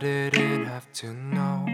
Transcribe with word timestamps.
Didn't 0.00 0.64
have 0.64 0.90
to 0.94 1.12
know 1.12 1.66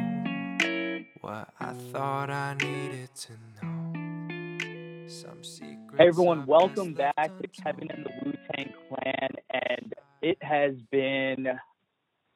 what 1.21 1.49
I 1.61 1.75
thought 1.93 2.29
I 2.29 2.55
needed 2.55 3.09
to 3.15 3.33
know. 3.63 5.07
Some 5.07 5.45
secrets 5.45 5.97
Hey 5.97 6.09
everyone, 6.09 6.45
welcome 6.45 6.93
back 6.93 7.15
to 7.17 7.47
Kevin 7.63 7.89
and 7.89 8.05
the 8.05 8.11
Wu 8.25 8.33
Tang 8.33 8.73
Clan. 8.89 9.29
And 9.51 9.95
it 10.23 10.39
has 10.43 10.75
been, 10.91 11.47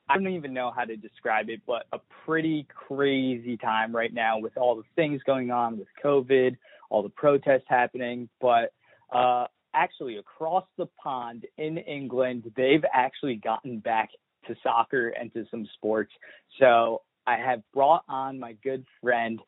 I 0.09 0.15
don't 0.15 0.29
even 0.29 0.55
know 0.55 0.71
how 0.71 0.85
to 0.85 0.97
describe 0.97 1.51
it, 1.51 1.61
but 1.67 1.87
a 1.93 1.99
pretty 2.25 2.69
crazy 2.73 3.57
time 3.57 3.93
right 3.93 4.15
now 4.15 4.39
with 4.39 4.57
all 4.57 4.77
the 4.77 4.85
things 4.95 5.21
going 5.27 5.51
on 5.51 5.77
with 5.77 5.89
COVID, 6.05 6.57
all 6.89 7.03
the 7.03 7.09
protests 7.09 7.67
happening. 7.67 8.29
But 8.41 8.73
uh, 9.13 9.49
actually, 9.75 10.19
across 10.19 10.67
the 10.79 10.87
pond 11.03 11.47
in 11.59 11.79
England, 11.79 12.53
they've 12.57 12.85
actually 12.95 13.35
gotten 13.35 13.81
back 13.81 14.11
to 14.47 14.55
soccer 14.63 15.09
and 15.11 15.33
to 15.35 15.45
some 15.51 15.67
sports. 15.75 16.13
So 16.59 17.03
I 17.27 17.37
have 17.37 17.63
brought 17.75 18.05
on 18.09 18.39
my 18.39 18.55
good 18.65 18.85
friend. 19.01 19.41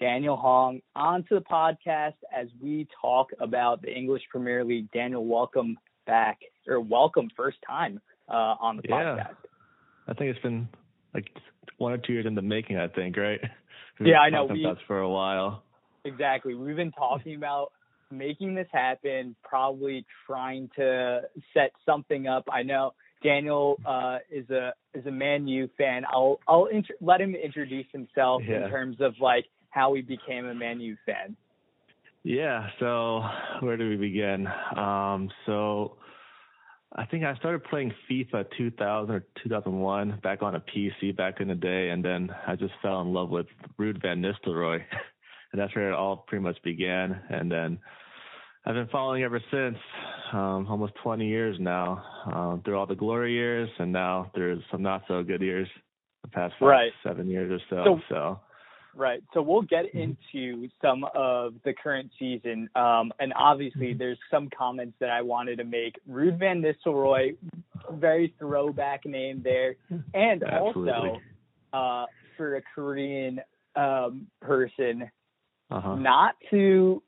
Daniel 0.00 0.36
Hong 0.36 0.80
onto 0.96 1.34
the 1.34 1.42
podcast 1.44 2.14
as 2.34 2.48
we 2.62 2.88
talk 3.02 3.28
about 3.38 3.82
the 3.82 3.92
English 3.94 4.22
Premier 4.30 4.64
League. 4.64 4.90
Daniel, 4.92 5.26
welcome 5.26 5.78
back 6.06 6.38
or 6.66 6.80
welcome 6.80 7.28
first 7.36 7.58
time 7.66 8.00
uh, 8.28 8.54
on 8.60 8.78
the 8.78 8.82
Yeah. 8.88 8.94
podcast. 8.96 9.36
I 10.08 10.14
think 10.14 10.30
it's 10.34 10.42
been 10.42 10.68
like 11.12 11.28
one 11.76 11.92
or 11.92 11.98
two 11.98 12.14
years 12.14 12.24
in 12.24 12.34
the 12.34 12.40
making. 12.42 12.78
I 12.78 12.88
think, 12.88 13.16
right? 13.18 13.40
We've 13.98 14.08
Yeah, 14.08 14.20
I 14.20 14.30
know. 14.30 14.46
We- 14.46 14.64
about 14.64 14.78
for 14.86 15.00
a 15.00 15.08
while. 15.08 15.62
Exactly. 16.04 16.54
We've 16.54 16.76
been 16.76 16.92
talking 16.92 17.34
about 17.34 17.72
making 18.10 18.54
this 18.54 18.68
happen, 18.72 19.36
probably 19.44 20.06
trying 20.26 20.70
to 20.76 21.20
set 21.52 21.72
something 21.84 22.26
up. 22.26 22.44
I 22.50 22.62
know 22.62 22.94
Daniel 23.22 23.78
uh, 23.84 24.18
is 24.30 24.48
a 24.50 24.72
is 24.94 25.04
a 25.06 25.10
Man 25.10 25.46
U 25.48 25.68
fan. 25.76 26.04
I'll 26.10 26.38
I'll 26.48 26.66
int- 26.66 26.90
let 27.00 27.20
him 27.20 27.34
introduce 27.34 27.86
himself 27.92 28.42
Yeah. 28.46 28.64
in 28.64 28.70
terms 28.70 28.96
of 29.00 29.14
like 29.20 29.46
how 29.70 29.94
he 29.94 30.02
became 30.02 30.46
a 30.46 30.54
Man 30.54 30.80
U 30.80 30.96
fan. 31.06 31.36
Yeah. 32.22 32.68
So 32.78 33.22
where 33.60 33.76
do 33.76 33.88
we 33.88 33.96
begin? 33.96 34.46
Um, 34.76 35.30
so 35.46 35.96
I 36.94 37.06
think 37.06 37.24
I 37.24 37.34
started 37.36 37.62
playing 37.64 37.92
FIFA 38.10 38.46
2000 38.58 39.14
or 39.14 39.24
2001 39.44 40.20
back 40.22 40.42
on 40.42 40.56
a 40.56 40.60
PC 40.60 41.16
back 41.16 41.40
in 41.40 41.48
the 41.48 41.54
day, 41.54 41.90
and 41.90 42.04
then 42.04 42.30
I 42.46 42.56
just 42.56 42.72
fell 42.82 43.00
in 43.02 43.12
love 43.12 43.30
with 43.30 43.46
Ruud 43.78 44.02
van 44.02 44.20
Nistelrooy, 44.20 44.80
and 45.52 45.60
that's 45.60 45.74
where 45.74 45.90
it 45.90 45.94
all 45.94 46.24
pretty 46.26 46.42
much 46.42 46.60
began. 46.64 47.20
And 47.30 47.50
then 47.50 47.78
I've 48.66 48.74
been 48.74 48.88
following 48.88 49.22
ever 49.22 49.40
since, 49.50 49.78
um, 50.32 50.66
almost 50.68 50.92
20 51.02 51.26
years 51.26 51.56
now, 51.58 52.04
um, 52.26 52.62
through 52.62 52.78
all 52.78 52.86
the 52.86 52.94
glory 52.94 53.32
years, 53.32 53.70
and 53.78 53.90
now 53.90 54.30
there's 54.34 54.60
some 54.70 54.82
not 54.82 55.02
so 55.08 55.22
good 55.22 55.40
years, 55.40 55.66
the 56.22 56.28
past 56.28 56.54
five, 56.58 56.68
Right. 56.68 56.92
seven 57.02 57.26
years 57.26 57.50
or 57.50 57.64
so. 57.70 57.84
So- 57.84 58.00
So, 58.08 58.40
Right. 58.92 59.22
So 59.32 59.40
we'll 59.40 59.62
get 59.62 59.86
Mhm. 59.94 60.16
into 60.34 60.68
some 60.82 61.04
of 61.14 61.54
the 61.62 61.72
current 61.72 62.10
season. 62.18 62.68
Um, 62.74 63.12
and 63.20 63.32
obviously, 63.36 63.94
Mhm. 63.94 63.98
there's 63.98 64.18
some 64.30 64.50
comments 64.50 64.98
that 64.98 65.10
I 65.10 65.22
wanted 65.22 65.58
to 65.58 65.64
make. 65.64 65.96
Ruud 66.08 66.36
Van 66.38 66.60
Nistelrooy, 66.60 67.36
very 67.92 68.34
throwback 68.38 69.06
name 69.06 69.42
there. 69.42 69.76
And 70.12 70.42
Absolutely. 70.42 70.92
also, 70.92 71.20
uh, 71.72 72.06
for 72.36 72.56
a 72.56 72.62
Korean 72.62 73.40
um, 73.76 74.26
person, 74.40 75.08
uh-huh. 75.70 75.94
not 75.94 76.34
to 76.50 77.00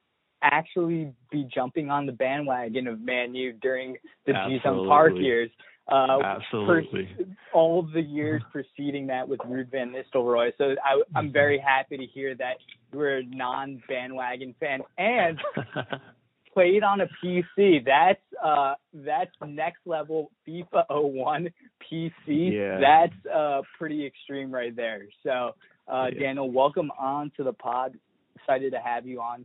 actually 0.42 1.13
be 1.30 1.48
jumping 1.55 1.91
on 1.91 2.07
the 2.07 2.13
bandwagon 2.13 2.86
of 2.86 3.01
Man 3.01 3.35
U 3.35 3.53
during 3.53 3.97
the 4.27 4.33
Jisung 4.33 4.86
Park 4.86 5.13
years. 5.17 5.51
Uh, 5.91 6.20
Absolutely. 6.23 7.08
all 7.53 7.80
of 7.80 7.91
the 7.92 8.01
years 8.01 8.41
preceding 8.52 9.08
that 9.08 9.29
with 9.29 9.41
Ruud 9.41 9.70
Van 9.70 9.92
Nistelrooy. 9.92 10.52
So 10.57 10.77
I, 10.85 11.02
I'm 11.19 11.33
very 11.33 11.58
happy 11.58 11.97
to 11.97 12.07
hear 12.07 12.36
that 12.36 12.55
you're 12.92 13.19
a 13.19 13.25
non-bandwagon 13.25 14.55
fan 14.61 14.81
and 14.97 15.39
played 16.55 16.85
on 16.85 17.01
a 17.01 17.08
PC. 17.23 17.85
That's 17.85 18.20
uh, 18.42 18.75
that's 18.95 19.31
next 19.47 19.81
level 19.85 20.31
FIFA 20.47 20.85
01 20.89 21.48
PC. 21.91 22.13
Yeah. 22.27 22.79
That's 22.81 23.27
uh, 23.35 23.63
pretty 23.77 24.07
extreme 24.07 24.52
right 24.52 24.75
there. 24.75 25.02
So 25.25 25.55
uh, 25.92 26.07
Yeah. 26.13 26.20
Daniel, 26.20 26.51
welcome 26.51 26.91
on 26.98 27.33
to 27.36 27.45
the 27.45 27.52
pod. 27.52 27.98
Excited 28.36 28.73
to 28.73 28.79
have 28.79 29.05
you 29.07 29.20
on. 29.20 29.45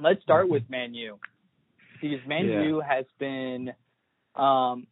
Let's 0.00 0.22
start 0.22 0.48
with 0.48 0.62
Man 0.68 0.94
U 0.94 1.18
because 2.00 2.26
Man 2.26 2.46
Yeah. 2.46 2.62
U 2.64 2.80
has 2.80 3.04
been 3.18 3.72
um, 4.36 4.86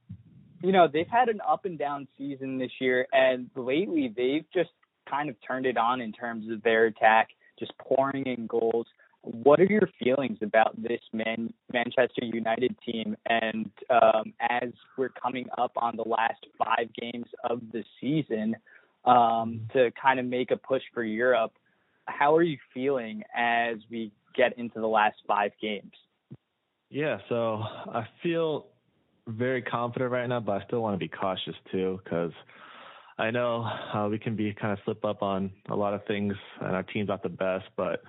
you 0.63 0.71
know, 0.71 0.89
they've 0.91 1.09
had 1.09 1.29
an 1.29 1.41
up 1.47 1.65
and 1.65 1.79
down 1.79 2.07
season 2.17 2.59
this 2.59 2.71
year, 2.81 3.07
and 3.13 3.51
lately 3.57 4.13
they've 4.17 4.45
just 4.55 4.71
kind 5.11 5.29
of 5.29 5.37
turned 5.47 5.67
it 5.67 5.77
on 5.77 6.01
in 6.01 6.13
terms 6.13 6.51
of 6.51 6.63
their 6.63 6.87
attack, 6.87 7.31
just 7.59 7.73
pouring 7.79 8.25
in 8.27 8.47
goals. 8.47 8.87
What 9.23 9.61
are 9.61 9.67
your 9.67 9.89
feelings 10.03 10.39
about 10.41 10.81
this 10.81 11.01
Man- 11.13 11.53
Manchester 11.73 12.25
United 12.25 12.77
team? 12.85 13.17
And 13.27 13.71
um, 13.91 14.33
as 14.41 14.71
we're 14.97 15.11
coming 15.11 15.47
up 15.59 15.73
on 15.77 15.97
the 15.97 16.09
last 16.09 16.47
five 16.59 16.89
games 17.01 17.27
of 17.49 17.61
the 17.73 17.85
season 18.01 18.57
um, 19.05 19.61
to 19.73 19.91
kind 20.01 20.19
of 20.21 20.27
make 20.27 20.51
a 20.51 20.57
push 20.57 20.83
for 20.95 21.05
Europe, 21.05 21.53
how 22.07 22.35
are 22.35 22.43
you 22.43 22.59
feeling 22.75 23.23
as 23.37 23.77
we 23.91 24.13
get 24.35 24.59
into 24.59 24.81
the 24.81 24.87
last 24.87 25.17
five 25.27 25.53
games? 25.61 25.93
Yeah, 26.91 27.19
so 27.29 27.63
I 27.63 28.07
feel 28.23 28.67
very 29.27 29.63
confident 29.63 30.11
right 30.11 30.29
now, 30.29 30.41
but 30.41 30.63
I 30.63 30.67
still 30.67 30.83
want 30.83 30.95
to 30.95 30.99
be 30.99 31.09
cautious 31.09 31.55
too 31.71 32.01
because 32.03 32.33
I 33.19 33.31
know 33.31 33.63
uh, 33.63 34.09
we 34.11 34.19
can 34.19 34.37
be 34.37 34.53
kind 34.53 34.73
of 34.73 34.79
slip 34.85 35.05
up 35.05 35.23
on 35.23 35.51
a 35.71 35.77
lot 35.77 35.95
of 35.95 36.05
things, 36.07 36.35
and 36.61 36.75
our 36.75 36.83
team's 36.83 37.09
not 37.09 37.23
the 37.23 37.29
best, 37.29 37.65
but 37.77 38.03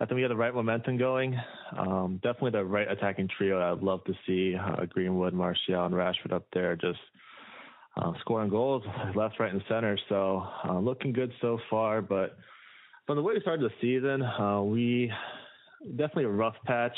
I 0.00 0.04
think 0.04 0.16
we 0.16 0.22
have 0.22 0.30
the 0.30 0.36
right 0.36 0.54
momentum 0.54 0.98
going. 0.98 1.38
Um, 1.76 2.20
definitely 2.22 2.50
the 2.50 2.64
right 2.64 2.90
attacking 2.90 3.28
trio. 3.36 3.60
I'd 3.60 3.82
love 3.82 4.04
to 4.04 4.14
see 4.26 4.56
uh, 4.56 4.84
Greenwood, 4.86 5.34
Martial, 5.34 5.84
and 5.84 5.94
Rashford 5.94 6.32
up 6.32 6.46
there 6.52 6.76
just 6.76 6.98
uh, 7.96 8.12
scoring 8.20 8.50
goals 8.50 8.82
left, 9.14 9.38
right, 9.38 9.52
and 9.52 9.62
center. 9.68 9.98
So 10.08 10.46
uh, 10.68 10.78
looking 10.78 11.12
good 11.12 11.32
so 11.40 11.58
far, 11.68 12.02
but 12.02 12.36
from 13.06 13.16
the 13.16 13.22
way 13.22 13.34
we 13.34 13.40
started 13.40 13.68
the 13.68 13.74
season, 13.80 14.22
uh, 14.22 14.62
we 14.62 15.12
definitely 15.90 16.24
a 16.24 16.28
rough 16.28 16.56
patch. 16.64 16.96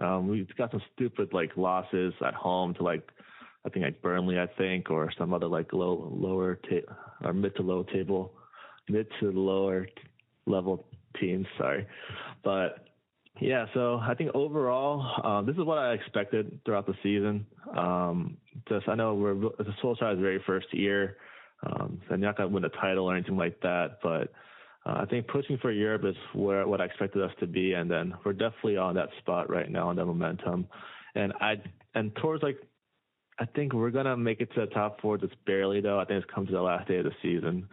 Um, 0.00 0.28
we've 0.28 0.54
got 0.56 0.70
some 0.70 0.82
stupid 0.94 1.32
like 1.32 1.56
losses 1.56 2.12
at 2.24 2.34
home 2.34 2.74
to 2.74 2.82
like 2.82 3.08
I 3.64 3.68
think 3.68 3.84
like 3.84 4.00
Burnley, 4.00 4.38
I 4.38 4.46
think, 4.46 4.90
or 4.90 5.10
some 5.18 5.34
other 5.34 5.48
like 5.48 5.72
low 5.72 6.08
lower 6.14 6.56
ta- 6.68 6.92
or 7.24 7.32
mid 7.32 7.56
to 7.56 7.62
low 7.62 7.82
table, 7.82 8.32
mid 8.88 9.08
to 9.20 9.32
lower 9.32 9.86
t- 9.86 9.92
level 10.46 10.86
teams. 11.20 11.46
Sorry, 11.58 11.86
but 12.44 12.86
yeah. 13.40 13.66
So 13.74 13.96
I 13.96 14.14
think 14.14 14.30
overall, 14.34 15.26
um, 15.26 15.46
this 15.46 15.56
is 15.56 15.64
what 15.64 15.78
I 15.78 15.94
expected 15.94 16.60
throughout 16.64 16.86
the 16.86 16.94
season. 17.02 17.44
Um, 17.76 18.36
just 18.68 18.88
I 18.88 18.94
know 18.94 19.14
we're 19.14 19.32
a 19.32 19.64
Solskjaer's 19.82 20.20
very 20.20 20.42
first 20.46 20.72
year, 20.72 21.16
um, 21.66 22.00
so 22.06 22.14
I'm 22.14 22.20
not 22.20 22.36
gonna 22.36 22.50
win 22.50 22.64
a 22.64 22.68
title 22.68 23.06
or 23.06 23.16
anything 23.16 23.36
like 23.36 23.60
that, 23.62 23.98
but. 24.02 24.32
Uh, 24.86 25.00
I 25.02 25.04
think 25.06 25.26
pushing 25.26 25.58
for 25.58 25.72
Europe 25.72 26.04
is 26.04 26.14
where 26.32 26.66
what 26.66 26.80
I 26.80 26.84
expected 26.84 27.22
us 27.22 27.32
to 27.40 27.46
be, 27.46 27.72
and 27.72 27.90
then 27.90 28.14
we're 28.24 28.32
definitely 28.32 28.76
on 28.76 28.94
that 28.94 29.08
spot 29.18 29.50
right 29.50 29.70
now 29.70 29.88
on 29.88 29.96
that 29.96 30.06
momentum. 30.06 30.68
And 31.14 31.32
I 31.40 31.60
and 31.94 32.14
towards 32.16 32.42
like, 32.42 32.58
I 33.38 33.46
think 33.46 33.72
we're 33.72 33.90
gonna 33.90 34.16
make 34.16 34.40
it 34.40 34.52
to 34.54 34.60
the 34.60 34.66
top 34.66 35.00
four 35.00 35.18
just 35.18 35.34
barely 35.44 35.80
though. 35.80 35.98
I 35.98 36.04
think 36.04 36.22
it's 36.22 36.32
come 36.32 36.46
to 36.46 36.52
the 36.52 36.62
last 36.62 36.86
day 36.86 36.98
of 36.98 37.04
the 37.04 37.12
season. 37.20 37.68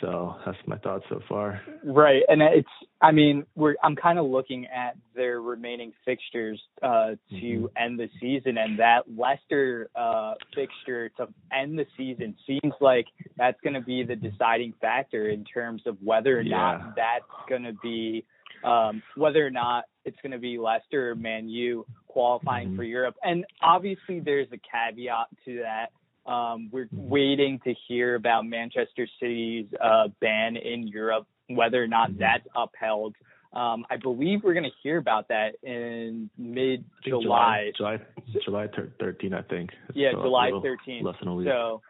So 0.00 0.36
that's 0.44 0.58
my 0.66 0.76
thoughts 0.78 1.04
so 1.08 1.20
far. 1.28 1.60
Right, 1.84 2.22
and 2.28 2.42
it's 2.42 2.68
I 3.00 3.12
mean 3.12 3.44
we're 3.54 3.76
I'm 3.82 3.96
kind 3.96 4.18
of 4.18 4.26
looking 4.26 4.66
at 4.66 4.96
their 5.14 5.40
remaining 5.40 5.92
fixtures 6.04 6.60
uh, 6.82 7.16
to 7.30 7.36
Mhm. 7.36 7.68
end 7.76 7.98
the 7.98 8.08
season, 8.20 8.58
and 8.58 8.78
that 8.78 9.04
Leicester 9.16 9.88
uh, 9.94 10.34
fixture 10.54 11.08
to 11.16 11.28
end 11.52 11.78
the 11.78 11.86
season 11.96 12.36
seems 12.46 12.74
like 12.80 13.06
that's 13.36 13.60
going 13.62 13.74
to 13.74 13.80
be 13.80 14.02
the 14.02 14.16
deciding 14.16 14.72
factor 14.80 15.28
in 15.28 15.44
terms 15.44 15.82
of 15.86 15.96
whether 16.02 16.38
or 16.38 16.42
Yeah. 16.42 16.56
not 16.56 16.94
that's 16.96 17.48
going 17.48 17.64
to 17.64 17.72
be 17.74 18.24
um, 18.64 19.02
whether 19.16 19.46
or 19.46 19.50
not 19.50 19.84
it's 20.04 20.20
going 20.22 20.32
to 20.32 20.38
be 20.38 20.58
Leicester 20.58 21.10
or 21.10 21.14
Man 21.14 21.48
U 21.48 21.86
qualifying 22.08 22.70
Mhm. 22.70 22.76
for 22.76 22.82
Europe. 22.84 23.14
And 23.22 23.44
obviously, 23.60 24.20
there's 24.20 24.50
a 24.52 24.58
caveat 24.58 25.26
to 25.44 25.58
that. 25.58 25.92
Um, 26.26 26.68
we're 26.72 26.86
Mhm. 26.86 27.08
waiting 27.08 27.58
to 27.60 27.72
hear 27.86 28.14
about 28.16 28.44
Manchester 28.46 29.06
City's 29.20 29.66
uh, 29.80 30.08
ban 30.20 30.56
in 30.56 30.88
Europe, 30.88 31.26
whether 31.48 31.82
or 31.82 31.86
not 31.86 32.10
Mhm. 32.10 32.18
that's 32.18 32.46
upheld. 32.54 33.14
Um, 33.52 33.86
I 33.88 33.96
believe 33.96 34.42
we're 34.42 34.52
going 34.54 34.64
to 34.70 34.76
hear 34.82 34.98
about 34.98 35.28
that 35.28 35.54
in 35.62 36.28
mid 36.36 36.84
July. 37.02 37.72
July, 37.76 38.00
July 38.44 38.66
thir- 38.66 38.92
13, 38.98 39.32
I 39.32 39.42
think. 39.42 39.72
It's 39.88 39.96
Yeah, 39.96 40.10
July 40.12 40.46
little 40.46 40.60
13th. 40.62 41.04
Less 41.04 41.18
than 41.20 41.28
a 41.28 41.34
week. 41.34 41.46
So 41.48 41.80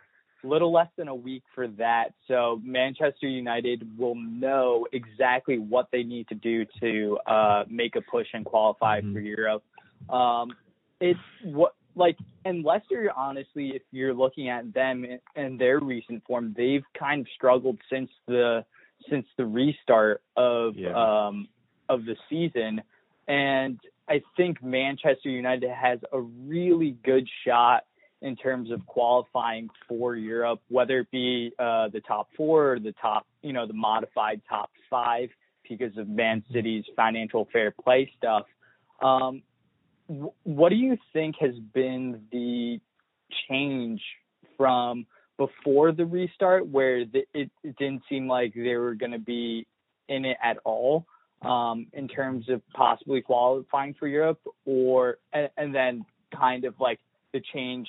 a 0.44 0.46
little 0.46 0.70
less 0.70 0.88
than 0.96 1.08
a 1.08 1.14
week 1.14 1.42
for 1.54 1.66
that. 1.68 2.12
So 2.28 2.60
Manchester 2.62 3.26
United 3.26 3.98
will 3.98 4.14
know 4.14 4.86
exactly 4.92 5.58
what 5.58 5.90
they 5.90 6.04
need 6.04 6.28
to 6.28 6.34
do 6.36 6.66
to 6.80 7.18
uh, 7.26 7.64
make 7.68 7.96
a 7.96 8.00
push 8.02 8.28
and 8.34 8.44
qualify 8.44 9.00
Mhm. 9.00 9.12
for 9.14 9.20
Europe. 9.20 9.64
Um, 10.08 10.54
it's 11.00 11.18
what 11.42 11.74
like 11.96 12.16
and 12.44 12.64
Leicester, 12.64 13.10
honestly, 13.16 13.70
if 13.74 13.82
you're 13.90 14.14
looking 14.14 14.48
at 14.48 14.72
them 14.72 15.04
and 15.34 15.58
their 15.58 15.80
recent 15.80 16.24
form, 16.26 16.54
they've 16.56 16.84
kind 16.96 17.22
of 17.22 17.26
struggled 17.34 17.78
since 17.90 18.10
the 18.28 18.64
since 19.10 19.26
the 19.36 19.46
restart 19.46 20.22
of 20.36 20.76
yeah. 20.76 20.92
um 20.94 21.48
of 21.88 22.04
the 22.04 22.16
season. 22.28 22.82
And 23.26 23.80
I 24.08 24.22
think 24.36 24.62
Manchester 24.62 25.30
United 25.30 25.70
has 25.70 25.98
a 26.12 26.20
really 26.20 26.96
good 27.02 27.28
shot 27.44 27.84
in 28.22 28.36
terms 28.36 28.70
of 28.70 28.86
qualifying 28.86 29.68
for 29.88 30.16
Europe, 30.16 30.60
whether 30.68 31.00
it 31.00 31.10
be 31.10 31.52
uh, 31.58 31.88
the 31.88 32.00
top 32.00 32.28
four 32.36 32.74
or 32.74 32.78
the 32.78 32.94
top, 33.00 33.26
you 33.42 33.52
know, 33.52 33.66
the 33.66 33.74
modified 33.74 34.40
top 34.48 34.70
five 34.88 35.28
because 35.68 35.96
of 35.96 36.08
Man 36.08 36.40
mm-hmm. 36.40 36.54
City's 36.54 36.84
financial 36.94 37.48
fair 37.52 37.70
play 37.70 38.10
stuff. 38.16 38.44
Um, 39.02 39.42
what 40.08 40.68
do 40.68 40.76
you 40.76 40.96
think 41.12 41.36
has 41.40 41.54
been 41.74 42.22
the 42.32 42.80
change 43.48 44.00
from 44.56 45.06
before 45.36 45.92
the 45.92 46.06
restart, 46.06 46.66
where 46.66 46.98
it, 46.98 47.26
it 47.34 47.50
didn't 47.78 48.02
seem 48.08 48.28
like 48.28 48.54
they 48.54 48.76
were 48.76 48.94
going 48.94 49.12
to 49.12 49.18
be 49.18 49.66
in 50.08 50.24
it 50.24 50.36
at 50.42 50.58
all, 50.64 51.06
um, 51.42 51.86
in 51.92 52.08
terms 52.08 52.48
of 52.48 52.62
possibly 52.72 53.20
qualifying 53.20 53.94
for 53.94 54.08
Europe, 54.08 54.40
or 54.64 55.18
and, 55.32 55.50
and 55.56 55.74
then 55.74 56.04
kind 56.34 56.64
of 56.64 56.74
like 56.80 57.00
the 57.32 57.42
change 57.52 57.88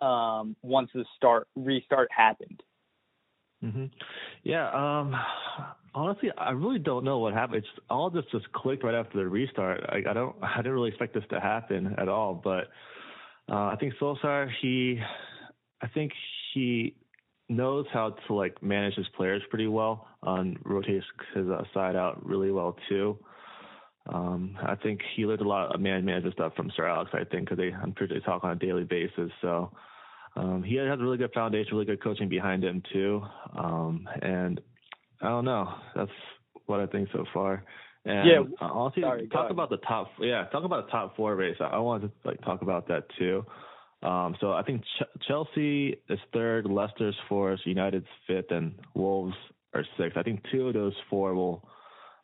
um, 0.00 0.56
once 0.62 0.90
the 0.94 1.04
start 1.16 1.46
restart 1.54 2.08
happened. 2.10 2.62
Mm-hmm. 3.64 3.86
Yeah. 4.44 4.70
Um, 4.70 5.14
honestly, 5.98 6.30
I 6.38 6.50
really 6.50 6.78
don't 6.78 7.04
know 7.04 7.18
what 7.18 7.34
happened. 7.34 7.58
It's 7.58 7.84
all 7.90 8.10
this 8.10 8.24
just 8.30 8.50
clicked 8.52 8.84
right 8.84 8.94
after 8.94 9.18
the 9.18 9.28
restart. 9.28 9.84
I, 9.88 9.98
I 10.08 10.12
don't. 10.12 10.36
I 10.42 10.56
didn't 10.58 10.72
really 10.72 10.90
expect 10.90 11.14
this 11.14 11.24
to 11.30 11.40
happen 11.40 11.94
at 11.98 12.08
all. 12.08 12.34
But 12.34 12.68
uh, 13.50 13.66
I 13.66 13.76
think 13.78 13.94
Solskjaer, 14.00 14.48
he, 14.60 15.00
I 15.82 15.88
think 15.88 16.12
he 16.54 16.94
knows 17.48 17.86
how 17.92 18.14
to 18.26 18.34
like 18.34 18.62
manage 18.62 18.94
his 18.94 19.06
players 19.16 19.42
pretty 19.50 19.66
well 19.66 20.06
and 20.22 20.58
rotates 20.64 21.06
his 21.34 21.48
uh, 21.48 21.62
side 21.74 21.96
out 21.96 22.24
really 22.24 22.50
well 22.50 22.76
too. 22.88 23.18
Um, 24.12 24.56
I 24.62 24.74
think 24.74 25.00
he 25.16 25.26
learned 25.26 25.42
a 25.42 25.48
lot 25.48 25.74
of 25.74 25.80
man 25.80 26.04
management 26.04 26.34
stuff 26.34 26.54
from 26.56 26.70
Sir 26.76 26.86
Alex. 26.86 27.10
I 27.12 27.24
think 27.24 27.48
because 27.48 27.58
they, 27.58 27.72
I'm 27.72 27.94
sure 27.98 28.08
they 28.08 28.20
talk 28.20 28.44
on 28.44 28.52
a 28.52 28.56
daily 28.56 28.84
basis. 28.84 29.30
So 29.42 29.70
um, 30.36 30.62
he 30.62 30.76
has 30.76 30.98
a 30.98 31.02
really 31.02 31.18
good 31.18 31.32
foundation, 31.32 31.72
really 31.72 31.86
good 31.86 32.02
coaching 32.02 32.28
behind 32.28 32.64
him 32.64 32.82
too. 32.92 33.22
Um, 33.56 34.08
and 34.22 34.60
I 35.20 35.28
don't 35.28 35.44
know. 35.44 35.74
That's 35.94 36.10
what 36.66 36.80
I 36.80 36.86
think 36.86 37.08
so 37.12 37.24
far. 37.32 37.64
And 38.04 38.28
yeah, 38.28 38.40
honestly, 38.60 39.02
sorry, 39.02 39.28
talk 39.28 39.50
about 39.50 39.70
the 39.70 39.78
top. 39.78 40.08
Yeah, 40.20 40.44
talk 40.46 40.64
about 40.64 40.86
the 40.86 40.92
top 40.92 41.16
four 41.16 41.34
race. 41.34 41.56
I, 41.60 41.64
I 41.64 41.78
wanted 41.78 42.08
to 42.08 42.28
like 42.28 42.40
talk 42.42 42.62
about 42.62 42.88
that 42.88 43.04
too. 43.18 43.44
Um, 44.02 44.36
so 44.40 44.52
I 44.52 44.62
think 44.62 44.82
Ch- 44.82 45.26
Chelsea 45.26 45.96
is 46.08 46.18
third, 46.32 46.66
Leicester's 46.66 47.16
fourth, 47.28 47.58
United's 47.64 48.06
fifth, 48.26 48.50
and 48.50 48.74
Wolves 48.94 49.34
are 49.74 49.84
sixth. 49.98 50.16
I 50.16 50.22
think 50.22 50.42
two 50.52 50.68
of 50.68 50.74
those 50.74 50.94
four 51.10 51.34
will 51.34 51.68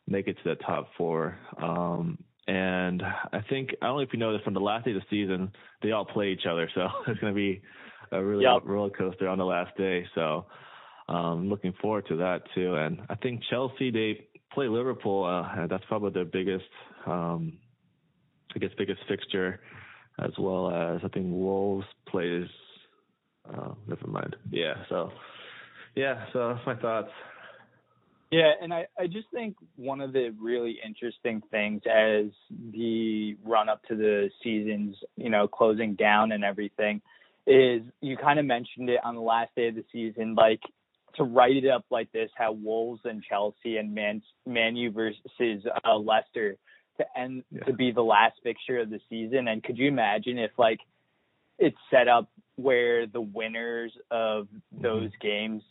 make 0.07 0.27
it 0.27 0.37
to 0.43 0.49
the 0.49 0.55
top 0.55 0.87
four. 0.97 1.37
Um, 1.61 2.17
and 2.47 3.03
I 3.03 3.41
think 3.49 3.71
I 3.81 3.87
don't 3.87 3.97
know 3.97 4.03
if 4.03 4.13
you 4.13 4.19
know 4.19 4.31
this 4.31 4.41
from 4.43 4.53
the 4.53 4.59
last 4.59 4.85
day 4.85 4.91
of 4.91 4.97
the 4.97 5.05
season, 5.09 5.51
they 5.81 5.91
all 5.91 6.05
play 6.05 6.29
each 6.29 6.45
other, 6.49 6.69
so 6.73 6.87
it's 7.07 7.19
going 7.19 7.33
to 7.33 7.37
be 7.37 7.61
a 8.11 8.23
really 8.23 8.43
yep. 8.43 8.61
roller 8.63 8.91
coaster 8.91 9.27
on 9.27 9.37
the 9.37 9.45
last 9.45 9.75
day. 9.77 10.05
So 10.15 10.45
um, 11.07 11.49
looking 11.49 11.73
forward 11.81 12.05
to 12.07 12.17
that 12.17 12.43
too. 12.53 12.75
And 12.75 13.01
I 13.09 13.15
think 13.15 13.41
Chelsea 13.49 13.91
they 13.91 14.27
play 14.53 14.67
Liverpool, 14.67 15.25
uh, 15.25 15.67
that's 15.67 15.83
probably 15.85 16.11
their 16.11 16.25
biggest, 16.25 16.65
um, 17.05 17.57
I 18.55 18.59
guess, 18.59 18.71
biggest 18.77 19.01
fixture, 19.07 19.59
as 20.19 20.31
well 20.39 20.71
as 20.71 21.01
I 21.03 21.09
think 21.09 21.27
Wolves 21.29 21.85
plays. 22.07 22.47
Uh, 23.47 23.73
never 23.87 24.07
mind. 24.07 24.35
Yeah. 24.49 24.75
So 24.89 25.11
yeah. 25.95 26.25
So 26.33 26.53
that's 26.53 26.65
my 26.65 26.75
thoughts. 26.75 27.11
Yeah, 28.31 28.51
and 28.61 28.73
I, 28.73 28.87
I 28.99 29.07
just 29.07 29.27
think 29.31 29.55
one 29.75 30.01
of 30.01 30.11
the 30.11 30.35
really 30.41 30.77
interesting 30.83 31.41
things 31.51 31.83
as 31.85 32.25
the 32.73 33.37
run 33.45 33.69
up 33.69 33.83
to 33.83 33.95
the 33.95 34.29
seasons, 34.43 34.97
you 35.15 35.29
know, 35.29 35.47
closing 35.47 35.93
down 35.93 36.31
and 36.31 36.43
everything, 36.43 37.01
is 37.45 37.83
you 38.01 38.17
kind 38.17 38.39
of 38.39 38.45
mentioned 38.45 38.89
it 38.89 38.99
on 39.03 39.15
the 39.15 39.21
last 39.21 39.51
day 39.55 39.67
of 39.67 39.75
the 39.75 39.85
season, 39.91 40.33
like 40.33 40.59
to 41.15 41.23
write 41.23 41.55
it 41.55 41.67
up 41.67 41.85
like 41.89 42.11
this, 42.11 42.29
how 42.35 42.51
Wolves 42.51 43.01
and 43.05 43.23
Chelsea 43.23 43.77
and 43.77 43.93
Man 43.93 44.21
Manu 44.45 44.91
versus 44.91 45.65
uh, 45.83 45.95
Leicester 45.95 46.57
to 46.97 47.05
end 47.17 47.43
yeah. 47.51 47.63
to 47.63 47.73
be 47.73 47.91
the 47.91 48.01
last 48.01 48.35
fixture 48.43 48.79
of 48.79 48.89
the 48.89 48.99
season. 49.09 49.47
And 49.47 49.63
could 49.63 49.77
you 49.77 49.87
imagine 49.87 50.37
if 50.37 50.51
like 50.57 50.79
it's 51.57 51.77
set 51.89 52.07
up 52.07 52.29
where 52.55 53.07
the 53.07 53.21
winners 53.21 53.91
of 54.11 54.47
those 54.71 55.09
mm-hmm. 55.09 55.27
games 55.27 55.63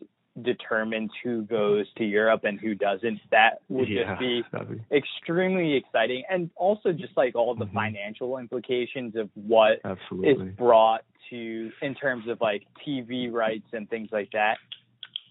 determines 0.42 1.10
who 1.22 1.42
goes 1.42 1.86
to 1.96 2.04
Europe 2.04 2.42
and 2.44 2.58
who 2.58 2.74
doesn't. 2.74 3.20
That 3.30 3.60
would 3.68 3.88
yeah, 3.88 4.16
just 4.18 4.20
be, 4.20 4.42
be, 4.52 4.96
extremely 4.96 5.74
exciting. 5.76 6.24
And 6.28 6.50
also 6.56 6.92
just 6.92 7.16
like 7.16 7.36
all 7.36 7.54
the 7.54 7.64
mm-hmm. 7.66 7.74
financial 7.74 8.38
implications 8.38 9.14
of 9.16 9.30
what 9.34 9.80
Absolutely. 9.84 10.48
is 10.48 10.54
brought 10.56 11.04
to 11.30 11.70
in 11.80 11.94
terms 11.94 12.28
of 12.28 12.40
like 12.40 12.66
TV 12.86 13.32
rights 13.32 13.68
and 13.72 13.88
things 13.88 14.08
like 14.10 14.30
that. 14.32 14.56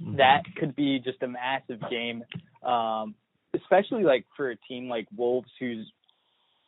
Mm-hmm. 0.01 0.18
That 0.18 0.44
could 0.57 0.75
be 0.75 1.00
just 1.00 1.22
a 1.22 1.28
massive 1.28 1.80
game. 1.90 2.24
Um, 2.63 3.16
especially 3.54 4.04
like 4.04 4.25
for 4.36 4.50
a 4.50 4.56
team 4.56 4.90
like 4.90 5.07
Wolves 5.16 5.50
who's 5.60 5.92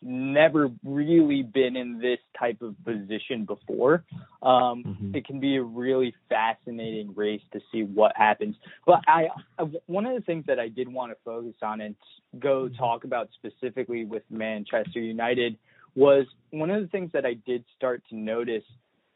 never 0.01 0.69
really 0.83 1.41
been 1.41 1.75
in 1.75 1.99
this 1.99 2.19
type 2.37 2.61
of 2.61 2.75
position 2.83 3.45
before. 3.45 4.03
Um, 4.43 4.83
mm-hmm. 4.83 5.15
It 5.15 5.25
can 5.25 5.39
be 5.39 5.55
a 5.55 5.63
really 5.63 6.13
fascinating 6.29 7.13
race 7.15 7.41
to 7.53 7.59
see 7.71 7.83
what 7.83 8.11
happens. 8.15 8.55
But 8.85 9.01
I, 9.07 9.29
I, 9.57 9.63
one 9.87 10.05
of 10.05 10.13
the 10.13 10.21
things 10.21 10.45
that 10.47 10.59
I 10.59 10.67
did 10.67 10.87
want 10.87 11.11
to 11.11 11.17
focus 11.25 11.55
on 11.61 11.81
and 11.81 11.95
go 12.37 12.65
mm-hmm. 12.65 12.75
talk 12.75 13.03
about 13.03 13.29
specifically 13.33 14.05
with 14.05 14.23
Manchester 14.29 14.99
United 14.99 15.57
was 15.95 16.27
one 16.51 16.69
of 16.69 16.81
the 16.81 16.89
things 16.89 17.11
that 17.13 17.25
I 17.25 17.33
did 17.33 17.63
start 17.75 18.03
to 18.09 18.15
notice, 18.15 18.65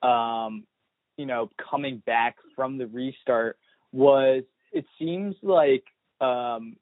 um, 0.01 0.63
you 1.17 1.25
know, 1.25 1.51
coming 1.69 2.01
back 2.06 2.38
from 2.56 2.77
the 2.77 2.88
restart 2.88 3.57
was 3.91 4.44
it 4.71 4.85
seems 4.97 5.35
like 5.42 5.83
um, 6.21 6.75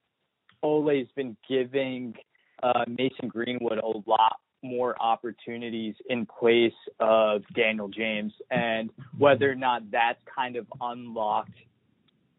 Ole's 0.64 1.08
been 1.16 1.38
giving 1.48 2.16
uh, 2.62 2.86
Mason 2.88 3.28
Greenwood 3.28 3.80
a 3.80 4.10
lot 4.10 4.38
more 4.64 4.96
opportunities 5.02 5.96
in 6.10 6.26
place 6.26 6.74
of 7.00 7.44
Daniel 7.56 7.88
James, 7.88 8.34
and 8.50 8.90
whether 9.18 9.50
or 9.50 9.56
not 9.56 9.90
that's 9.92 10.20
kind 10.34 10.56
of 10.56 10.66
unlocked 10.82 11.54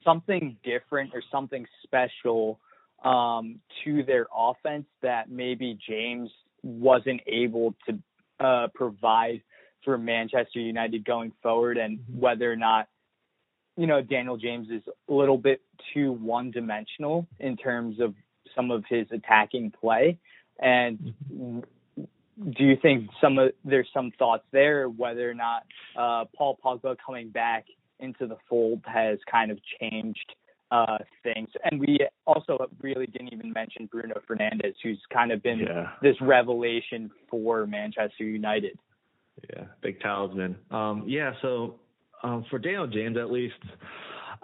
something 0.04 0.56
different 0.64 1.12
or 1.14 1.22
something 1.30 1.66
special 1.84 2.58
um, 3.04 3.60
to 3.84 4.02
their 4.02 4.26
offense 4.36 4.86
that 5.02 5.30
maybe 5.30 5.78
James 5.88 6.30
wasn't 6.62 7.20
able 7.26 7.74
to 7.88 7.98
uh, 8.44 8.68
provide 8.74 9.42
for 9.84 9.96
Manchester 9.96 10.58
United 10.58 11.04
going 11.04 11.32
forward, 11.42 11.78
and 11.78 12.00
whether 12.12 12.50
or 12.52 12.56
not 12.56 12.88
you 13.78 13.86
know 13.86 14.02
Daniel 14.02 14.36
James 14.36 14.68
is 14.70 14.82
a 15.08 15.12
little 15.12 15.38
bit 15.38 15.62
too 15.94 16.12
one 16.12 16.50
dimensional 16.50 17.26
in 17.38 17.56
terms 17.56 18.00
of 18.00 18.12
some 18.54 18.72
of 18.72 18.84
his 18.88 19.06
attacking 19.12 19.70
play. 19.70 20.18
And 20.58 21.14
do 21.24 22.64
you 22.64 22.76
think 22.82 23.08
some 23.20 23.38
of 23.38 23.52
there's 23.64 23.88
some 23.94 24.10
thoughts 24.18 24.42
there 24.50 24.88
whether 24.88 25.30
or 25.30 25.34
not 25.34 25.62
uh, 25.96 26.24
Paul 26.36 26.58
Pogba 26.62 26.96
coming 27.04 27.30
back 27.30 27.66
into 28.00 28.26
the 28.26 28.36
fold 28.48 28.80
has 28.84 29.18
kind 29.30 29.52
of 29.52 29.60
changed 29.80 30.34
uh, 30.72 30.98
things? 31.22 31.48
And 31.62 31.80
we 31.80 32.00
also 32.26 32.58
really 32.82 33.06
didn't 33.06 33.32
even 33.32 33.52
mention 33.52 33.86
Bruno 33.86 34.20
Fernandes, 34.28 34.74
who's 34.82 35.00
kind 35.12 35.30
of 35.30 35.40
been 35.40 35.60
yeah. 35.60 35.90
this 36.02 36.16
revelation 36.20 37.12
for 37.30 37.64
Manchester 37.64 38.24
United. 38.24 38.76
Yeah, 39.50 39.66
big 39.82 40.00
talisman. 40.00 40.56
Um, 40.72 41.04
yeah, 41.06 41.32
so 41.42 41.76
um, 42.22 42.44
for 42.50 42.58
Daniel 42.58 42.86
James, 42.86 43.16
at 43.16 43.30
least, 43.30 43.54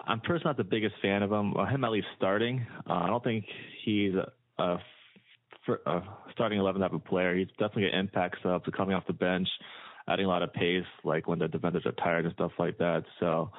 I'm 0.07 0.19
personally 0.19 0.49
not 0.49 0.57
the 0.57 0.63
biggest 0.63 0.95
fan 1.01 1.23
of 1.23 1.31
him. 1.31 1.53
him 1.53 1.83
at 1.83 1.91
least 1.91 2.07
starting. 2.17 2.65
Uh, 2.89 2.93
I 2.93 3.07
don't 3.07 3.23
think 3.23 3.45
he's 3.83 4.13
a, 4.13 4.31
a, 4.61 4.77
a 5.85 6.03
starting 6.31 6.59
11 6.59 6.81
type 6.81 6.93
of 6.93 7.03
player. 7.05 7.35
He's 7.35 7.47
definitely 7.59 7.87
an 7.87 7.99
impact 7.99 8.37
sub 8.43 8.63
to 8.65 8.71
coming 8.71 8.95
off 8.95 9.07
the 9.07 9.13
bench, 9.13 9.47
adding 10.07 10.25
a 10.25 10.29
lot 10.29 10.43
of 10.43 10.53
pace, 10.53 10.85
like 11.03 11.27
when 11.27 11.39
the 11.39 11.47
defenders 11.47 11.85
are 11.85 11.91
tired 11.93 12.25
and 12.25 12.33
stuff 12.33 12.51
like 12.59 12.77
that. 12.77 13.03
So 13.19 13.51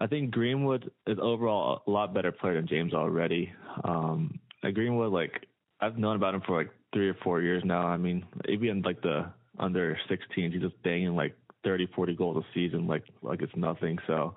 I 0.00 0.06
think 0.06 0.30
Greenwood 0.30 0.90
is 1.06 1.18
overall 1.20 1.82
a 1.86 1.90
lot 1.90 2.14
better 2.14 2.32
player 2.32 2.54
than 2.54 2.66
James 2.66 2.94
already. 2.94 3.52
Um, 3.84 4.40
Greenwood, 4.62 5.12
like 5.12 5.46
I've 5.80 5.98
known 5.98 6.16
about 6.16 6.34
him 6.34 6.42
for 6.46 6.56
like 6.56 6.70
three 6.92 7.08
or 7.08 7.16
four 7.22 7.40
years 7.42 7.62
now. 7.64 7.86
I 7.86 7.96
mean, 7.96 8.24
even 8.48 8.82
like 8.82 9.02
the 9.02 9.30
under 9.58 9.98
16s, 10.10 10.52
he's 10.52 10.62
just 10.62 10.82
banging 10.82 11.14
like 11.14 11.34
30, 11.64 11.88
40 11.94 12.14
goals 12.16 12.36
a 12.44 12.54
season, 12.54 12.86
like 12.86 13.04
like 13.22 13.42
it's 13.42 13.56
nothing. 13.56 13.98
So 14.06 14.34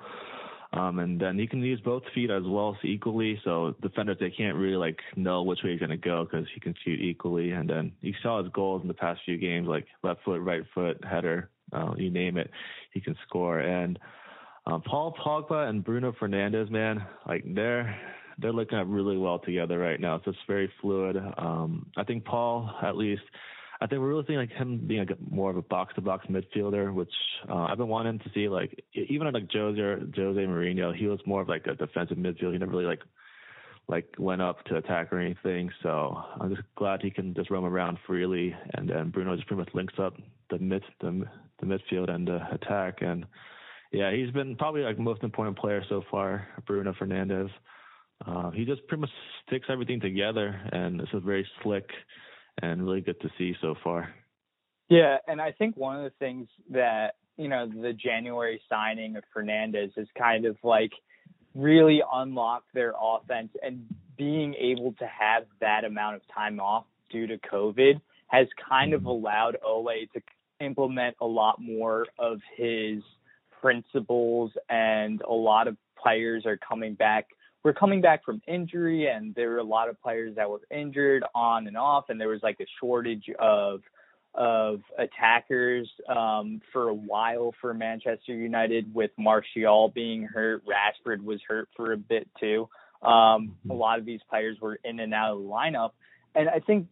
um, 0.74 0.98
and 0.98 1.20
then 1.20 1.38
he 1.38 1.46
can 1.46 1.62
use 1.62 1.80
both 1.82 2.02
feet 2.16 2.32
as 2.32 2.44
well 2.46 2.76
so 2.82 2.88
equally. 2.88 3.40
So 3.44 3.76
defenders 3.82 4.18
they 4.20 4.32
can't 4.32 4.58
really 4.58 4.76
like 4.76 5.00
know 5.16 5.44
which 5.44 5.60
way 5.64 5.72
he's 5.72 5.80
gonna 5.80 5.98
go 5.98 6.26
because 6.26 6.48
he 6.54 6.60
can 6.60 6.74
shoot 6.84 7.00
equally. 7.00 7.52
And 7.52 7.70
then 7.70 7.92
you 8.02 8.14
saw 8.24 8.42
his 8.42 8.52
goals 8.54 8.82
in 8.82 8.88
the 8.88 8.94
past 8.94 9.22
few 9.24 9.38
games, 9.38 9.68
like 9.68 9.86
left 10.02 10.24
foot, 10.26 10.42
right 10.42 10.64
foot, 10.74 11.04
header. 11.04 11.50
uh, 11.74 11.94
you 11.96 12.10
name 12.10 12.38
it, 12.38 12.50
he 12.92 13.00
can 13.00 13.16
score. 13.28 13.60
And 13.60 14.00
um, 14.66 14.82
Paul 14.82 15.14
Pogba 15.24 15.70
and 15.70 15.84
Bruno 15.84 16.12
Fernandes, 16.14 16.72
man, 16.72 17.06
like 17.28 17.44
they're 17.54 17.96
they're 18.40 18.54
looking 18.54 18.80
at 18.80 18.88
really 18.88 19.18
well 19.18 19.38
together 19.38 19.78
right 19.78 20.00
now. 20.00 20.20
So 20.26 20.32
it's 20.32 20.40
very 20.48 20.72
fluid. 20.82 21.18
Um, 21.38 21.86
I 21.98 22.04
think 22.04 22.26
Paul, 22.26 22.74
at 22.82 22.98
least, 22.98 23.22
I 23.84 23.88
think 23.88 24.00
we're 24.00 24.08
really 24.08 24.24
seeing 24.28 24.40
like 24.40 24.52
him 24.52 24.78
being 24.88 25.06
like 25.06 25.18
more 25.30 25.50
of 25.50 25.58
a 25.58 25.62
box 25.62 25.94
to 25.96 26.02
box 26.02 26.26
midfielder, 26.28 26.94
which 26.94 27.12
uh, 27.50 27.66
I've 27.70 27.78
been 27.78 27.90
wanting 27.90 28.18
to 28.20 28.32
see. 28.34 28.48
Like 28.48 28.82
even 28.94 29.30
like 29.34 29.52
Jose 29.52 29.78
Jose 29.78 30.40
Mourinho, 30.40 30.96
he 30.96 31.08
was 31.08 31.20
more 31.26 31.42
of 31.42 31.50
like 31.50 31.68
a 31.68 31.76
defensive 31.76 32.18
midfielder. 32.18 32.54
He 32.54 32.60
never 32.60 32.72
really 32.72 32.86
like 32.86 33.02
like 33.90 34.08
went 34.18 34.42
up 34.42 34.64
to 34.66 34.78
attack 34.78 35.12
or 35.12 35.20
anything. 35.20 35.70
So 35.82 36.18
I'm 36.40 36.56
just 36.56 36.66
glad 36.78 37.02
he 37.02 37.12
can 37.12 37.34
just 37.34 37.50
roam 37.52 37.66
around 37.66 37.98
freely, 38.08 38.56
and 38.74 38.90
then 38.90 39.10
Bruno 39.10 39.36
just 39.36 39.50
pretty 39.50 39.64
much 39.64 39.74
links 39.74 39.96
up 40.00 40.14
the 40.50 40.60
mid 40.60 40.84
the, 41.02 41.26
the 41.60 41.66
midfield 41.66 42.10
and 42.10 42.26
the 42.26 42.40
attack. 42.54 43.00
And 43.02 43.26
yeah, 43.92 44.14
he's 44.16 44.32
been 44.32 44.56
probably 44.56 44.84
like 44.84 44.98
most 44.98 45.24
important 45.24 45.58
player 45.58 45.84
so 45.90 46.04
far, 46.10 46.48
Bruno 46.66 46.94
Fernandes. 46.94 47.50
Uh, 48.26 48.50
he 48.52 48.64
just 48.64 48.88
pretty 48.88 49.02
much 49.02 49.10
sticks 49.46 49.68
everything 49.70 50.00
together, 50.00 50.58
and 50.72 51.02
it's 51.02 51.14
is 51.14 51.22
very 51.22 51.46
slick 51.62 51.90
and 52.62 52.84
really 52.84 53.02
good 53.02 53.20
to 53.22 53.30
see 53.38 53.56
so 53.62 53.76
far. 53.84 54.14
Yeah, 54.90 55.18
and 55.28 55.42
I 55.42 55.52
think 55.52 55.78
one 55.78 55.98
of 55.98 56.04
the 56.04 56.14
things 56.20 56.48
that 56.70 57.16
you 57.38 57.48
know 57.48 57.68
the 57.68 57.94
January 57.94 58.62
signing 58.70 59.16
of 59.16 59.24
Fernandes 59.36 59.98
is 59.98 60.08
kind 60.18 60.46
of 60.46 60.58
like 60.64 60.92
really 61.56 62.02
unlocked 62.12 62.74
their 62.74 62.94
offense 63.00 63.50
and 63.62 63.86
being 64.18 64.54
able 64.56 64.94
to 64.94 65.08
have 65.08 65.46
that 65.60 65.84
amount 65.84 66.16
of 66.16 66.22
time 66.34 66.60
off 66.60 66.86
due 67.10 67.28
to 67.28 67.38
COVID 67.38 68.00
has 68.28 68.48
kind 68.70 68.94
of 68.94 69.02
mm-hmm. 69.02 69.10
allowed 69.10 69.58
Ole 69.66 70.08
to 70.14 70.22
implement 70.60 71.16
a 71.22 71.26
lot 71.26 71.62
more 71.62 72.08
of 72.18 72.40
his 72.56 73.02
principles 73.62 74.52
and 74.70 75.22
a 75.22 75.34
lot 75.34 75.68
of 75.68 75.78
players 75.98 76.46
are 76.46 76.58
coming 76.58 76.96
back 76.96 77.28
we're 77.64 77.74
coming 77.74 78.02
back 78.02 78.26
from 78.26 78.42
injury 78.48 79.08
and 79.08 79.34
there 79.36 79.50
were 79.50 79.58
a 79.58 79.64
lot 79.64 79.90
of 79.90 80.02
players 80.02 80.36
that 80.36 80.50
were 80.50 80.62
injured 80.70 81.24
on 81.34 81.68
and 81.68 81.78
off 81.78 82.06
and 82.10 82.20
there 82.20 82.28
was 82.30 82.42
like 82.44 82.60
a 82.60 82.66
shortage 82.80 83.30
of 83.40 83.82
of 84.36 84.82
attackers 84.98 85.88
um, 86.10 86.60
for 86.72 86.90
a 86.90 86.94
while 86.94 87.54
for 87.62 87.74
Manchester 87.74 88.34
United 88.34 88.92
with 88.94 89.12
Martial 89.16 89.90
being 89.94 90.24
hurt. 90.24 90.64
Rashford 90.66 91.24
was 91.24 91.40
hurt 91.48 91.70
for 91.76 91.94
a 91.94 91.98
bit 91.98 92.28
too. 92.40 92.68
Um, 93.04 93.58
a 93.70 93.74
lot 93.74 94.00
of 94.00 94.06
these 94.06 94.22
players 94.30 94.58
were 94.60 94.80
in 94.84 95.00
and 95.00 95.14
out 95.14 95.34
of 95.34 95.44
the 95.44 95.48
lineup. 95.48 95.92
And 96.34 96.50
I 96.50 96.62
think 96.62 96.88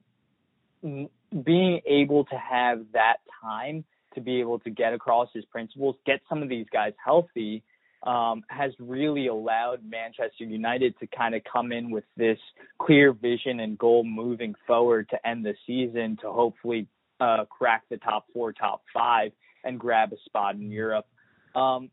being 0.83 1.81
able 1.87 2.25
to 2.25 2.35
have 2.35 2.85
that 2.93 3.17
time 3.41 3.85
to 4.13 4.21
be 4.21 4.39
able 4.39 4.59
to 4.59 4.69
get 4.69 4.93
across 4.93 5.29
his 5.33 5.45
principles, 5.45 5.95
get 6.05 6.19
some 6.29 6.43
of 6.43 6.49
these 6.49 6.67
guys 6.71 6.93
healthy, 7.03 7.63
um, 8.03 8.43
has 8.47 8.71
really 8.79 9.27
allowed 9.27 9.79
Manchester 9.87 10.43
United 10.43 10.97
to 10.99 11.07
kind 11.07 11.35
of 11.35 11.41
come 11.51 11.71
in 11.71 11.91
with 11.91 12.03
this 12.17 12.39
clear 12.79 13.13
vision 13.13 13.59
and 13.59 13.77
goal 13.77 14.03
moving 14.03 14.55
forward 14.65 15.09
to 15.09 15.27
end 15.27 15.45
the 15.45 15.53
season 15.67 16.17
to 16.21 16.31
hopefully 16.31 16.87
uh, 17.19 17.45
crack 17.45 17.83
the 17.89 17.97
top 17.97 18.25
four, 18.33 18.53
top 18.53 18.81
five, 18.93 19.31
and 19.63 19.79
grab 19.79 20.11
a 20.11 20.15
spot 20.25 20.55
in 20.55 20.71
Europe. 20.71 21.05
Um, 21.55 21.91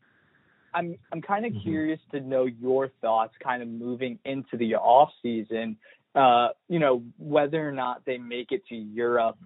I'm 0.73 0.97
I'm 1.11 1.21
kind 1.21 1.45
of 1.45 1.51
mm-hmm. 1.51 1.61
curious 1.61 1.99
to 2.11 2.19
know 2.19 2.45
your 2.45 2.89
thoughts, 3.01 3.33
kind 3.43 3.61
of 3.61 3.67
moving 3.67 4.19
into 4.25 4.57
the 4.57 4.75
off 4.75 5.09
season. 5.21 5.77
Uh, 6.15 6.49
you 6.67 6.79
know 6.79 7.03
whether 7.17 7.67
or 7.67 7.71
not 7.71 8.03
they 8.05 8.17
make 8.17 8.51
it 8.51 8.65
to 8.69 8.75
Europe, 8.75 9.37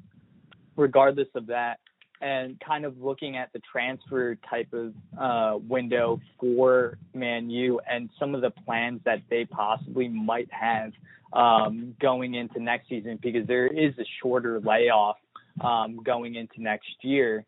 regardless 0.76 1.28
of 1.36 1.48
that, 1.48 1.80
and 2.24 2.58
kind 2.66 2.86
of 2.86 2.98
looking 3.02 3.36
at 3.36 3.52
the 3.52 3.60
transfer 3.70 4.36
type 4.50 4.72
of 4.72 4.94
uh, 5.20 5.58
window 5.68 6.22
for 6.40 6.98
Man 7.14 7.50
U 7.50 7.82
and 7.90 8.10
some 8.18 8.34
of 8.34 8.42
the 8.42 8.50
plans 8.50 9.02
that 9.04 9.20
they 9.30 9.46
possibly 9.46 10.08
might 10.08 10.50
have 10.52 10.94
um, 11.34 11.96
going 12.00 12.36
into 12.36 12.62
next 12.62 12.88
season 12.88 13.20
because 13.22 13.46
there 13.46 13.68
is 13.68 13.94
a 14.00 14.06
shorter 14.22 14.62
layoff 14.62 15.18
um, 15.62 16.00
going 16.04 16.36
into 16.36 16.62
next 16.62 16.96
year. 17.02 17.46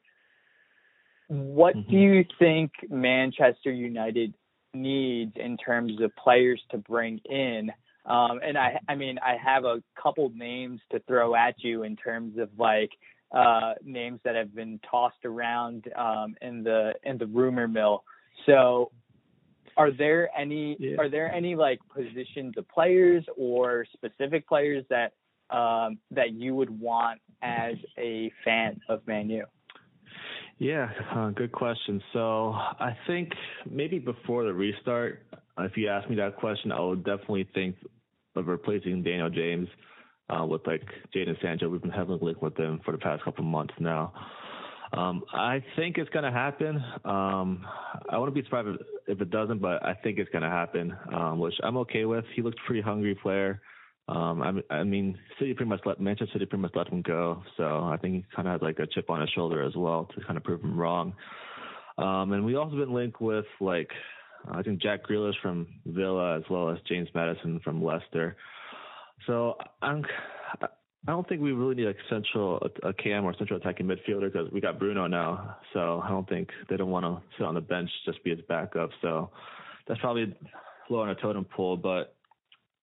What 1.27 1.75
mm-hmm. 1.75 1.89
do 1.89 1.97
you 1.97 2.25
think 2.37 2.71
Manchester 2.89 3.71
United 3.71 4.33
needs 4.73 5.31
in 5.37 5.55
terms 5.55 6.01
of 6.01 6.11
players 6.17 6.61
to 6.71 6.77
bring 6.77 7.19
in? 7.25 7.71
Um, 8.05 8.39
and 8.43 8.57
I, 8.57 8.79
I 8.87 8.95
mean, 8.95 9.17
I 9.19 9.37
have 9.43 9.63
a 9.63 9.81
couple 10.01 10.29
names 10.35 10.81
to 10.91 10.99
throw 11.07 11.33
at 11.33 11.55
you 11.59 11.83
in 11.83 11.95
terms 11.95 12.37
of 12.37 12.49
like 12.57 12.91
uh, 13.35 13.73
names 13.83 14.19
that 14.23 14.35
have 14.35 14.55
been 14.55 14.79
tossed 14.89 15.25
around 15.25 15.85
um, 15.95 16.35
in 16.41 16.63
the 16.63 16.93
in 17.03 17.17
the 17.17 17.27
rumor 17.27 17.67
mill. 17.67 18.03
So, 18.45 18.91
are 19.77 19.91
there 19.91 20.29
any 20.37 20.77
yeah. 20.79 20.95
are 20.97 21.09
there 21.09 21.31
any 21.31 21.55
like 21.55 21.79
positions 21.93 22.55
of 22.57 22.67
players 22.69 23.25
or 23.37 23.85
specific 23.93 24.47
players 24.47 24.85
that 24.89 25.13
um, 25.55 25.99
that 26.11 26.31
you 26.31 26.55
would 26.55 26.79
want 26.79 27.19
as 27.41 27.75
a 27.97 28.31
fan 28.43 28.79
of 28.89 29.05
Man 29.05 29.29
U? 29.29 29.45
Yeah, 30.57 30.89
uh, 31.13 31.31
good 31.31 31.51
question. 31.51 32.01
So 32.13 32.53
I 32.53 32.95
think 33.07 33.33
maybe 33.69 33.99
before 33.99 34.45
the 34.45 34.53
restart, 34.53 35.25
if 35.59 35.75
you 35.75 35.89
ask 35.89 36.09
me 36.09 36.15
that 36.15 36.37
question, 36.37 36.71
I 36.71 36.79
would 36.79 37.03
definitely 37.03 37.49
think 37.53 37.75
of 38.35 38.47
replacing 38.47 39.03
Daniel 39.03 39.29
James 39.29 39.67
uh, 40.29 40.45
with 40.45 40.65
like 40.65 40.83
Jadon 41.15 41.39
Sancho. 41.41 41.69
We've 41.69 41.81
been 41.81 41.91
heavily 41.91 42.19
link 42.21 42.41
with 42.41 42.55
them 42.55 42.81
for 42.85 42.91
the 42.91 42.97
past 42.97 43.23
couple 43.23 43.43
months 43.43 43.73
now. 43.79 44.13
Um, 44.93 45.23
I 45.33 45.63
think 45.75 45.97
it's 45.97 46.09
going 46.11 46.25
to 46.25 46.31
happen. 46.31 46.77
Um, 47.03 47.65
I 48.09 48.17
to 48.23 48.31
be 48.31 48.43
surprised 48.43 48.79
if 49.07 49.19
it 49.19 49.29
doesn't, 49.29 49.59
but 49.59 49.83
I 49.85 49.93
think 49.93 50.19
it's 50.19 50.29
going 50.29 50.43
to 50.43 50.49
happen, 50.49 50.95
um, 51.13 51.39
which 51.39 51.55
I'm 51.63 51.77
okay 51.77 52.05
with. 52.05 52.23
He 52.35 52.41
looked 52.41 52.59
pretty 52.65 52.81
hungry 52.81 53.15
player. 53.15 53.61
Um, 54.07 54.63
I, 54.69 54.75
I 54.75 54.83
mean, 54.83 55.17
City 55.39 55.53
pretty 55.53 55.69
much 55.69 55.81
let 55.85 55.99
Manchester 55.99 56.33
City 56.33 56.45
pretty 56.45 56.61
much 56.61 56.73
let 56.75 56.87
him 56.87 57.01
go, 57.01 57.41
so 57.57 57.83
I 57.83 57.97
think 57.99 58.15
he 58.15 58.25
kind 58.35 58.47
of 58.47 58.53
had 58.53 58.61
like 58.61 58.77
a 58.77 58.85
chip 58.85 59.09
on 59.09 59.19
his 59.19 59.29
shoulder 59.31 59.63
as 59.63 59.75
well 59.75 60.07
to 60.15 60.23
kind 60.25 60.37
of 60.37 60.43
prove 60.43 60.61
him 60.61 60.77
wrong. 60.77 61.13
Um, 61.97 62.33
and 62.33 62.45
we 62.45 62.55
also 62.55 62.75
been 62.75 62.93
linked 62.93 63.19
with 63.19 63.45
like 63.59 63.89
I 64.51 64.61
think 64.61 64.81
Jack 64.81 65.07
Grealish 65.07 65.41
from 65.41 65.67
Villa 65.85 66.37
as 66.37 66.43
well 66.49 66.69
as 66.69 66.77
James 66.87 67.09
Maddison 67.15 67.59
from 67.63 67.83
Leicester. 67.83 68.35
So 69.27 69.57
I'm 69.81 70.03
I 71.07 71.11
don't 71.11 71.27
think 71.29 71.41
we 71.41 71.51
really 71.51 71.75
need 71.75 71.87
a 71.87 71.93
central 72.09 72.67
a, 72.83 72.91
cam 72.93 73.25
or 73.25 73.35
central 73.37 73.59
attacking 73.59 73.85
midfielder 73.85 74.31
because 74.31 74.51
we 74.51 74.59
got 74.59 74.79
Bruno 74.79 75.05
now. 75.05 75.57
So 75.73 76.01
I 76.03 76.09
don't 76.09 76.27
think 76.27 76.49
they 76.69 76.77
don't 76.77 76.89
want 76.89 77.05
to 77.05 77.21
sit 77.37 77.45
on 77.45 77.53
the 77.53 77.61
bench 77.61 77.89
just 78.05 78.23
be 78.23 78.31
his 78.31 78.39
backup. 78.47 78.89
So 79.01 79.29
that's 79.87 79.99
probably 79.99 80.35
low 80.89 81.01
on 81.01 81.09
a 81.09 81.15
totem 81.15 81.45
pole. 81.45 81.77
But 81.77 82.15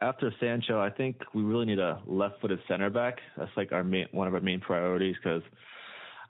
after 0.01 0.33
Sancho, 0.39 0.81
I 0.81 0.91
think 0.91 1.17
we 1.35 1.43
really 1.43 1.67
need 1.67 1.81
a 1.81 2.01
left-footed 2.07 2.61
center 2.69 2.91
back. 2.91 3.19
That's 3.37 3.51
like 3.57 3.73
our 3.73 3.83
main 3.83 4.07
one 4.13 4.29
of 4.29 4.35
our 4.35 4.41
main 4.41 4.61
priorities 4.61 5.17
because 5.23 5.43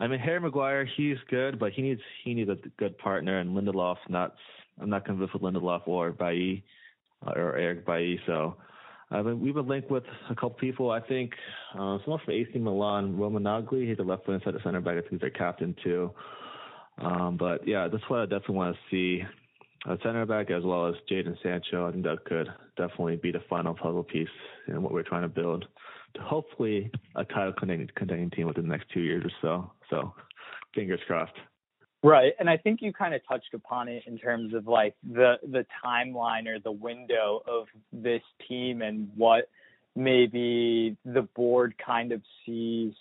I 0.00 0.06
mean 0.06 0.18
Harry 0.18 0.40
Maguire, 0.40 0.87
he's 0.97 1.18
good, 1.28 1.59
but 1.59 1.73
he 1.73 1.82
needs 1.82 2.00
he 2.25 2.32
needs 2.32 2.49
a 2.49 2.56
good 2.78 2.97
partner, 2.99 3.38
and 3.40 3.50
Lindelof's 3.50 3.99
not. 4.09 4.35
I'm 4.80 4.88
not 4.88 5.04
convinced 5.04 5.35
with 5.35 5.42
Lindelof 5.42 5.87
or 5.87 6.12
Bailly 6.12 6.64
or 7.26 7.56
Eric 7.56 7.85
Bailly. 7.85 8.18
So 8.26 8.56
we've 9.21 9.54
been 9.54 9.69
linked 9.69 9.90
with 9.90 10.04
a 10.31 10.35
couple 10.35 10.50
people. 10.50 10.90
I 10.90 11.00
think 11.00 11.33
uh, 11.75 11.99
someone 12.04 12.21
from 12.25 12.35
AC 12.35 12.59
Milan, 12.59 13.14
Romagnoli, 13.16 13.88
he's 13.88 13.99
a 13.99 14.02
left 14.02 14.26
the 14.26 14.40
center 14.64 14.81
back. 14.81 14.97
I 14.97 15.00
think 15.00 15.12
he's 15.12 15.21
their 15.21 15.31
captain 15.31 15.75
too. 15.83 16.11
Um, 16.99 17.37
but 17.37 17.66
yeah, 17.66 17.88
that's 17.88 18.04
what 18.09 18.21
I 18.21 18.25
definitely 18.25 18.57
want 18.57 18.76
to 18.76 18.81
see 18.90 19.23
a 19.87 19.99
center 20.02 20.25
back 20.26 20.50
as 20.50 20.62
well 20.62 20.87
as 20.87 20.95
Jadon 21.11 21.37
Sancho. 21.42 21.88
I 21.88 21.92
think 21.92 22.04
that 22.04 22.25
could 22.25 22.49
definitely 22.76 23.16
be 23.16 23.33
the 23.33 23.42
final 23.50 23.75
puzzle 23.75 24.04
piece 24.04 24.28
in 24.69 24.83
what 24.83 24.92
we're 24.92 25.02
trying 25.02 25.23
to 25.23 25.28
build 25.28 25.66
to 26.14 26.21
hopefully 26.21 26.90
a 27.16 27.25
title 27.25 27.52
contending, 27.59 27.88
contending 27.97 28.31
team 28.31 28.47
within 28.47 28.64
the 28.64 28.71
next 28.71 28.90
two 28.92 29.00
years 29.00 29.25
or 29.25 29.33
so. 29.40 29.73
So 29.90 30.14
fingers 30.75 31.00
crossed. 31.07 31.33
Right, 32.04 32.32
and 32.40 32.50
I 32.50 32.56
think 32.56 32.82
you 32.82 32.92
kind 32.92 33.14
of 33.14 33.21
touched 33.28 33.54
upon 33.54 33.87
it 33.88 34.02
in 34.06 34.18
terms 34.18 34.54
of 34.54 34.66
like 34.66 34.97
the 35.09 35.35
the 35.42 35.64
timeline 35.85 36.49
or 36.49 36.59
the 36.59 36.73
window 36.73 37.42
of 37.47 37.68
this 37.92 38.23
team 38.49 38.82
and 38.82 39.09
what 39.14 39.49
maybe 39.94 40.97
the 41.04 41.23
board 41.23 41.75
kind 41.85 42.11
of 42.11 42.21
sees 42.44 42.92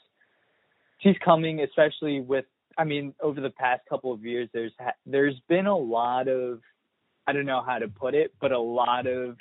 sees 1.01 1.15
coming, 1.25 1.61
especially 1.61 2.21
with 2.21 2.45
I 2.77 2.83
mean, 2.83 3.13
over 3.21 3.41
the 3.41 3.49
past 3.49 3.81
couple 3.89 4.13
of 4.13 4.23
years, 4.23 4.49
there's 4.53 4.71
there's 5.05 5.39
been 5.49 5.65
a 5.65 5.77
lot 5.77 6.27
of 6.27 6.59
I 7.27 7.33
don't 7.33 7.45
know 7.45 7.63
how 7.65 7.79
to 7.79 7.87
put 7.87 8.13
it, 8.13 8.33
but 8.39 8.51
a 8.51 8.59
lot 8.59 9.07
of 9.07 9.37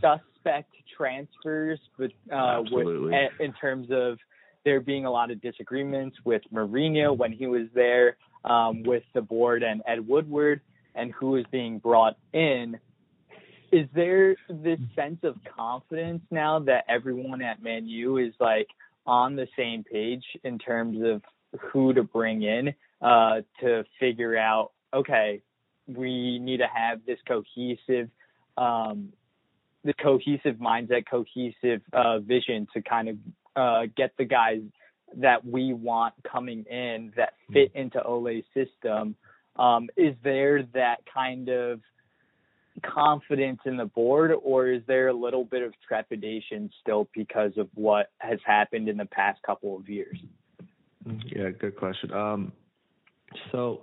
suspect 0.00 0.72
transfers, 0.96 1.78
but 1.98 2.10
uh, 2.32 2.62
with, 2.70 3.12
in 3.40 3.52
terms 3.60 3.88
of 3.90 4.18
there 4.64 4.80
being 4.80 5.04
a 5.06 5.10
lot 5.10 5.30
of 5.30 5.40
disagreements 5.40 6.16
with 6.24 6.42
Mourinho 6.52 7.16
when 7.16 7.32
he 7.32 7.46
was 7.46 7.68
there, 7.74 8.16
um, 8.44 8.82
with 8.82 9.02
the 9.14 9.22
board 9.22 9.62
and 9.62 9.82
Ed 9.86 10.06
Woodward, 10.06 10.60
and 10.94 11.12
who 11.12 11.36
is 11.36 11.44
being 11.50 11.78
brought 11.78 12.16
in. 12.32 12.78
Is 13.70 13.86
there 13.94 14.36
this 14.48 14.80
sense 14.96 15.18
of 15.24 15.36
confidence 15.56 16.22
now 16.30 16.58
that 16.60 16.84
everyone 16.88 17.42
at 17.42 17.62
Man 17.62 17.86
U 17.86 18.16
is 18.16 18.32
like 18.40 18.68
on 19.06 19.36
the 19.36 19.46
same 19.56 19.84
page 19.84 20.24
in 20.44 20.58
terms 20.58 20.98
of 21.04 21.22
who 21.60 21.92
to 21.94 22.02
bring 22.02 22.42
in 22.42 22.74
uh, 23.00 23.40
to 23.60 23.84
figure 23.98 24.36
out. 24.36 24.72
Okay, 24.94 25.42
we 25.86 26.38
need 26.38 26.58
to 26.58 26.66
have 26.72 27.00
this 27.06 27.18
cohesive, 27.26 28.10
um, 28.56 29.12
the 29.84 29.94
cohesive 29.94 30.56
mindset, 30.56 31.04
cohesive 31.10 31.82
uh, 31.92 32.18
vision 32.18 32.66
to 32.74 32.82
kind 32.82 33.08
of 33.08 33.16
uh, 33.56 33.86
get 33.96 34.12
the 34.18 34.24
guys 34.24 34.60
that 35.16 35.44
we 35.44 35.72
want 35.72 36.14
coming 36.30 36.64
in 36.64 37.12
that 37.16 37.34
fit 37.52 37.72
into 37.74 38.02
Ole's 38.02 38.44
system. 38.54 39.16
Um, 39.56 39.88
is 39.96 40.14
there 40.22 40.62
that 40.74 40.98
kind 41.12 41.48
of 41.48 41.80
confidence 42.82 43.60
in 43.64 43.76
the 43.76 43.86
board, 43.86 44.32
or 44.42 44.68
is 44.68 44.82
there 44.86 45.08
a 45.08 45.12
little 45.12 45.44
bit 45.44 45.62
of 45.62 45.72
trepidation 45.86 46.70
still 46.80 47.08
because 47.14 47.52
of 47.56 47.68
what 47.74 48.10
has 48.18 48.38
happened 48.44 48.88
in 48.88 48.96
the 48.96 49.06
past 49.06 49.42
couple 49.42 49.76
of 49.76 49.88
years? 49.88 50.18
Yeah, 51.26 51.50
good 51.50 51.76
question. 51.76 52.12
Um, 52.12 52.52
so, 53.52 53.82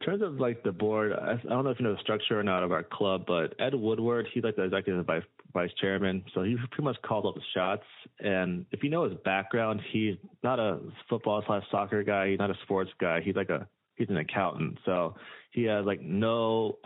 in 0.00 0.06
terms 0.06 0.22
of 0.22 0.34
like 0.34 0.62
the 0.62 0.72
board, 0.72 1.12
I, 1.12 1.32
I 1.32 1.48
don't 1.48 1.64
know 1.64 1.70
if 1.70 1.78
you 1.78 1.84
know 1.84 1.94
the 1.94 2.00
structure 2.00 2.38
or 2.38 2.42
not 2.42 2.62
of 2.62 2.72
our 2.72 2.82
club, 2.82 3.24
but 3.26 3.54
Ed 3.58 3.74
Woodward, 3.74 4.28
he's 4.32 4.44
like 4.44 4.56
the 4.56 4.64
executive 4.64 5.04
vice, 5.06 5.22
vice 5.52 5.70
chairman, 5.80 6.24
so 6.34 6.42
he 6.42 6.56
pretty 6.70 6.82
much 6.82 6.96
called 7.02 7.24
all 7.24 7.32
the 7.32 7.40
shots. 7.54 7.84
And 8.20 8.66
if 8.72 8.82
you 8.82 8.90
know 8.90 9.04
his 9.08 9.18
background, 9.24 9.80
he's 9.92 10.16
not 10.42 10.58
a 10.58 10.80
football 11.08 11.42
slash 11.46 11.64
soccer 11.70 12.02
guy. 12.02 12.30
He's 12.30 12.38
not 12.38 12.50
a 12.50 12.56
sports 12.62 12.90
guy. 13.00 13.20
He's 13.20 13.36
like 13.36 13.50
a 13.50 13.66
he's 13.96 14.08
an 14.08 14.16
accountant, 14.16 14.78
so 14.84 15.14
he 15.50 15.64
has 15.64 15.84
like 15.84 16.00
no 16.00 16.78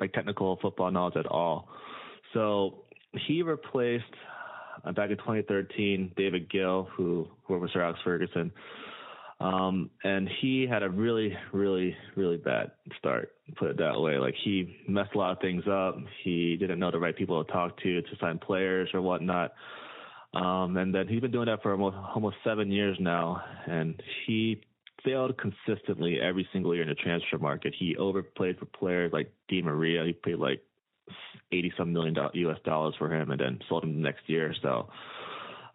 like 0.00 0.12
technical 0.12 0.58
football 0.60 0.90
knowledge 0.90 1.16
at 1.16 1.26
all. 1.26 1.68
So 2.34 2.84
he 3.26 3.42
replaced 3.42 4.04
uh, 4.84 4.92
back 4.92 5.10
in 5.10 5.16
2013 5.16 6.12
David 6.16 6.50
Gill, 6.50 6.88
who 6.96 7.28
who 7.44 7.58
was 7.58 7.70
Sir 7.72 7.82
Alex 7.82 8.00
Ferguson. 8.04 8.52
Um, 9.40 9.90
and 10.02 10.28
he 10.40 10.66
had 10.68 10.82
a 10.82 10.90
really, 10.90 11.32
really, 11.52 11.96
really 12.16 12.38
bad 12.38 12.72
start, 12.98 13.32
put 13.56 13.70
it 13.70 13.78
that 13.78 14.00
way. 14.00 14.18
Like 14.18 14.34
he 14.42 14.76
messed 14.88 15.14
a 15.14 15.18
lot 15.18 15.30
of 15.30 15.38
things 15.40 15.62
up. 15.70 15.96
He 16.24 16.56
didn't 16.56 16.80
know 16.80 16.90
the 16.90 16.98
right 16.98 17.16
people 17.16 17.44
to 17.44 17.52
talk 17.52 17.80
to 17.82 18.02
to 18.02 18.16
sign 18.20 18.38
players 18.38 18.88
or 18.92 19.00
whatnot. 19.00 19.52
Um, 20.34 20.76
and 20.76 20.94
then 20.94 21.06
he's 21.06 21.20
been 21.20 21.30
doing 21.30 21.46
that 21.46 21.62
for 21.62 21.72
almost 21.72 21.96
almost 22.14 22.36
seven 22.44 22.70
years 22.70 22.96
now, 23.00 23.42
and 23.66 24.00
he 24.26 24.60
failed 25.04 25.38
consistently 25.38 26.20
every 26.20 26.46
single 26.52 26.74
year 26.74 26.82
in 26.82 26.88
the 26.88 26.94
transfer 26.96 27.38
market. 27.38 27.74
He 27.78 27.96
overplayed 27.96 28.58
for 28.58 28.66
players 28.66 29.12
like 29.12 29.32
Di 29.48 29.62
Maria. 29.62 30.04
He 30.04 30.12
paid 30.12 30.36
like 30.36 30.62
eighty 31.52 31.72
some 31.78 31.92
million 31.92 32.14
U.S. 32.34 32.58
dollars 32.64 32.94
for 32.98 33.12
him, 33.12 33.30
and 33.30 33.40
then 33.40 33.60
sold 33.68 33.84
him 33.84 33.94
the 33.94 34.02
next 34.02 34.28
year. 34.28 34.54
So 34.60 34.90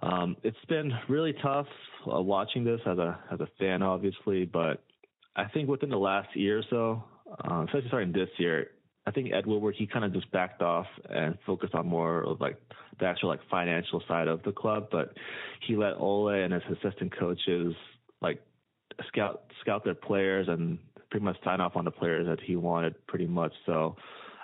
um, 0.03 0.36
it's 0.43 0.57
been 0.67 0.91
really 1.07 1.33
tough 1.41 1.67
uh, 2.13 2.22
watching 2.22 2.65
this 2.65 2.81
as 2.86 2.98
a 2.98 3.17
as 3.31 3.39
a 3.39 3.48
fan, 3.57 3.81
obviously. 3.81 4.45
But 4.45 4.83
I 5.36 5.45
think 5.45 5.69
within 5.69 5.89
the 5.89 5.98
last 5.98 6.36
year 6.36 6.60
or 6.60 6.63
so, 6.69 7.03
uh, 7.50 7.63
especially 7.65 7.88
starting 7.88 8.12
this 8.12 8.29
year, 8.38 8.72
I 9.07 9.12
think 9.12 9.31
Ed 9.33 9.45
Woodward 9.45 9.75
he 9.77 9.88
kind 9.88 10.03
of 10.03 10.13
just 10.13 10.29
backed 10.31 10.62
off 10.62 10.88
and 11.10 11.38
focused 11.45 11.74
on 11.74 11.88
more 11.88 12.22
of 12.24 12.41
like 12.41 12.57
the 13.00 13.05
actual 13.05 13.29
like 13.29 13.39
financial 13.50 14.03
side 14.07 14.27
of 14.27 14.43
the 14.43 14.51
club. 14.51 14.88
But 14.91 15.13
he 15.65 15.77
let 15.77 15.93
Ole 15.93 16.29
and 16.29 16.53
his 16.53 16.63
assistant 16.69 17.17
coaches 17.17 17.74
like 18.22 18.41
scout 19.07 19.43
scout 19.62 19.86
their 19.86 19.95
players 19.95 20.48
and 20.50 20.79
pretty 21.12 21.24
much 21.24 21.38
sign 21.45 21.62
off 21.62 21.77
on 21.77 21.86
the 21.86 21.91
players 21.91 22.27
that 22.27 22.41
he 22.41 22.57
wanted 22.57 22.95
pretty 23.07 23.27
much. 23.27 23.53
So 23.65 23.95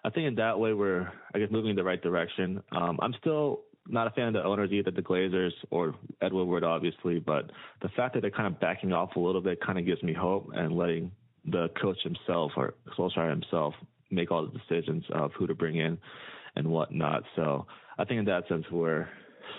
I 0.06 0.10
think 0.10 0.26
in 0.26 0.36
that 0.36 0.58
way 0.58 0.72
we're 0.72 1.12
I 1.34 1.40
guess 1.40 1.52
moving 1.52 1.72
in 1.72 1.76
the 1.76 1.84
right 1.84 2.02
direction. 2.02 2.64
Um, 2.72 2.98
I'm 3.02 3.14
still 3.20 3.64
not 3.90 4.08
a 4.08 4.12
fan 4.12 4.28
of 4.28 4.34
the 4.34 4.44
owners 4.44 4.72
either, 4.72 4.92
the 4.92 5.02
Glazers 5.02 5.52
or 5.72 5.96
Ed 6.22 6.32
Woodward 6.32 6.64
obviously, 6.64 7.20
but 7.20 7.52
the 7.82 7.90
fact 7.90 8.14
that 8.14 8.22
they're 8.22 8.32
kind 8.32 8.48
of 8.48 8.60
backing 8.60 8.94
off 8.94 9.16
a 9.16 9.20
little 9.20 9.42
bit 9.42 9.60
kind 9.62 9.80
of 9.80 9.86
gives 9.86 10.02
me 10.04 10.14
hope 10.14 10.50
and 10.54 10.76
letting 10.76 11.12
the 11.46 11.70
coach 11.82 11.98
himself 12.04 12.52
or 12.56 12.76
Solskjaer 12.98 13.30
himself 13.30 13.74
make 14.12 14.32
all 14.32 14.46
the 14.46 14.58
decisions 14.58 15.04
of 15.12 15.32
who 15.34 15.48
to 15.48 15.56
bring 15.56 15.78
in 15.78 15.98
and 16.56 16.68
whatnot. 16.68 17.24
So 17.36 17.66
I 17.98 18.06
think 18.06 18.20
in 18.20 18.26
that 18.26 18.48
sense 18.48 18.66
we're 18.72 19.08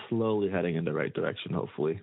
slowly 0.09 0.49
heading 0.49 0.75
in 0.75 0.85
the 0.85 0.93
right 0.93 1.13
direction, 1.13 1.53
hopefully. 1.53 2.01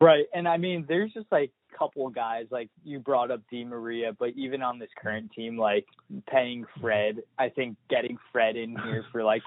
Right. 0.00 0.26
And 0.32 0.46
I 0.46 0.56
mean, 0.56 0.84
there's 0.88 1.12
just 1.12 1.26
like 1.32 1.50
a 1.74 1.78
couple 1.78 2.06
of 2.06 2.14
guys, 2.14 2.46
like 2.50 2.68
you 2.84 3.00
brought 3.00 3.30
up 3.30 3.40
Di 3.50 3.64
Maria, 3.64 4.12
but 4.16 4.30
even 4.36 4.62
on 4.62 4.78
this 4.78 4.90
current 5.00 5.32
team, 5.32 5.58
like 5.58 5.86
paying 6.30 6.64
Fred, 6.80 7.16
I 7.38 7.48
think 7.48 7.76
getting 7.90 8.16
Fred 8.32 8.56
in 8.56 8.76
here 8.84 9.04
for 9.10 9.24
like, 9.24 9.42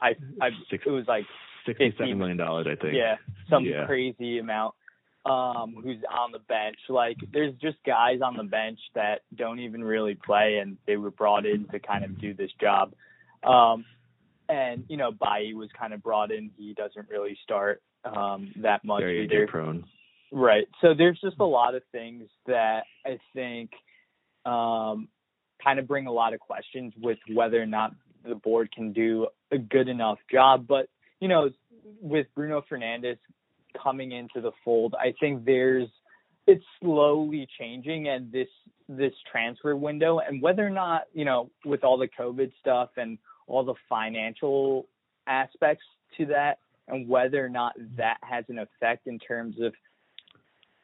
I, 0.00 0.10
I, 0.40 0.50
it 0.70 0.86
was 0.86 1.04
like 1.08 1.24
sixty-seven 1.66 2.18
million 2.18 2.36
dollars, 2.36 2.66
I 2.70 2.80
think. 2.80 2.94
Yeah, 2.94 3.16
some 3.50 3.64
yeah. 3.64 3.86
crazy 3.86 4.38
amount. 4.38 4.74
Um, 5.26 5.74
who's 5.82 5.98
on 6.10 6.32
the 6.32 6.38
bench? 6.38 6.78
Like, 6.88 7.18
there's 7.32 7.52
just 7.60 7.76
guys 7.84 8.20
on 8.22 8.36
the 8.36 8.44
bench 8.44 8.78
that 8.94 9.22
don't 9.34 9.58
even 9.58 9.84
really 9.84 10.14
play, 10.14 10.58
and 10.62 10.78
they 10.86 10.96
were 10.96 11.10
brought 11.10 11.44
in 11.44 11.66
to 11.66 11.78
kind 11.78 12.04
of 12.04 12.18
do 12.18 12.32
this 12.32 12.50
job. 12.60 12.94
Um, 13.42 13.84
and 14.48 14.84
you 14.88 14.96
know, 14.96 15.10
Bailly 15.12 15.54
was 15.54 15.68
kind 15.78 15.92
of 15.92 16.02
brought 16.02 16.30
in. 16.30 16.50
He 16.56 16.72
doesn't 16.72 17.08
really 17.10 17.36
start 17.42 17.82
um, 18.04 18.52
that 18.62 18.84
much 18.84 19.02
Very 19.02 19.24
either. 19.24 19.46
prone. 19.46 19.84
Right. 20.32 20.66
So 20.80 20.94
there's 20.96 21.20
just 21.20 21.36
a 21.40 21.44
lot 21.44 21.74
of 21.74 21.82
things 21.92 22.28
that 22.46 22.84
I 23.04 23.18
think 23.34 23.70
um, 24.44 25.08
kind 25.62 25.78
of 25.78 25.86
bring 25.86 26.06
a 26.06 26.12
lot 26.12 26.34
of 26.34 26.40
questions 26.40 26.92
with 27.00 27.18
whether 27.32 27.60
or 27.60 27.66
not 27.66 27.92
the 28.26 28.34
board 28.34 28.70
can 28.72 28.92
do 28.92 29.26
a 29.50 29.58
good 29.58 29.88
enough 29.88 30.18
job. 30.30 30.66
But 30.66 30.88
you 31.20 31.28
know, 31.28 31.50
with 32.00 32.26
Bruno 32.34 32.62
Fernandes 32.70 33.18
coming 33.82 34.12
into 34.12 34.40
the 34.40 34.52
fold, 34.64 34.94
I 34.98 35.14
think 35.20 35.44
there's 35.44 35.88
it's 36.46 36.64
slowly 36.80 37.46
changing 37.58 38.08
and 38.08 38.32
this 38.32 38.48
this 38.88 39.12
transfer 39.30 39.76
window 39.76 40.18
and 40.18 40.40
whether 40.40 40.66
or 40.66 40.70
not, 40.70 41.02
you 41.12 41.24
know, 41.24 41.50
with 41.64 41.84
all 41.84 41.98
the 41.98 42.08
COVID 42.08 42.50
stuff 42.58 42.90
and 42.96 43.18
all 43.46 43.64
the 43.64 43.74
financial 43.88 44.86
aspects 45.26 45.84
to 46.16 46.26
that 46.26 46.58
and 46.88 47.06
whether 47.06 47.44
or 47.44 47.50
not 47.50 47.74
that 47.96 48.16
has 48.22 48.44
an 48.48 48.58
effect 48.58 49.06
in 49.06 49.18
terms 49.18 49.56
of 49.60 49.74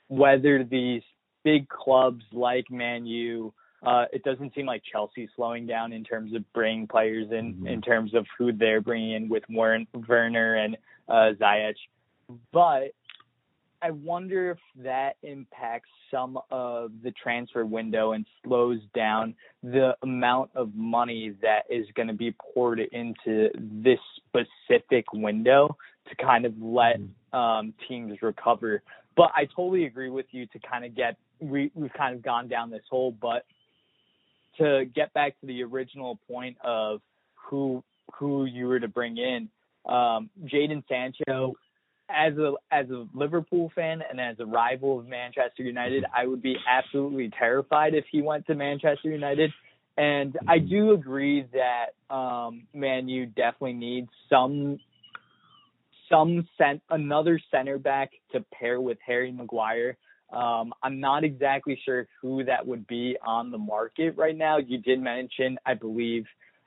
whether 0.09 0.63
these 0.65 1.03
big 1.45 1.67
clubs 1.69 2.23
like 2.33 2.71
Man 2.71 3.07
U, 3.07 3.55
uh, 3.85 4.07
it 4.13 4.23
doesn't 4.23 4.55
seem 4.55 4.67
like 4.67 4.83
Chelsea's 4.91 5.29
slowing 5.37 5.67
down 5.67 5.93
in 5.93 6.05
terms 6.05 6.35
of 6.35 6.51
bringing 6.53 6.87
players 6.87 7.29
in, 7.31 7.55
mm-hmm. 7.55 7.67
in 7.67 7.83
terms 7.83 8.15
of 8.15 8.27
who 8.39 8.53
they're 8.53 8.81
bringing 8.81 9.13
in 9.13 9.29
with 9.29 9.43
Warren, 9.49 9.87
Werner 10.09 10.55
and 10.55 10.77
uh, 11.09 11.33
Ziyech. 11.39 11.75
But 12.53 12.95
I 13.83 13.91
wonder 13.91 14.53
if 14.53 14.59
that 14.83 15.17
impacts 15.23 15.91
some 16.11 16.39
of 16.51 16.93
the 17.03 17.11
transfer 17.11 17.67
window 17.67 18.13
and 18.13 18.25
slows 18.43 18.81
down 18.95 19.35
the 19.63 19.95
amount 20.03 20.51
of 20.55 20.75
money 20.75 21.35
that 21.43 21.65
is 21.69 21.87
going 21.95 22.09
to 22.09 22.15
be 22.15 22.35
poured 22.55 22.81
into 22.81 23.51
this 23.55 23.99
specific 24.27 25.13
window 25.13 25.77
to 26.09 26.17
kind 26.17 26.47
of 26.47 26.55
let 26.63 26.99
mm-hmm. 26.99 27.39
um, 27.39 27.75
teams 27.87 28.23
recover. 28.23 28.83
But 29.17 29.33
I 29.37 29.45
totally 29.45 29.85
agree 29.85 30.11
with 30.11 30.27
you 30.31 30.47
to 30.47 30.59
kind 30.59 30.85
of 30.87 30.95
get 30.97 31.17
we, 31.41 31.71
we've 31.75 31.93
kind 31.93 32.15
of 32.15 32.23
gone 32.23 32.49
down 32.49 32.71
this 32.71 32.83
hole, 32.91 33.13
but 33.13 33.45
to 34.59 34.85
get 34.95 35.13
back 35.13 35.39
to 35.41 35.47
the 35.47 35.63
original 35.63 36.19
point 36.29 36.57
of 36.63 37.01
who 37.35 37.83
who 38.19 38.45
you 38.45 38.67
were 38.67 38.81
to 38.81 38.89
bring 38.89 39.17
in, 39.19 39.49
um, 39.87 40.31
Jadon 40.45 40.85
Sancho, 40.89 41.55
as 42.09 42.37
a 42.37 42.53
as 42.71 42.89
a 42.91 43.07
Liverpool 43.15 43.73
fan 43.75 44.03
and 44.09 44.21
as 44.21 44.39
a 44.39 44.47
rival 44.47 44.99
of 44.99 45.07
Manchester 45.07 45.63
United, 45.63 46.05
I 46.17 46.27
would 46.27 46.43
be 46.43 46.57
absolutely 46.69 47.31
terrified 47.37 47.95
if 47.95 48.05
he 48.11 48.23
went 48.23 48.47
to 48.47 48.55
Manchester 48.55 49.11
United. 49.11 49.53
And 49.97 50.37
I 50.49 50.59
do 50.59 50.93
agree 50.93 51.47
that 51.53 52.15
um, 52.15 52.67
Man 52.75 53.09
U 53.09 53.27
definitely 53.27 53.75
needs 53.75 54.09
some 54.29 54.81
some 56.11 56.47
cent 56.59 56.83
another 56.91 57.41
center 57.51 57.79
back 57.79 58.11
to 58.33 58.45
pair 58.53 58.81
with 58.81 58.99
Harry 59.07 59.33
Maguire. 59.33 59.97
Um, 60.35 60.73
I'm 60.83 61.01
not 61.01 61.25
exactly 61.25 61.79
sure 61.85 62.07
who 62.21 62.45
that 62.45 62.67
would 62.67 62.87
be 62.87 63.17
on 63.25 63.51
the 63.51 63.59
market 63.59 64.17
right 64.17 64.37
now. 64.37 64.59
You 64.59 64.79
did 64.79 65.01
mention, 65.01 65.59
I 65.65 65.75
believe, 65.75 66.25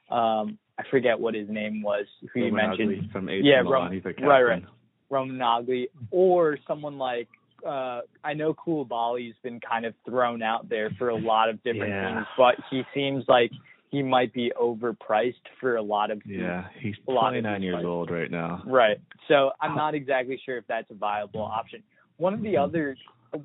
um, 0.10 0.58
I 0.80 0.84
forget 0.90 1.20
what 1.20 1.34
his 1.34 1.50
name 1.50 1.82
was. 1.82 2.06
Who 2.34 2.42
Roman 2.42 2.46
you 2.46 2.56
mentioned? 2.56 2.92
Ugly 2.98 3.10
from 3.12 3.30
AC 3.30 3.42
yeah, 3.48 3.62
Milan. 3.62 4.02
Rom- 4.04 4.30
right, 4.30 4.42
right. 4.44 4.64
Roman 5.10 5.88
or 6.12 6.58
someone 6.68 6.98
like 6.98 7.28
uh, 7.66 8.02
I 8.24 8.34
know 8.34 8.54
Koulibaly's 8.54 9.36
been 9.44 9.60
kind 9.60 9.86
of 9.86 9.94
thrown 10.06 10.42
out 10.44 10.70
there 10.70 10.92
for 10.98 11.10
a 11.10 11.16
lot 11.16 11.50
of 11.50 11.62
different 11.64 11.90
Yeah. 11.90 12.16
things, 12.16 12.28
but 12.38 12.56
he 12.70 12.84
seems 12.94 13.24
like 13.28 13.52
he 13.90 14.04
might 14.04 14.34
be 14.34 14.52
overpriced 14.60 15.34
for 15.60 15.76
a 15.78 15.82
lot 15.82 16.12
of 16.12 16.22
Yeah, 16.26 16.66
he's 16.80 16.96
A 17.08 17.12
lot 17.12 17.36
of 17.36 17.42
29 17.44 17.62
years 17.64 17.86
old 17.86 18.12
right 18.12 18.30
now. 18.30 18.62
Right. 18.66 18.98
So 19.28 19.52
I'm 19.62 19.76
not 19.84 19.96
exactly 19.96 20.40
sure 20.46 20.58
if 20.58 20.68
that's 20.68 20.90
a 20.92 20.96
viable 20.96 21.42
option. 21.42 21.84
One 22.18 22.34
of 22.34 22.42
the 22.42 22.54
Mm-hmm. 22.54 22.64
other 22.64 22.96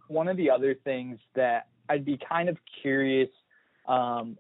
one 0.08 0.28
of 0.28 0.36
the 0.36 0.50
other 0.50 0.74
things 0.74 1.18
that 1.34 1.68
I'd 1.88 2.04
be 2.04 2.18
kind 2.28 2.48
of 2.48 2.56
curious 2.82 3.30
um, 3.88 4.38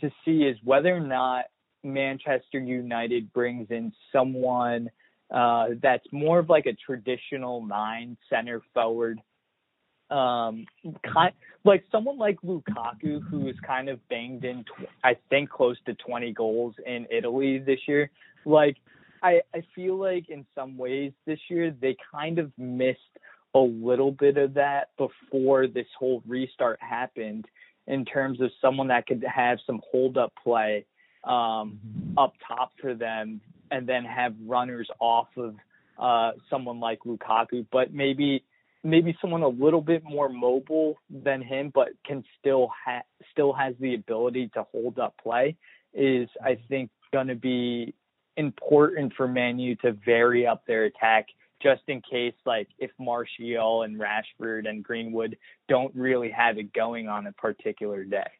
to 0.00 0.10
see 0.24 0.42
is 0.42 0.56
whether 0.64 0.94
or 0.94 1.00
not 1.00 1.46
Manchester 1.82 2.58
United 2.58 3.32
brings 3.32 3.70
in 3.70 3.92
someone 4.12 4.90
uh, 5.30 5.68
that's 5.82 6.06
more 6.12 6.38
of 6.38 6.48
like 6.48 6.66
a 6.66 6.74
traditional 6.74 7.64
nine 7.64 8.16
center 8.30 8.62
forward 8.72 9.20
um, 10.10 10.66
kind 11.12 11.32
like 11.64 11.84
someone 11.90 12.18
like 12.18 12.38
Lukaku, 12.42 13.22
who 13.28 13.48
is 13.48 13.56
kind 13.66 13.88
of 13.88 14.06
banged 14.08 14.44
in, 14.44 14.64
tw- 14.64 14.88
I 15.02 15.16
think, 15.30 15.48
close 15.48 15.78
to 15.86 15.94
20 15.94 16.32
goals 16.32 16.74
in 16.84 17.06
Italy 17.10 17.58
this 17.58 17.80
year. 17.88 18.10
Like, 18.44 18.76
I 19.22 19.40
I 19.54 19.62
feel 19.74 19.96
like 19.96 20.28
in 20.28 20.44
some 20.54 20.76
ways 20.76 21.12
this 21.26 21.38
year 21.48 21.74
they 21.80 21.96
kind 22.12 22.38
of 22.38 22.52
missed 22.58 23.00
a 23.54 23.58
little 23.58 24.10
bit 24.10 24.36
of 24.36 24.54
that 24.54 24.88
before 24.98 25.66
this 25.66 25.86
whole 25.98 26.22
restart 26.26 26.78
happened 26.82 27.46
in 27.86 28.04
terms 28.04 28.40
of 28.40 28.50
someone 28.60 28.88
that 28.88 29.06
could 29.06 29.24
have 29.24 29.58
some 29.66 29.80
hold 29.90 30.16
up 30.16 30.32
play 30.42 30.84
um, 31.24 31.32
mm-hmm. 31.32 32.18
up 32.18 32.34
top 32.46 32.72
for 32.80 32.94
them 32.94 33.40
and 33.70 33.86
then 33.86 34.04
have 34.04 34.34
runners 34.46 34.88
off 35.00 35.28
of 35.36 35.54
uh, 35.98 36.32
someone 36.50 36.80
like 36.80 37.00
Lukaku, 37.06 37.66
but 37.70 37.92
maybe 37.92 38.44
maybe 38.82 39.16
someone 39.20 39.42
a 39.42 39.48
little 39.48 39.80
bit 39.80 40.04
more 40.04 40.28
mobile 40.28 40.98
than 41.08 41.40
him, 41.40 41.72
but 41.74 41.88
can 42.06 42.22
still 42.38 42.70
ha- 42.84 43.04
still 43.32 43.52
has 43.52 43.74
the 43.80 43.94
ability 43.94 44.50
to 44.54 44.62
hold 44.72 44.98
up 44.98 45.14
play 45.22 45.56
is 45.94 46.28
I 46.42 46.58
think 46.68 46.90
going 47.12 47.28
to 47.28 47.36
be 47.36 47.94
important 48.36 49.14
for 49.16 49.28
Manu 49.28 49.76
to 49.76 49.92
vary 49.92 50.46
up 50.46 50.66
their 50.66 50.84
attack 50.84 51.26
just 51.64 51.82
in 51.88 52.02
case 52.02 52.34
like 52.44 52.68
if 52.78 52.90
Martial 52.98 53.82
and 53.82 53.98
Rashford 53.98 54.68
and 54.68 54.84
Greenwood 54.84 55.36
don't 55.68 55.94
really 55.94 56.30
have 56.30 56.58
it 56.58 56.72
going 56.74 57.08
on 57.08 57.26
a 57.26 57.32
particular 57.32 58.04
day. 58.04 58.30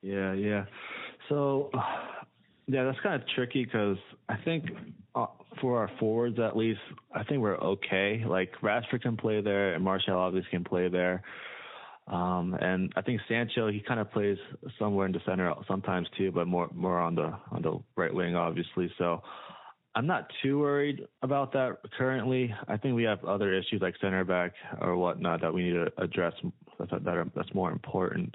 Yeah, 0.00 0.32
yeah. 0.32 0.64
So 1.28 1.70
yeah, 2.66 2.84
that's 2.84 3.00
kind 3.02 3.20
of 3.20 3.28
tricky 3.34 3.64
because 3.64 3.98
I 4.28 4.36
think 4.44 4.66
uh, 5.14 5.26
for 5.60 5.78
our 5.78 5.90
forwards 5.98 6.38
at 6.38 6.56
least, 6.56 6.80
I 7.12 7.24
think 7.24 7.42
we're 7.42 7.58
okay. 7.58 8.22
Like 8.26 8.52
Rashford 8.62 9.02
can 9.02 9.16
play 9.16 9.40
there, 9.40 9.74
and 9.74 9.82
Martial 9.82 10.16
obviously 10.16 10.50
can 10.50 10.64
play 10.64 10.88
there. 10.88 11.22
Um, 12.06 12.56
and 12.58 12.90
I 12.96 13.02
think 13.02 13.20
Sancho 13.28 13.70
he 13.70 13.82
kind 13.86 14.00
of 14.00 14.10
plays 14.12 14.38
somewhere 14.78 15.06
in 15.06 15.12
the 15.12 15.20
center 15.26 15.52
sometimes 15.66 16.08
too, 16.16 16.30
but 16.30 16.46
more 16.46 16.70
more 16.72 17.00
on 17.00 17.16
the 17.16 17.34
on 17.50 17.62
the 17.62 17.78
right 17.96 18.14
wing 18.14 18.36
obviously. 18.36 18.90
So 18.96 19.22
I'm 19.98 20.06
not 20.06 20.30
too 20.44 20.60
worried 20.60 21.08
about 21.22 21.52
that 21.54 21.78
currently. 21.98 22.54
I 22.68 22.76
think 22.76 22.94
we 22.94 23.02
have 23.02 23.24
other 23.24 23.52
issues 23.52 23.82
like 23.82 23.96
center 24.00 24.24
back 24.24 24.52
or 24.80 24.96
whatnot 24.96 25.40
that 25.40 25.52
we 25.52 25.64
need 25.64 25.72
to 25.72 25.88
address 25.98 26.34
that 26.78 27.08
are, 27.08 27.26
that's 27.34 27.52
more 27.52 27.72
important 27.72 28.32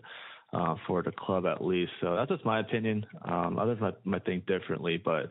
uh, 0.52 0.76
for 0.86 1.02
the 1.04 1.14
club 1.14 1.46
at 1.46 1.64
least. 1.64 1.94
So 2.02 2.18
that's 2.18 2.30
just 2.30 2.44
my 2.44 2.60
opinion. 2.60 3.06
Um, 3.24 3.58
others 3.58 3.78
might, 3.80 4.06
might 4.06 4.26
think 4.26 4.46
differently, 4.46 5.02
but 5.04 5.30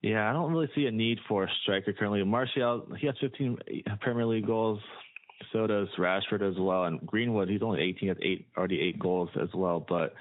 yeah, 0.00 0.30
I 0.30 0.32
don't 0.32 0.50
really 0.50 0.70
see 0.74 0.86
a 0.86 0.90
need 0.90 1.18
for 1.28 1.44
a 1.44 1.48
striker 1.62 1.92
currently. 1.92 2.24
Martial, 2.24 2.86
he 2.98 3.06
has 3.06 3.16
15 3.20 3.58
Premier 4.00 4.24
League 4.24 4.46
goals. 4.46 4.80
So 5.52 5.66
does 5.66 5.88
Rashford 5.98 6.40
as 6.40 6.58
well, 6.58 6.84
and 6.84 7.04
Greenwood, 7.04 7.50
he's 7.50 7.60
only 7.60 7.82
18, 7.82 8.08
has 8.08 8.16
eight 8.22 8.46
already 8.56 8.80
eight 8.80 8.98
goals 8.98 9.28
as 9.38 9.50
well. 9.54 9.84
But 9.86 10.14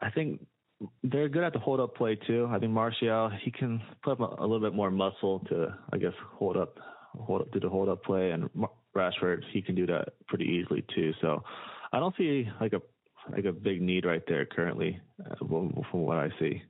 I 0.00 0.10
think 0.10 0.46
they're 1.02 1.28
good 1.28 1.44
at 1.44 1.52
the 1.52 1.58
hold 1.58 1.80
up 1.80 1.94
play 1.94 2.16
too. 2.26 2.48
I 2.50 2.58
think 2.58 2.72
Martial, 2.72 3.30
he 3.42 3.50
can 3.50 3.80
put 4.02 4.12
up 4.12 4.20
a, 4.20 4.42
a 4.42 4.46
little 4.46 4.60
bit 4.60 4.74
more 4.74 4.90
muscle 4.90 5.40
to, 5.48 5.76
I 5.92 5.98
guess, 5.98 6.12
hold 6.34 6.56
up, 6.56 6.78
hold 7.18 7.42
up, 7.42 7.52
do 7.52 7.60
the 7.60 7.68
hold 7.68 7.88
up 7.88 8.04
play, 8.04 8.30
and 8.30 8.48
Rashford, 8.96 9.42
he 9.52 9.62
can 9.62 9.74
do 9.74 9.86
that 9.86 10.08
pretty 10.28 10.44
easily 10.44 10.84
too. 10.94 11.12
So 11.20 11.42
I 11.92 11.98
don't 11.98 12.14
see 12.16 12.48
like 12.60 12.72
a 12.72 12.82
like 13.30 13.44
a 13.44 13.52
big 13.52 13.80
need 13.80 14.04
right 14.04 14.22
there 14.26 14.44
currently, 14.44 15.00
uh, 15.24 15.34
from 15.38 16.00
what 16.02 16.18
I 16.18 16.28
see. 16.40 16.62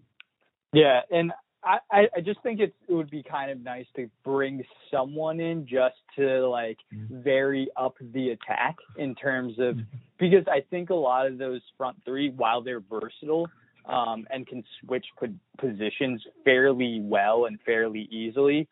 Yeah, 0.72 1.00
and 1.10 1.32
I 1.64 1.78
I 2.16 2.20
just 2.20 2.42
think 2.42 2.60
it's 2.60 2.74
it 2.88 2.92
would 2.92 3.10
be 3.10 3.22
kind 3.22 3.50
of 3.50 3.60
nice 3.60 3.86
to 3.96 4.10
bring 4.24 4.64
someone 4.90 5.40
in 5.40 5.66
just 5.66 5.96
to 6.16 6.48
like 6.48 6.78
mm-hmm. 6.94 7.22
vary 7.22 7.68
up 7.76 7.94
the 8.00 8.30
attack 8.30 8.76
in 8.96 9.14
terms 9.14 9.54
of 9.58 9.78
because 10.18 10.44
I 10.48 10.62
think 10.70 10.90
a 10.90 10.94
lot 10.94 11.26
of 11.26 11.38
those 11.38 11.60
front 11.76 11.96
three, 12.04 12.30
while 12.30 12.62
they're 12.62 12.80
versatile 12.80 13.48
um, 13.86 14.26
and 14.30 14.46
can 14.46 14.62
switch 14.80 15.06
positions 15.58 16.22
fairly 16.44 17.00
well 17.02 17.46
and 17.46 17.58
fairly 17.64 18.08
easily, 18.10 18.68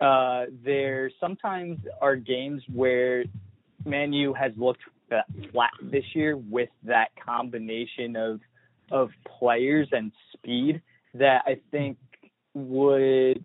uh, 0.00 0.46
there 0.64 1.10
sometimes 1.20 1.78
are 2.00 2.16
games 2.16 2.62
where 2.72 3.24
Manu 3.84 4.32
has 4.32 4.52
looked 4.56 4.82
flat 5.52 5.70
this 5.82 6.04
year 6.14 6.36
with 6.36 6.70
that 6.84 7.08
combination 7.24 8.16
of 8.16 8.40
of 8.90 9.10
players 9.38 9.88
and 9.92 10.12
speed 10.32 10.82
that 11.14 11.42
I 11.46 11.60
think 11.70 11.96
would 12.54 13.44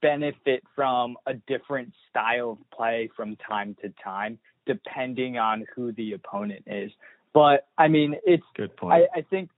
benefit 0.00 0.62
from 0.74 1.16
a 1.26 1.34
different 1.34 1.92
style 2.10 2.52
of 2.52 2.58
play 2.70 3.10
from 3.16 3.36
time 3.36 3.76
to 3.82 3.92
time, 4.02 4.38
depending 4.66 5.36
on 5.36 5.66
who 5.74 5.92
the 5.92 6.12
opponent 6.12 6.64
is. 6.66 6.90
But 7.32 7.66
I 7.76 7.88
mean, 7.88 8.14
it's 8.24 8.44
good 8.56 8.76
point. 8.76 9.04
I, 9.14 9.18
I 9.18 9.22
think 9.22 9.50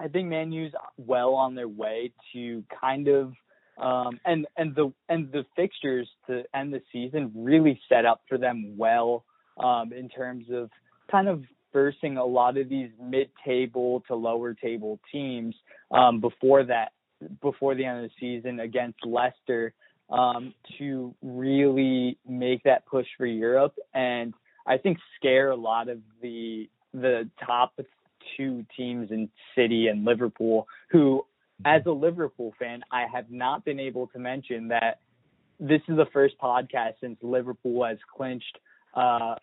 I 0.00 0.08
think 0.08 0.28
Manu's 0.28 0.72
well 0.96 1.34
on 1.34 1.54
their 1.54 1.68
way 1.68 2.12
to 2.32 2.64
kind 2.80 3.08
of 3.08 3.32
um, 3.80 4.18
and 4.24 4.46
and 4.56 4.74
the 4.74 4.92
and 5.08 5.30
the 5.30 5.44
fixtures 5.56 6.08
to 6.26 6.42
end 6.54 6.72
the 6.72 6.82
season 6.92 7.32
really 7.34 7.80
set 7.88 8.04
up 8.04 8.22
for 8.28 8.38
them 8.38 8.74
well 8.76 9.24
um, 9.62 9.92
in 9.92 10.08
terms 10.08 10.46
of 10.50 10.70
kind 11.10 11.28
of 11.28 11.44
versing 11.72 12.16
a 12.16 12.24
lot 12.24 12.56
of 12.56 12.68
these 12.68 12.90
mid-table 13.00 14.02
to 14.08 14.14
lower 14.14 14.54
table 14.54 14.98
teams 15.12 15.54
um, 15.92 16.20
before 16.20 16.64
that 16.64 16.92
before 17.42 17.74
the 17.74 17.84
end 17.84 18.04
of 18.04 18.10
the 18.10 18.14
season 18.18 18.60
against 18.60 18.98
Leicester 19.04 19.72
um, 20.10 20.54
to 20.78 21.14
really 21.22 22.18
make 22.28 22.62
that 22.64 22.86
push 22.86 23.06
for 23.16 23.26
Europe. 23.26 23.74
And 23.94 24.34
I 24.66 24.78
think 24.78 24.98
scare 25.16 25.50
a 25.50 25.56
lot 25.56 25.88
of 25.88 25.98
the 26.22 26.68
the 26.92 27.28
top 27.44 27.72
two 28.36 28.64
teams 28.76 29.10
in 29.10 29.28
City 29.54 29.88
and 29.88 30.04
Liverpool 30.04 30.66
who 30.90 31.24
as 31.64 31.82
a 31.86 31.90
Liverpool 31.90 32.54
fan 32.58 32.82
I 32.90 33.06
have 33.12 33.30
not 33.30 33.64
been 33.64 33.80
able 33.80 34.06
to 34.08 34.18
mention 34.18 34.68
that 34.68 35.00
this 35.58 35.82
is 35.88 35.96
the 35.96 36.06
first 36.12 36.34
podcast 36.42 36.94
since 37.00 37.18
Liverpool 37.22 37.84
has 37.84 37.98
clinched 38.16 38.58
uh, 38.94 39.34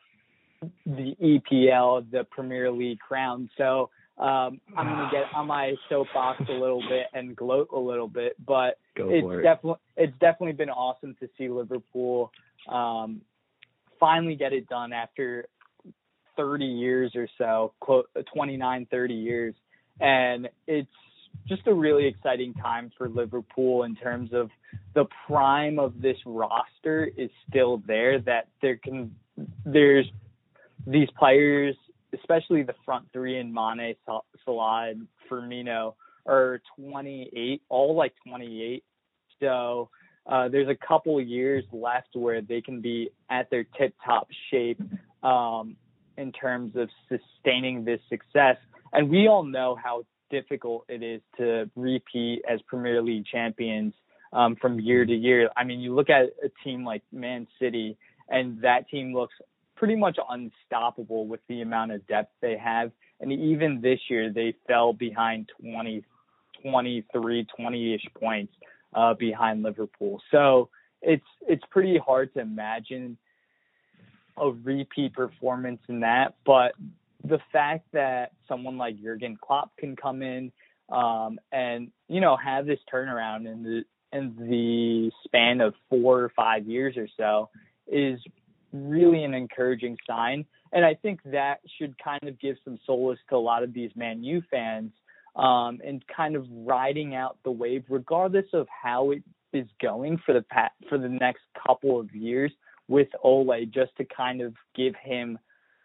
the 0.85 1.15
EPL, 1.21 2.09
the 2.09 2.23
Premier 2.31 2.71
League 2.71 2.99
crown. 2.99 3.49
So 3.57 3.91
um, 4.17 4.59
I'm 4.75 4.87
gonna 4.87 5.09
get 5.11 5.25
on 5.35 5.45
my 5.45 5.75
soapbox 5.89 6.41
a 6.49 6.53
little 6.53 6.81
bit 6.89 7.05
and 7.13 7.35
gloat 7.35 7.69
a 7.71 7.79
little 7.79 8.07
bit, 8.07 8.35
but 8.43 8.79
Go 8.95 9.09
it's 9.09 9.27
it. 9.29 9.43
definitely 9.43 9.79
it's 9.95 10.17
definitely 10.19 10.53
been 10.53 10.71
awesome 10.71 11.15
to 11.19 11.29
see 11.37 11.49
Liverpool 11.49 12.31
um, 12.67 13.21
finally 13.99 14.35
get 14.35 14.53
it 14.53 14.67
done 14.67 14.91
after 14.91 15.45
30 16.37 16.65
years 16.65 17.11
or 17.15 17.27
so, 17.37 17.73
29, 18.33 18.87
30 18.89 19.13
years, 19.13 19.55
and 19.99 20.47
it's 20.67 20.87
just 21.47 21.67
a 21.67 21.73
really 21.73 22.07
exciting 22.07 22.53
time 22.53 22.91
for 22.97 23.09
Liverpool 23.09 23.83
in 23.83 23.95
terms 23.95 24.31
of 24.33 24.49
the 24.95 25.05
prime 25.25 25.79
of 25.79 26.01
this 26.01 26.17
roster 26.25 27.09
is 27.17 27.29
still 27.49 27.81
there. 27.85 28.19
That 28.21 28.47
there 28.61 28.77
can 28.77 29.15
there's 29.65 30.05
these 30.85 31.09
players 31.17 31.75
especially 32.13 32.63
the 32.63 32.75
front 32.85 33.05
three 33.11 33.39
in 33.39 33.53
Mane, 33.53 33.95
Salah, 34.05 34.89
and 34.89 35.07
Firmino, 35.29 35.95
are 36.25 36.61
28, 36.79 37.61
all 37.69 37.95
like 37.95 38.13
28. 38.27 38.83
So 39.39 39.89
uh, 40.25 40.49
there's 40.49 40.67
a 40.67 40.87
couple 40.87 41.19
years 41.21 41.63
left 41.71 42.09
where 42.13 42.41
they 42.41 42.61
can 42.61 42.81
be 42.81 43.11
at 43.29 43.49
their 43.49 43.65
tip 43.77 43.93
top 44.05 44.27
shape 44.51 44.81
um, 45.23 45.75
in 46.17 46.31
terms 46.31 46.75
of 46.75 46.89
sustaining 47.07 47.85
this 47.85 47.99
success. 48.09 48.57
And 48.93 49.09
we 49.09 49.27
all 49.27 49.43
know 49.43 49.77
how 49.81 50.03
difficult 50.29 50.85
it 50.89 51.03
is 51.03 51.21
to 51.37 51.69
repeat 51.75 52.41
as 52.49 52.59
Premier 52.67 53.01
League 53.01 53.25
champions 53.25 53.93
um, 54.33 54.55
from 54.55 54.79
year 54.79 55.05
to 55.05 55.13
year. 55.13 55.49
I 55.55 55.63
mean, 55.63 55.79
you 55.79 55.95
look 55.95 56.09
at 56.09 56.29
a 56.43 56.49
team 56.63 56.83
like 56.83 57.03
Man 57.11 57.47
City, 57.59 57.97
and 58.29 58.61
that 58.61 58.89
team 58.89 59.13
looks 59.13 59.35
pretty 59.75 59.95
much 59.95 60.17
unstoppable 60.29 61.27
with 61.27 61.39
the 61.47 61.61
amount 61.61 61.91
of 61.91 62.05
depth 62.07 62.33
they 62.41 62.57
have. 62.57 62.91
And 63.19 63.31
even 63.31 63.81
this 63.81 63.99
year, 64.09 64.31
they 64.31 64.55
fell 64.67 64.93
behind 64.93 65.49
20, 65.61 66.03
23, 66.61 67.47
20-ish 67.59 68.05
points 68.19 68.53
uh, 68.93 69.13
behind 69.13 69.63
Liverpool. 69.63 70.21
So 70.31 70.69
it's 71.01 71.25
it's 71.47 71.63
pretty 71.69 71.97
hard 71.97 72.33
to 72.33 72.41
imagine 72.41 73.17
a 74.39 74.51
repeat 74.51 75.13
performance 75.13 75.81
in 75.87 76.01
that. 76.01 76.35
But 76.45 76.73
the 77.23 77.39
fact 77.51 77.85
that 77.93 78.31
someone 78.47 78.77
like 78.77 79.01
Jurgen 79.01 79.37
Klopp 79.41 79.75
can 79.77 79.95
come 79.95 80.21
in 80.21 80.51
um, 80.89 81.39
and 81.51 81.91
you 82.07 82.21
know 82.21 82.37
have 82.37 82.65
this 82.65 82.79
turnaround 82.93 83.51
in 83.51 83.63
the 83.63 83.83
in 84.13 84.35
the 84.37 85.11
span 85.25 85.59
of 85.59 85.73
four 85.89 86.21
or 86.21 86.31
five 86.35 86.65
years 86.65 86.95
or 86.95 87.07
so 87.17 87.49
is 87.87 88.19
really 88.71 89.23
an 89.23 89.33
encouraging 89.33 89.97
sign. 90.07 90.45
And 90.71 90.85
I 90.85 90.93
think 90.93 91.19
that 91.25 91.59
should 91.77 91.95
kind 92.01 92.23
of 92.27 92.39
give 92.39 92.57
some 92.63 92.77
solace 92.85 93.19
to 93.29 93.35
a 93.35 93.37
lot 93.37 93.63
of 93.63 93.73
these 93.73 93.91
Man 93.95 94.23
U 94.23 94.41
fans 94.49 94.91
um, 95.35 95.79
and 95.85 96.03
kind 96.07 96.35
of 96.35 96.45
riding 96.49 97.15
out 97.15 97.37
the 97.43 97.51
wave, 97.51 97.83
regardless 97.89 98.45
of 98.53 98.67
how 98.69 99.11
it 99.11 99.23
is 99.53 99.67
going 99.81 100.19
for 100.25 100.33
the 100.33 100.41
pat- 100.41 100.73
for 100.89 100.97
the 100.97 101.09
next 101.09 101.41
couple 101.65 101.99
of 101.99 102.13
years 102.13 102.51
with 102.87 103.09
Ole, 103.23 103.65
just 103.65 103.95
to 103.97 104.05
kind 104.05 104.41
of 104.41 104.53
give 104.75 104.95
him 104.95 105.39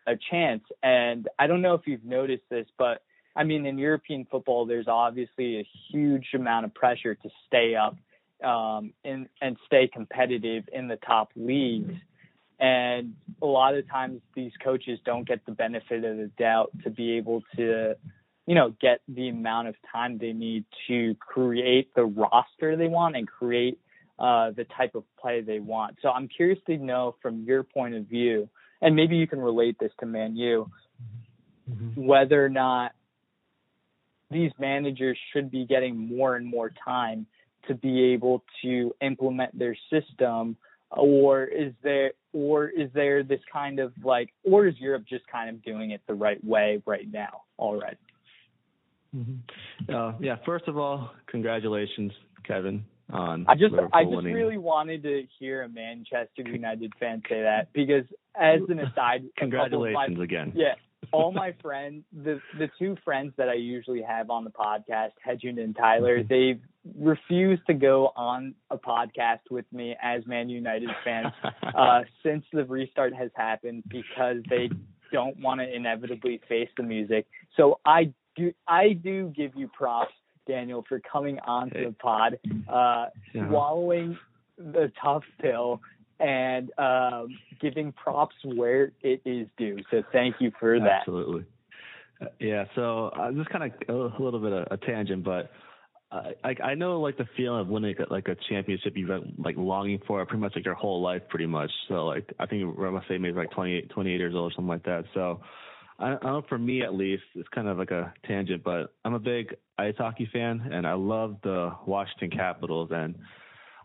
a 0.07 0.15
chance. 0.31 0.63
And 0.83 1.29
I 1.39 1.47
don't 1.47 1.63
know 1.63 1.75
if 1.75 1.83
you've 1.87 2.05
noticed 2.05 2.45
this, 2.51 2.67
but 2.79 3.03
I 3.35 3.45
mean, 3.45 3.67
in 3.67 3.79
European 3.79 4.27
football, 4.31 4.67
there's 4.67 4.89
obviously 4.89 5.61
a 5.61 5.67
huge 5.91 6.29
amount 6.35 6.67
of 6.67 6.75
pressure 6.75 7.15
to 7.15 7.29
stay 7.47 7.75
up 7.75 7.97
um, 8.45 8.93
and 9.05 9.29
and 9.41 9.57
stay 9.67 9.89
competitive 9.89 10.65
in 10.73 10.89
the 10.89 10.97
top 10.97 11.31
leagues. 11.37 11.95
And 12.61 13.15
a 13.41 13.47
lot 13.47 13.75
of 13.75 13.89
times, 13.89 14.21
these 14.35 14.53
coaches 14.63 14.99
don't 15.05 15.27
get 15.27 15.45
the 15.47 15.53
benefit 15.53 16.05
of 16.05 16.17
the 16.17 16.31
doubt 16.39 16.71
to 16.85 16.91
be 16.91 17.13
able 17.17 17.43
to, 17.57 17.97
you 18.47 18.55
know, 18.55 18.75
get 18.81 19.01
the 19.09 19.29
amount 19.29 19.69
of 19.69 19.75
time 19.91 20.19
they 20.19 20.33
need 20.33 20.65
to 20.89 21.17
create 21.17 21.95
the 21.95 22.05
roster 22.05 22.77
they 22.77 22.89
want 22.89 23.17
and 23.17 23.27
create 23.27 23.81
uh, 24.23 24.53
the 24.53 24.65
type 24.77 24.95
of 24.95 25.03
play 25.21 25.41
they 25.41 25.59
want. 25.59 25.97
So 26.01 26.09
I'm 26.09 26.29
curious 26.29 26.61
to 26.67 26.77
know 26.79 27.17
from 27.21 27.43
your 27.43 27.65
point 27.65 27.97
of 27.97 28.05
view, 28.05 28.49
and 28.81 28.95
maybe 28.95 29.17
you 29.17 29.27
can 29.27 29.41
relate 29.41 29.77
this 29.81 29.91
to 29.99 30.07
Man 30.07 30.37
U, 30.37 30.71
mm-hmm. 31.69 32.07
whether 32.07 32.43
or 32.43 32.49
not 32.49 32.93
these 34.31 34.53
managers 34.61 35.19
should 35.33 35.51
be 35.51 35.67
getting 35.67 35.97
more 36.17 36.37
and 36.37 36.47
more 36.47 36.71
time 36.85 37.27
to 37.67 37.75
be 37.75 38.13
able 38.13 38.45
to 38.63 38.95
implement 39.01 39.59
their 39.59 39.77
system 39.91 40.57
or 40.91 41.45
is 41.45 41.73
there 41.83 42.13
or 42.33 42.69
is 42.69 42.91
there 42.95 43.23
this 43.23 43.41
kind 43.53 43.81
of 43.81 43.93
like 44.05 44.31
or 44.45 44.67
is 44.67 44.75
Europe 44.79 45.05
just 45.09 45.27
kind 45.27 45.51
of 45.51 45.63
doing 45.65 45.91
it 45.91 46.01
the 46.07 46.15
right 46.15 46.43
way 46.45 46.81
right 46.87 47.11
now 47.11 47.43
already? 47.59 47.97
Mm-hmm. 49.17 49.95
Uh, 49.95 50.13
yeah, 50.21 50.37
first 50.47 50.69
of 50.69 50.79
all, 50.79 51.11
congratulations, 51.27 52.13
Kevin. 52.45 52.85
On 53.11 53.45
I 53.49 53.55
just 53.55 53.73
Liverpool 53.73 53.91
I 53.93 54.05
just 54.05 54.17
winning. 54.17 54.35
really 54.35 54.59
wanted 54.59 55.03
to 55.03 55.25
hear 55.39 55.63
a 55.63 55.69
Manchester 55.69 56.43
United 56.45 56.93
fan 56.99 57.23
say 57.29 57.43
that 57.43 57.73
because 57.73 58.05
as 58.35 58.61
an 58.69 58.79
aside, 58.79 59.25
congratulations 59.37 60.17
my, 60.17 60.25
again. 60.25 60.53
Yeah, 60.55 60.75
all 61.13 61.33
my 61.33 61.55
friends, 61.61 62.05
the 62.13 62.41
the 62.59 62.71
two 62.79 62.97
friends 63.05 63.33
that 63.37 63.49
I 63.49 63.55
usually 63.55 64.03
have 64.03 64.31
on 64.31 64.45
the 64.45 64.51
podcast, 64.51 65.13
Hedgen 65.27 65.63
and 65.63 65.77
Tyler, 65.77 66.21
mm-hmm. 66.21 66.29
they've 66.29 66.61
refused 66.99 67.63
to 67.67 67.75
go 67.75 68.13
on 68.17 68.55
a 68.71 68.79
podcast 68.79 69.41
with 69.51 69.67
me 69.73 69.97
as 70.03 70.27
Man 70.27 70.49
United 70.49 70.91
fans 71.05 71.33
uh, 71.77 72.01
since 72.25 72.45
the 72.53 72.65
restart 72.65 73.15
has 73.15 73.31
happened 73.37 73.85
because 73.89 74.37
they 74.49 74.71
don't 75.13 75.39
want 75.39 75.61
to 75.61 75.75
inevitably 75.75 76.41
face 76.49 76.71
the 76.77 76.83
music. 76.83 77.27
So 77.57 77.81
I 77.85 78.13
do 78.37 78.53
I 78.67 78.93
do 78.93 79.33
give 79.37 79.53
you 79.55 79.69
props, 79.69 80.15
Daniel, 80.47 80.85
for 80.89 81.01
coming 81.01 81.39
onto 81.41 81.79
hey. 81.79 81.85
the 81.87 81.93
pod, 81.93 82.39
uh, 82.69 83.07
yeah. 83.35 83.49
swallowing 83.49 84.19
the 84.59 84.93
tough 85.03 85.25
pill 85.41 85.81
and 86.21 86.71
um, 86.79 87.29
giving 87.61 87.93
props 87.93 88.35
where 88.45 88.93
it 89.03 89.21
is 89.25 89.49
due. 89.57 89.79
So 89.91 90.03
thank 90.13 90.37
you 90.41 90.53
for 90.59 90.79
that. 90.79 91.01
Absolutely. 91.01 91.45
Uh, 92.21 92.27
yeah. 92.39 92.65
So 92.75 93.09
uh, 93.09 93.33
just 93.33 93.51
kind 93.51 93.73
of 93.89 93.89
a 93.89 94.23
little 94.23 94.41
bit 94.41 94.53
of 94.53 94.69
a 94.71 94.77
tangent, 94.77 95.25
but 95.25 95.51
I 96.13 96.55
I 96.63 96.75
know 96.75 97.01
like 97.01 97.17
the 97.17 97.27
feeling 97.37 97.61
of 97.61 97.69
winning 97.69 97.95
like 98.11 98.29
a 98.29 98.37
championship 98.49 98.93
you've 98.97 99.09
been 99.09 99.35
like 99.39 99.57
longing 99.57 100.01
for 100.07 100.25
pretty 100.27 100.41
much 100.41 100.53
like 100.55 100.65
your 100.65 100.75
whole 100.75 101.01
life, 101.01 101.23
pretty 101.29 101.47
much. 101.47 101.71
So 101.89 102.07
like 102.07 102.31
I 102.39 102.47
think 102.47 102.79
I 102.79 102.91
must 102.91 103.09
say 103.09 103.19
maybe 103.19 103.37
like 103.37 103.51
28, 103.53 103.91
28 103.91 104.17
years 104.17 104.35
old 104.35 104.53
or 104.53 104.55
something 104.55 104.69
like 104.69 104.85
that. 104.85 105.05
So 105.15 105.41
I, 105.99 106.17
I 106.21 106.25
know 106.25 106.43
for 106.49 106.59
me 106.59 106.83
at 106.83 106.95
least, 106.95 107.23
it's 107.35 107.49
kind 107.49 107.69
of 107.69 107.79
like 107.79 107.91
a 107.91 108.13
tangent, 108.27 108.63
but 108.65 108.95
I'm 109.05 109.15
a 109.15 109.19
big 109.19 109.55
ice 109.79 109.95
hockey 109.99 110.29
fan 110.33 110.71
and 110.73 110.87
I 110.87 110.95
love 110.95 111.37
the 111.43 111.73
Washington 111.87 112.31
Capitals 112.31 112.91
and 112.93 113.17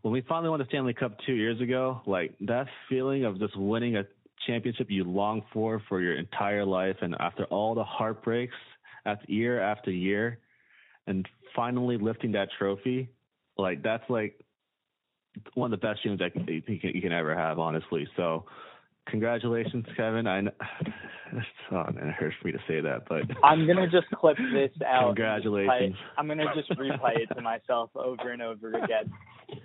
when 0.01 0.13
we 0.13 0.21
finally 0.21 0.49
won 0.49 0.59
the 0.59 0.65
Stanley 0.69 0.93
Cup 0.93 1.17
two 1.25 1.33
years 1.33 1.59
ago, 1.59 2.01
like 2.05 2.33
that 2.41 2.67
feeling 2.87 3.25
of 3.25 3.39
just 3.39 3.57
winning 3.57 3.97
a 3.97 4.03
championship 4.45 4.87
you 4.89 5.03
long 5.03 5.41
for 5.51 5.81
for 5.89 6.01
your 6.01 6.15
entire 6.15 6.63
life, 6.65 6.95
and 7.01 7.15
after 7.19 7.45
all 7.45 7.75
the 7.75 7.83
heartbreaks, 7.83 8.55
after 9.05 9.29
year 9.31 9.61
after 9.61 9.91
year, 9.91 10.39
and 11.07 11.27
finally 11.55 11.97
lifting 11.97 12.31
that 12.33 12.49
trophy, 12.57 13.09
like 13.57 13.83
that's 13.83 14.03
like 14.09 14.39
one 15.55 15.73
of 15.73 15.79
the 15.79 15.85
best 15.85 16.01
feelings 16.03 16.21
I 16.21 16.31
you 16.49 16.61
can, 16.61 16.91
you 16.93 17.01
can 17.01 17.11
ever 17.11 17.35
have, 17.35 17.59
honestly. 17.59 18.07
So 18.15 18.45
Congratulations, 19.09 19.85
Kevin. 19.95 20.27
I 20.27 20.41
know, 20.41 20.51
oh 21.71 21.75
man, 21.93 22.09
it 22.09 22.15
hurts 22.15 22.35
for 22.41 22.47
me 22.47 22.51
to 22.53 22.59
say 22.67 22.81
that, 22.81 23.03
but 23.07 23.23
I'm 23.43 23.65
gonna 23.65 23.89
just 23.89 24.07
clip 24.11 24.37
this 24.53 24.71
out. 24.85 25.15
Congratulations. 25.15 25.95
I'm 26.17 26.27
gonna 26.27 26.45
just 26.55 26.69
replay 26.71 27.17
it 27.17 27.33
to 27.35 27.41
myself 27.41 27.89
over 27.95 28.31
and 28.31 28.41
over 28.41 28.73
again. 28.73 29.11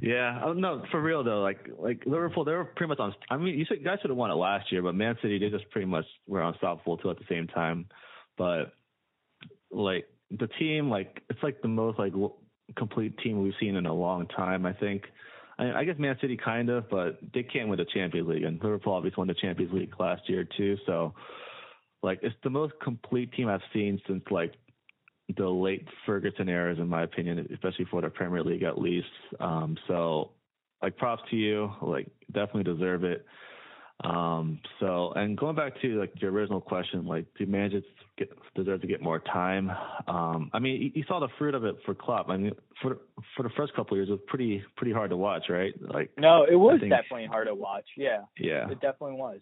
Yeah, 0.00 0.40
oh, 0.44 0.52
no, 0.52 0.82
for 0.90 1.02
real 1.02 1.24
though. 1.24 1.42
Like, 1.42 1.68
like 1.78 2.02
Liverpool, 2.06 2.44
they 2.44 2.52
were 2.52 2.64
pretty 2.64 2.88
much 2.88 2.98
on. 3.00 3.14
I 3.28 3.36
mean, 3.36 3.58
you 3.58 3.64
said 3.68 3.84
guys 3.84 3.98
should 4.00 4.10
have 4.10 4.16
won 4.16 4.30
it 4.30 4.34
last 4.34 4.70
year, 4.72 4.82
but 4.82 4.94
Man 4.94 5.16
City, 5.20 5.38
they 5.38 5.50
just 5.50 5.68
pretty 5.70 5.86
much 5.86 6.04
were 6.26 6.42
unstoppable 6.42 6.96
too 6.96 7.10
at 7.10 7.18
the 7.18 7.24
same 7.28 7.48
time. 7.48 7.86
But 8.38 8.72
like 9.70 10.06
the 10.30 10.48
team, 10.58 10.88
like 10.88 11.22
it's 11.28 11.42
like 11.42 11.60
the 11.60 11.68
most 11.68 11.98
like 11.98 12.12
complete 12.76 13.18
team 13.18 13.42
we've 13.42 13.52
seen 13.60 13.76
in 13.76 13.86
a 13.86 13.92
long 13.92 14.26
time. 14.28 14.64
I 14.64 14.72
think 14.72 15.04
I, 15.62 15.80
I 15.80 15.84
guess 15.84 15.96
Man 15.98 16.16
City 16.20 16.36
kind 16.36 16.68
of, 16.68 16.88
but 16.90 17.18
they 17.32 17.42
can't 17.42 17.68
win 17.68 17.78
the 17.78 17.86
Champions 17.92 18.28
League, 18.28 18.44
and 18.44 18.62
Liverpool 18.62 18.94
obviously 18.94 19.20
won 19.20 19.28
the 19.28 19.34
Champions 19.34 19.72
League 19.72 19.94
last 19.98 20.28
year 20.28 20.46
too. 20.56 20.76
So, 20.86 21.14
like, 22.02 22.18
it's 22.22 22.34
the 22.42 22.50
most 22.50 22.74
complete 22.82 23.32
team 23.32 23.48
I've 23.48 23.60
seen 23.72 24.00
since 24.06 24.24
like 24.30 24.54
the 25.36 25.48
late 25.48 25.86
Ferguson 26.04 26.48
eras, 26.48 26.78
in 26.78 26.88
my 26.88 27.04
opinion, 27.04 27.46
especially 27.52 27.86
for 27.90 28.00
the 28.00 28.10
Premier 28.10 28.42
League 28.42 28.64
at 28.64 28.78
least. 28.78 29.06
Um, 29.40 29.76
so, 29.86 30.32
like, 30.82 30.96
props 30.96 31.22
to 31.30 31.36
you. 31.36 31.70
Like, 31.80 32.08
definitely 32.32 32.64
deserve 32.64 33.04
it. 33.04 33.24
Um, 34.04 34.58
so, 34.80 35.12
and 35.14 35.38
going 35.38 35.54
back 35.54 35.80
to 35.82 36.00
like 36.00 36.12
your 36.20 36.32
original 36.32 36.60
question, 36.60 37.06
like, 37.06 37.26
do 37.38 37.46
managers 37.46 37.84
get, 38.26 38.38
deserve 38.54 38.80
to 38.80 38.86
get 38.86 39.00
more 39.00 39.18
time? 39.20 39.70
Um, 40.06 40.50
I 40.52 40.58
mean, 40.58 40.80
you, 40.80 40.90
you, 40.94 41.04
saw 41.06 41.20
the 41.20 41.28
fruit 41.38 41.54
of 41.54 41.64
it 41.64 41.76
for 41.84 41.94
Klopp. 41.94 42.28
I 42.28 42.36
mean, 42.36 42.52
for 42.80 42.98
for 43.36 43.42
the 43.42 43.50
first 43.56 43.74
couple 43.74 43.94
of 43.94 43.98
years, 43.98 44.08
it 44.08 44.12
was 44.12 44.20
pretty 44.26 44.62
pretty 44.76 44.92
hard 44.92 45.10
to 45.10 45.16
watch, 45.16 45.44
right? 45.48 45.74
Like, 45.80 46.10
no, 46.18 46.44
it 46.50 46.56
was 46.56 46.80
think, 46.80 46.92
definitely 46.92 47.26
hard 47.26 47.46
to 47.48 47.54
watch. 47.54 47.86
Yeah, 47.96 48.22
yeah, 48.38 48.68
it 48.70 48.80
definitely 48.80 49.16
was. 49.16 49.40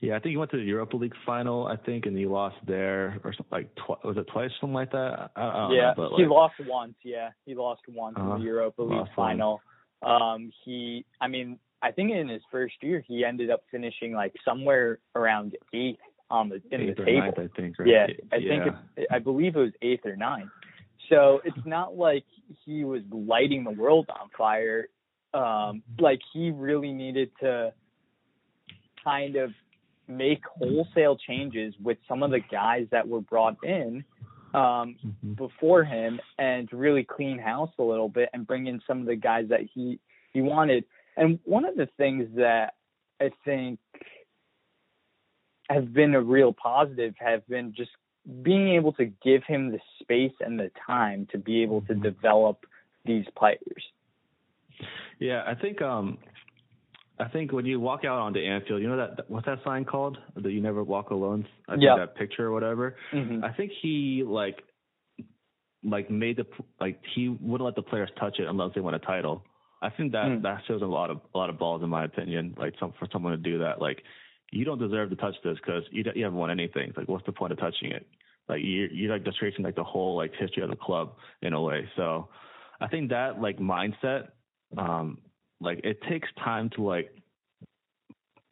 Yeah, 0.00 0.16
I 0.16 0.18
think 0.18 0.32
he 0.32 0.36
went 0.36 0.50
to 0.50 0.56
the 0.56 0.64
Europa 0.64 0.96
League 0.96 1.14
final, 1.24 1.66
I 1.66 1.76
think, 1.76 2.06
and 2.06 2.16
he 2.16 2.26
lost 2.26 2.56
there, 2.66 3.20
or 3.24 3.32
something 3.32 3.46
like 3.50 3.74
tw- 3.76 4.04
was 4.04 4.16
it 4.16 4.26
twice, 4.32 4.50
something 4.60 4.74
like 4.74 4.90
that? 4.92 5.30
I, 5.36 5.40
I 5.40 5.72
yeah, 5.72 5.80
know, 5.80 5.94
but 5.96 6.12
like, 6.12 6.20
he 6.20 6.26
lost 6.26 6.54
once. 6.66 6.94
Yeah, 7.02 7.30
he 7.46 7.54
lost 7.54 7.82
once 7.88 8.16
uh-huh. 8.18 8.34
in 8.34 8.40
the 8.40 8.44
Europa 8.44 8.82
League 8.82 9.06
final. 9.16 9.60
Um, 10.02 10.50
he, 10.64 11.06
I 11.20 11.28
mean, 11.28 11.58
I 11.84 11.90
think 11.92 12.10
in 12.10 12.28
his 12.28 12.42
first 12.50 12.74
year 12.82 13.02
he 13.06 13.24
ended 13.24 13.50
up 13.50 13.62
finishing 13.70 14.12
like 14.12 14.34
somewhere 14.44 14.98
around 15.14 15.56
eighth 15.72 16.00
on 16.30 16.48
the 16.48 16.60
in 16.70 16.80
eighth 16.80 16.96
the 16.96 17.04
table. 17.04 17.20
Ninth, 17.20 17.38
I 17.38 17.60
think. 17.60 17.78
Right? 17.78 17.88
Yeah, 17.88 18.06
I 18.32 18.36
yeah. 18.36 18.64
think 18.64 18.76
it, 18.96 19.06
I 19.10 19.18
believe 19.18 19.56
it 19.56 19.60
was 19.60 19.72
eighth 19.82 20.06
or 20.06 20.16
ninth. 20.16 20.50
So 21.08 21.40
it's 21.44 21.66
not 21.66 21.96
like 21.96 22.24
he 22.64 22.84
was 22.84 23.02
lighting 23.10 23.64
the 23.64 23.70
world 23.70 24.08
on 24.08 24.30
fire. 24.36 24.88
Um, 25.34 25.82
like 25.98 26.20
he 26.32 26.50
really 26.50 26.92
needed 26.92 27.30
to 27.40 27.72
kind 29.02 29.36
of 29.36 29.50
make 30.08 30.42
wholesale 30.58 31.16
changes 31.16 31.74
with 31.82 31.98
some 32.08 32.22
of 32.22 32.30
the 32.30 32.40
guys 32.40 32.86
that 32.90 33.06
were 33.06 33.20
brought 33.20 33.56
in 33.64 34.04
um, 34.54 34.96
mm-hmm. 35.04 35.32
before 35.32 35.84
him 35.84 36.20
and 36.38 36.72
really 36.72 37.04
clean 37.04 37.38
house 37.38 37.70
a 37.78 37.82
little 37.82 38.08
bit 38.08 38.28
and 38.32 38.46
bring 38.46 38.66
in 38.66 38.80
some 38.86 39.00
of 39.00 39.06
the 39.06 39.16
guys 39.16 39.46
that 39.48 39.60
he 39.74 39.98
he 40.32 40.40
wanted. 40.40 40.84
And 41.16 41.38
one 41.44 41.64
of 41.64 41.76
the 41.76 41.88
things 41.96 42.28
that 42.36 42.74
I 43.20 43.30
think 43.44 43.78
have 45.70 45.92
been 45.92 46.14
a 46.14 46.20
real 46.20 46.52
positive 46.52 47.14
have 47.18 47.46
been 47.48 47.72
just 47.76 47.90
being 48.42 48.74
able 48.74 48.92
to 48.94 49.06
give 49.06 49.42
him 49.46 49.70
the 49.70 49.78
space 50.00 50.32
and 50.40 50.58
the 50.58 50.70
time 50.86 51.26
to 51.32 51.38
be 51.38 51.62
able 51.62 51.82
to 51.82 51.92
mm-hmm. 51.92 52.02
develop 52.02 52.64
these 53.04 53.24
players. 53.36 53.84
Yeah, 55.18 55.42
I 55.46 55.54
think 55.54 55.82
um 55.82 56.18
I 57.18 57.28
think 57.28 57.52
when 57.52 57.64
you 57.64 57.78
walk 57.78 58.04
out 58.04 58.18
onto 58.18 58.40
Anfield, 58.40 58.82
you 58.82 58.88
know 58.88 58.96
that 58.96 59.30
what's 59.30 59.46
that 59.46 59.58
sign 59.64 59.84
called? 59.84 60.18
That 60.36 60.50
you 60.50 60.60
never 60.60 60.82
walk 60.82 61.10
alone. 61.10 61.46
I 61.68 61.72
think 61.72 61.84
yep. 61.84 61.96
that 61.98 62.16
picture 62.16 62.46
or 62.46 62.52
whatever. 62.52 62.96
Mm-hmm. 63.12 63.44
I 63.44 63.52
think 63.52 63.70
he 63.80 64.24
like 64.26 64.62
like 65.84 66.10
made 66.10 66.38
the 66.38 66.46
like 66.80 67.00
he 67.14 67.28
wouldn't 67.28 67.64
let 67.64 67.76
the 67.76 67.82
players 67.82 68.10
touch 68.18 68.38
it 68.38 68.48
unless 68.48 68.74
they 68.74 68.80
won 68.80 68.94
a 68.94 68.98
title. 68.98 69.44
I 69.82 69.90
think 69.90 70.12
that 70.12 70.24
mm. 70.24 70.42
that 70.42 70.62
shows 70.66 70.82
a 70.82 70.86
lot 70.86 71.10
of 71.10 71.20
a 71.34 71.38
lot 71.38 71.50
of 71.50 71.58
balls 71.58 71.82
in 71.82 71.90
my 71.90 72.04
opinion. 72.04 72.54
Like 72.56 72.74
some 72.80 72.94
for 72.98 73.06
someone 73.12 73.32
to 73.32 73.38
do 73.38 73.58
that, 73.58 73.80
like 73.80 74.02
you 74.50 74.64
don't 74.64 74.78
deserve 74.78 75.10
to 75.10 75.16
touch 75.16 75.34
this 75.42 75.56
because 75.56 75.82
you 75.90 76.04
you 76.14 76.24
haven't 76.24 76.38
won 76.38 76.50
anything. 76.50 76.92
Like 76.96 77.08
what's 77.08 77.26
the 77.26 77.32
point 77.32 77.52
of 77.52 77.58
touching 77.58 77.90
it? 77.90 78.06
Like 78.48 78.60
you 78.62 78.88
you're 78.92 79.12
like 79.12 79.24
disgracing 79.24 79.64
like 79.64 79.76
the 79.76 79.84
whole 79.84 80.16
like 80.16 80.32
history 80.38 80.62
of 80.62 80.70
the 80.70 80.76
club 80.76 81.14
in 81.42 81.52
a 81.52 81.60
way. 81.60 81.88
So 81.96 82.28
I 82.80 82.88
think 82.88 83.10
that 83.10 83.40
like 83.40 83.58
mindset, 83.58 84.28
um, 84.76 85.18
like 85.60 85.80
it 85.84 85.98
takes 86.08 86.28
time 86.42 86.70
to 86.76 86.82
like 86.82 87.10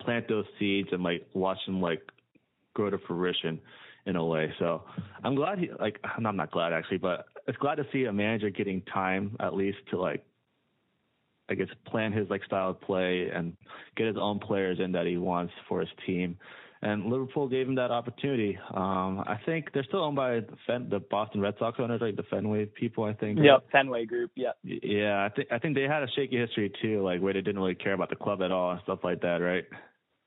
plant 0.00 0.28
those 0.28 0.46
seeds 0.58 0.88
and 0.92 1.02
like 1.02 1.26
watch 1.34 1.58
them 1.66 1.80
like 1.80 2.02
grow 2.74 2.90
to 2.90 2.98
fruition 3.06 3.60
in 4.06 4.16
a 4.16 4.24
way. 4.24 4.52
So 4.58 4.82
I'm 5.22 5.34
glad 5.34 5.58
he 5.58 5.70
like 5.78 5.98
I'm 6.04 6.36
not 6.36 6.50
glad 6.50 6.72
actually, 6.72 6.98
but 6.98 7.26
it's 7.46 7.58
glad 7.58 7.76
to 7.76 7.86
see 7.92 8.04
a 8.04 8.12
manager 8.12 8.50
getting 8.50 8.82
time 8.82 9.36
at 9.40 9.54
least 9.54 9.78
to 9.90 10.00
like 10.00 10.24
I 11.48 11.54
guess 11.54 11.68
plan 11.86 12.12
his 12.12 12.28
like 12.30 12.44
style 12.44 12.70
of 12.70 12.80
play 12.80 13.28
and 13.34 13.56
get 13.96 14.06
his 14.06 14.16
own 14.18 14.38
players 14.38 14.78
in 14.80 14.92
that 14.92 15.06
he 15.06 15.16
wants 15.16 15.52
for 15.68 15.80
his 15.80 15.90
team. 16.06 16.38
and 16.82 17.06
Liverpool 17.06 17.48
gave 17.48 17.68
him 17.68 17.76
that 17.76 17.92
opportunity. 17.92 18.58
Um, 18.74 19.20
I 19.20 19.38
think 19.46 19.72
they're 19.72 19.84
still 19.84 20.02
owned 20.02 20.16
by 20.16 20.40
the, 20.40 20.56
Fen- 20.66 20.88
the 20.90 20.98
Boston 20.98 21.40
Red 21.40 21.54
Sox 21.58 21.78
owners, 21.78 22.00
like 22.00 22.16
the 22.16 22.24
Fenway 22.24 22.66
people. 22.66 23.04
I 23.04 23.14
think. 23.14 23.38
Yep, 23.40 23.66
Fenway 23.70 24.04
Group. 24.04 24.32
Yep. 24.34 24.56
Yeah, 24.64 25.24
I 25.24 25.28
think 25.34 25.48
I 25.52 25.58
think 25.58 25.76
they 25.76 25.82
had 25.82 26.02
a 26.02 26.08
shaky 26.16 26.38
history 26.38 26.72
too, 26.82 27.02
like 27.02 27.20
where 27.20 27.32
they 27.32 27.40
didn't 27.40 27.60
really 27.60 27.76
care 27.76 27.92
about 27.92 28.10
the 28.10 28.16
club 28.16 28.42
at 28.42 28.50
all 28.50 28.72
and 28.72 28.80
stuff 28.82 28.98
like 29.04 29.20
that, 29.22 29.36
right? 29.36 29.64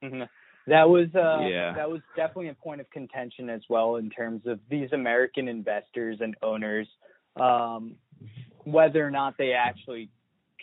Mm-hmm. 0.03 0.23
That 0.67 0.89
was 0.89 1.07
uh, 1.13 1.45
yeah. 1.47 1.73
that 1.75 1.89
was 1.89 2.01
definitely 2.15 2.49
a 2.49 2.55
point 2.55 2.81
of 2.81 2.89
contention 2.89 3.49
as 3.49 3.61
well 3.69 3.97
in 3.97 4.09
terms 4.09 4.43
of 4.47 4.59
these 4.69 4.89
American 4.93 5.47
investors 5.47 6.19
and 6.21 6.35
owners, 6.41 6.87
um, 7.39 7.95
whether 8.63 9.05
or 9.05 9.11
not 9.11 9.35
they 9.37 9.51
actually 9.51 10.09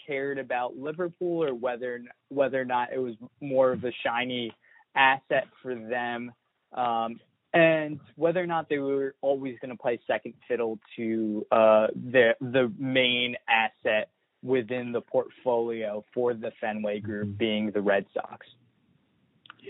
cared 0.06 0.38
about 0.38 0.76
Liverpool 0.76 1.44
or 1.44 1.54
whether 1.54 2.02
whether 2.28 2.60
or 2.60 2.64
not 2.64 2.92
it 2.92 2.98
was 2.98 3.14
more 3.40 3.72
of 3.72 3.84
a 3.84 3.92
shiny 4.04 4.52
asset 4.94 5.46
for 5.62 5.74
them, 5.74 6.32
um, 6.72 7.20
and 7.54 8.00
whether 8.16 8.42
or 8.42 8.46
not 8.46 8.68
they 8.68 8.78
were 8.78 9.14
always 9.20 9.56
going 9.60 9.70
to 9.70 9.76
play 9.80 10.00
second 10.06 10.34
fiddle 10.48 10.78
to 10.96 11.46
uh, 11.50 11.86
the 12.12 12.34
the 12.40 12.72
main 12.78 13.36
asset 13.48 14.08
within 14.42 14.92
the 14.92 15.00
portfolio 15.00 16.04
for 16.12 16.34
the 16.34 16.50
Fenway 16.60 17.00
Group, 17.00 17.28
Mm-hmm. 17.28 17.36
being 17.36 17.70
the 17.70 17.80
Red 17.80 18.06
Sox. 18.12 18.46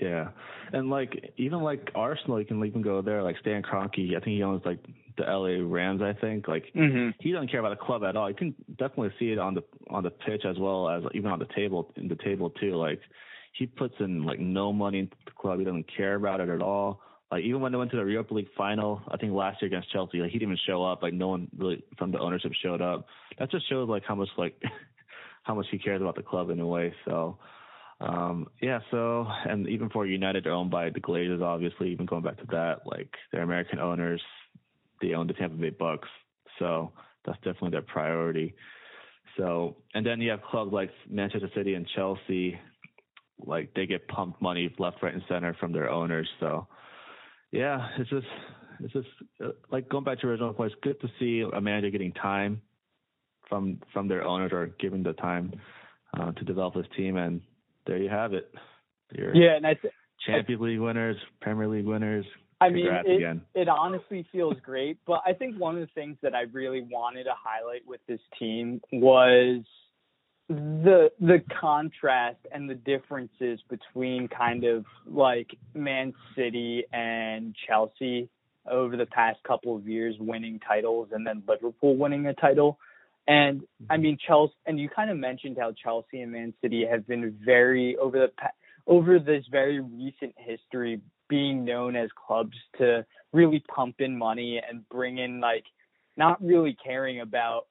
Yeah, 0.00 0.28
and 0.72 0.90
like 0.90 1.32
even 1.36 1.62
like 1.62 1.90
Arsenal, 1.94 2.40
you 2.40 2.46
can 2.46 2.64
even 2.64 2.82
go 2.82 3.02
there. 3.02 3.22
Like 3.22 3.36
Stan 3.40 3.62
Kroenke, 3.62 4.16
I 4.16 4.20
think 4.20 4.36
he 4.36 4.42
owns 4.42 4.62
like 4.64 4.78
the 5.16 5.24
LA 5.24 5.62
Rams. 5.62 6.02
I 6.02 6.12
think 6.18 6.48
like 6.48 6.64
mm-hmm. 6.74 7.10
he 7.20 7.32
doesn't 7.32 7.50
care 7.50 7.60
about 7.60 7.78
the 7.78 7.84
club 7.84 8.02
at 8.04 8.16
all. 8.16 8.28
You 8.28 8.36
can 8.36 8.54
definitely 8.78 9.12
see 9.18 9.32
it 9.32 9.38
on 9.38 9.54
the 9.54 9.62
on 9.90 10.02
the 10.02 10.10
pitch 10.10 10.42
as 10.44 10.58
well 10.58 10.88
as 10.88 11.02
even 11.14 11.30
on 11.30 11.38
the 11.38 11.48
table 11.54 11.92
in 11.96 12.08
the 12.08 12.16
table 12.16 12.50
too. 12.50 12.74
Like 12.76 13.00
he 13.52 13.66
puts 13.66 13.94
in 14.00 14.24
like 14.24 14.40
no 14.40 14.72
money 14.72 15.00
into 15.00 15.16
the 15.24 15.32
club. 15.32 15.58
He 15.58 15.64
doesn't 15.64 15.86
care 15.94 16.14
about 16.14 16.40
it 16.40 16.48
at 16.48 16.62
all. 16.62 17.00
Like 17.30 17.44
even 17.44 17.60
when 17.60 17.72
they 17.72 17.78
went 17.78 17.90
to 17.92 17.96
the 17.96 18.04
Europa 18.04 18.34
League 18.34 18.48
final, 18.56 19.00
I 19.08 19.16
think 19.16 19.32
last 19.32 19.62
year 19.62 19.66
against 19.66 19.90
Chelsea, 19.92 20.18
like 20.18 20.30
he 20.30 20.38
didn't 20.38 20.52
even 20.52 20.58
show 20.66 20.84
up. 20.84 21.02
Like 21.02 21.14
no 21.14 21.28
one 21.28 21.48
really 21.56 21.82
from 21.98 22.12
the 22.12 22.18
ownership 22.18 22.52
showed 22.62 22.82
up. 22.82 23.06
That 23.38 23.50
just 23.50 23.68
shows 23.68 23.88
like 23.88 24.04
how 24.06 24.14
much 24.14 24.28
like 24.36 24.60
how 25.42 25.54
much 25.54 25.66
he 25.70 25.78
cares 25.78 26.00
about 26.00 26.16
the 26.16 26.22
club 26.22 26.50
in 26.50 26.60
a 26.60 26.66
way. 26.66 26.94
So 27.04 27.38
um 28.02 28.48
yeah, 28.60 28.80
so 28.90 29.26
and 29.44 29.68
even 29.68 29.88
for 29.90 30.06
United 30.06 30.44
they're 30.44 30.52
owned 30.52 30.70
by 30.70 30.90
the 30.90 31.00
Glazers 31.00 31.42
obviously, 31.42 31.90
even 31.90 32.06
going 32.06 32.22
back 32.22 32.38
to 32.38 32.46
that, 32.50 32.80
like 32.86 33.14
they're 33.30 33.42
American 33.42 33.78
owners. 33.78 34.22
They 35.00 35.14
own 35.14 35.26
the 35.26 35.32
Tampa 35.34 35.56
Bay 35.56 35.70
Bucks. 35.70 36.08
So 36.58 36.92
that's 37.24 37.38
definitely 37.38 37.70
their 37.70 37.82
priority. 37.82 38.54
So 39.36 39.76
and 39.94 40.04
then 40.04 40.20
you 40.20 40.30
have 40.30 40.42
clubs 40.42 40.72
like 40.72 40.90
Manchester 41.08 41.50
City 41.54 41.74
and 41.74 41.86
Chelsea, 41.94 42.58
like 43.44 43.72
they 43.74 43.86
get 43.86 44.06
pumped 44.08 44.42
money 44.42 44.74
left, 44.78 45.02
right, 45.02 45.14
and 45.14 45.22
center 45.28 45.54
from 45.58 45.72
their 45.72 45.90
owners. 45.90 46.28
So 46.40 46.66
yeah, 47.50 47.88
it's 47.98 48.10
just 48.10 48.26
it's 48.80 48.92
just 48.92 49.08
uh, 49.42 49.50
like 49.70 49.88
going 49.88 50.04
back 50.04 50.20
to 50.20 50.26
original 50.26 50.52
point. 50.52 50.72
It's 50.72 50.80
good 50.82 51.00
to 51.00 51.08
see 51.18 51.44
a 51.50 51.60
manager 51.60 51.90
getting 51.90 52.12
time 52.12 52.62
from 53.48 53.80
from 53.92 54.08
their 54.08 54.24
owners 54.24 54.52
or 54.52 54.66
giving 54.78 55.02
the 55.02 55.12
time 55.14 55.52
uh, 56.18 56.32
to 56.32 56.44
develop 56.44 56.74
his 56.74 56.86
team, 56.96 57.16
and 57.16 57.40
there 57.86 57.98
you 57.98 58.08
have 58.08 58.32
it. 58.32 58.52
Your 59.12 59.34
Yeah, 59.34 59.56
and 59.56 59.66
I 59.66 59.74
th- 59.74 59.92
Champions 60.26 60.62
League 60.62 60.80
winners, 60.80 61.16
Premier 61.40 61.68
League 61.68 61.86
winners. 61.86 62.24
I 62.60 62.68
mean, 62.68 62.86
it, 62.86 63.16
again. 63.16 63.42
it 63.54 63.68
honestly 63.68 64.24
feels 64.30 64.54
great. 64.62 64.98
But 65.04 65.22
I 65.26 65.32
think 65.32 65.58
one 65.58 65.74
of 65.74 65.80
the 65.80 65.92
things 65.94 66.16
that 66.22 66.34
I 66.34 66.42
really 66.52 66.82
wanted 66.82 67.24
to 67.24 67.32
highlight 67.36 67.82
with 67.86 68.00
this 68.06 68.20
team 68.38 68.80
was 68.92 69.62
the 70.48 71.10
the 71.20 71.42
contrast 71.60 72.38
and 72.52 72.68
the 72.68 72.74
differences 72.74 73.60
between 73.68 74.28
kind 74.28 74.64
of 74.64 74.84
like 75.06 75.50
Man 75.74 76.12
City 76.36 76.84
and 76.92 77.54
Chelsea 77.66 78.28
over 78.70 78.96
the 78.96 79.06
past 79.06 79.42
couple 79.42 79.74
of 79.74 79.88
years 79.88 80.14
winning 80.20 80.60
titles 80.60 81.08
and 81.12 81.26
then 81.26 81.42
Liverpool 81.48 81.96
winning 81.96 82.26
a 82.26 82.34
title. 82.34 82.78
And 83.26 83.62
I 83.88 83.96
mean 83.96 84.18
Chelsea 84.26 84.54
and 84.66 84.78
you 84.78 84.88
kind 84.88 85.10
of 85.10 85.16
mentioned 85.16 85.56
how 85.58 85.72
Chelsea 85.72 86.20
and 86.20 86.32
Man 86.32 86.54
City 86.62 86.84
have 86.90 87.06
been 87.06 87.38
very 87.44 87.96
over 87.96 88.18
the 88.18 88.32
over 88.86 89.18
this 89.18 89.44
very 89.50 89.80
recent 89.80 90.34
history 90.36 91.00
being 91.28 91.64
known 91.64 91.96
as 91.96 92.10
clubs 92.26 92.56
to 92.78 93.06
really 93.32 93.62
pump 93.74 93.96
in 94.00 94.18
money 94.18 94.60
and 94.68 94.86
bring 94.88 95.18
in 95.18 95.40
like 95.40 95.64
not 96.16 96.42
really 96.44 96.76
caring 96.84 97.20
about 97.20 97.66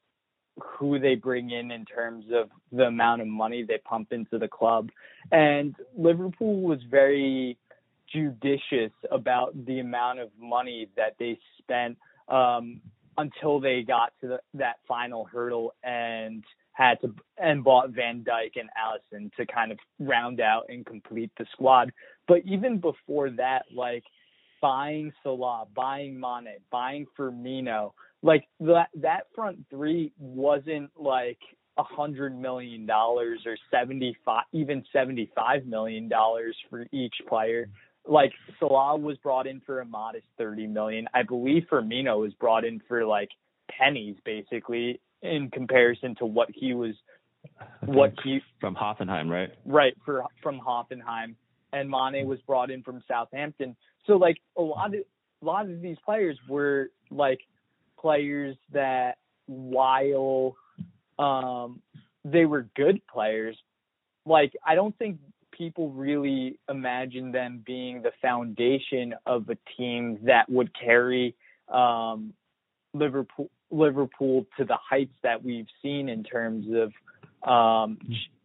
who 0.59 0.99
they 0.99 1.15
bring 1.15 1.51
in 1.51 1.71
in 1.71 1.85
terms 1.85 2.25
of 2.33 2.49
the 2.71 2.83
amount 2.83 3.21
of 3.21 3.27
money 3.27 3.63
they 3.63 3.77
pump 3.77 4.11
into 4.11 4.37
the 4.37 4.47
club. 4.47 4.89
And 5.31 5.75
Liverpool 5.95 6.61
was 6.61 6.79
very 6.89 7.57
judicious 8.11 8.91
about 9.09 9.53
the 9.65 9.79
amount 9.79 10.19
of 10.19 10.29
money 10.39 10.89
that 10.97 11.15
they 11.19 11.39
spent 11.59 11.97
um, 12.27 12.81
until 13.17 13.59
they 13.59 13.83
got 13.83 14.13
to 14.21 14.27
the, 14.27 14.39
that 14.53 14.77
final 14.87 15.25
hurdle 15.25 15.73
and 15.83 16.43
had 16.73 16.99
to 17.01 17.13
and 17.37 17.63
bought 17.63 17.89
Van 17.91 18.23
Dijk 18.23 18.59
and 18.59 18.69
Alisson 18.77 19.31
to 19.35 19.45
kind 19.45 19.71
of 19.71 19.79
round 19.99 20.39
out 20.39 20.65
and 20.69 20.85
complete 20.85 21.31
the 21.37 21.45
squad. 21.51 21.91
But 22.27 22.39
even 22.45 22.79
before 22.79 23.29
that, 23.31 23.65
like 23.75 24.03
buying 24.61 25.11
Salah, 25.23 25.65
buying 25.75 26.19
Mane, 26.19 26.57
buying 26.71 27.05
Firmino, 27.17 27.91
like 28.21 28.45
that 28.61 28.87
that 28.95 29.27
front 29.35 29.65
three 29.69 30.13
wasn't 30.17 30.91
like 30.97 31.39
a 31.77 31.83
hundred 31.83 32.37
million 32.37 32.85
dollars 32.85 33.41
or 33.45 33.57
seventy 33.71 34.15
five 34.23 34.43
even 34.53 34.83
seventy 34.93 35.31
five 35.35 35.65
million 35.65 36.07
dollars 36.07 36.55
for 36.69 36.85
each 36.91 37.15
player. 37.27 37.69
Like 38.07 38.33
Salah 38.59 38.97
was 38.97 39.17
brought 39.17 39.47
in 39.47 39.61
for 39.61 39.79
a 39.79 39.85
modest 39.85 40.25
thirty 40.37 40.67
million. 40.67 41.07
I 41.13 41.23
believe 41.23 41.63
Firmino 41.71 42.19
was 42.19 42.33
brought 42.33 42.65
in 42.65 42.81
for 42.87 43.05
like 43.05 43.29
pennies 43.69 44.15
basically 44.25 44.99
in 45.21 45.49
comparison 45.51 46.15
to 46.15 46.25
what 46.25 46.49
he 46.53 46.73
was 46.73 46.95
what 47.85 48.13
he 48.23 48.41
from 48.59 48.75
Hoffenheim, 48.75 49.29
right? 49.29 49.49
right 49.65 49.95
for 50.05 50.25
from 50.41 50.59
Hoffenheim 50.59 51.35
and 51.73 51.89
Mane 51.89 52.27
was 52.27 52.39
brought 52.45 52.71
in 52.71 52.83
from 52.83 53.03
Southampton. 53.07 53.75
So 54.07 54.13
like 54.13 54.37
a 54.57 54.61
lot 54.61 54.93
of 54.93 55.01
a 55.41 55.45
lot 55.45 55.69
of 55.69 55.81
these 55.81 55.97
players 56.03 56.37
were 56.47 56.91
like 57.09 57.39
players 57.99 58.55
that 58.73 59.17
while 59.45 60.55
um 61.19 61.81
they 62.23 62.45
were 62.45 62.67
good 62.75 63.01
players, 63.07 63.57
like 64.25 64.53
I 64.65 64.75
don't 64.75 64.97
think 64.97 65.19
people 65.61 65.91
really 65.91 66.57
imagine 66.69 67.31
them 67.31 67.61
being 67.63 68.01
the 68.01 68.09
foundation 68.19 69.13
of 69.27 69.47
a 69.47 69.57
team 69.77 70.17
that 70.23 70.49
would 70.49 70.71
carry 70.73 71.35
um 71.71 72.33
Liverpool 72.95 73.47
Liverpool 73.69 74.47
to 74.57 74.65
the 74.65 74.77
heights 74.89 75.13
that 75.21 75.43
we've 75.43 75.67
seen 75.83 76.09
in 76.09 76.23
terms 76.23 76.65
of 76.73 77.47
um 77.47 77.99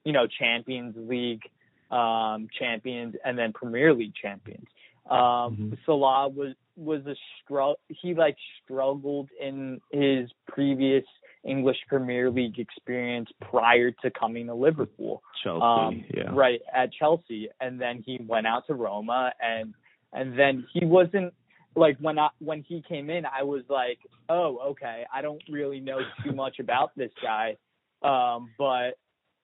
you 0.05 0.12
know 0.12 0.26
Champions 0.26 0.94
League 0.98 1.44
um 1.90 2.48
champions 2.59 3.14
and 3.24 3.38
then 3.38 3.55
Premier 3.55 3.94
League 3.94 4.14
champions. 4.14 4.66
Um 5.11 5.16
Mm-hmm. 5.16 5.74
Salah 5.87 6.29
was 6.29 6.52
was 6.76 7.00
a 7.07 7.14
struggle 7.42 7.79
he 7.88 8.12
like 8.12 8.37
struggled 8.62 9.31
in 9.40 9.81
his 9.90 10.29
previous 10.46 11.05
English 11.46 11.78
Premier 11.88 12.30
League 12.30 12.59
experience 12.59 13.28
prior 13.40 13.90
to 14.02 14.11
coming 14.11 14.46
to 14.46 14.54
Liverpool. 14.54 15.22
Chelsea, 15.42 15.62
Um, 15.62 16.04
yeah. 16.14 16.30
Right, 16.32 16.61
at 16.74 16.92
Chelsea. 16.92 17.48
And 17.61 17.80
then 17.80 18.02
he 18.04 18.18
went 18.26 18.46
out 18.46 18.66
to 18.66 18.74
Roma 18.74 19.32
and 19.40 19.74
and 20.12 20.38
then 20.38 20.66
he 20.72 20.84
wasn't 20.84 21.32
like 21.74 21.97
when 21.99 22.18
I 22.18 22.28
when 22.38 22.62
he 22.62 22.82
came 22.88 23.11
in 23.11 23.24
I 23.26 23.42
was 23.42 23.62
like, 23.68 23.99
"Oh, 24.28 24.59
okay. 24.70 25.05
I 25.12 25.20
don't 25.22 25.42
really 25.51 25.80
know 25.80 26.01
too 26.24 26.32
much 26.32 26.59
about 26.59 26.90
this 26.97 27.11
guy." 27.22 27.57
Um, 28.03 28.51
but 28.59 28.99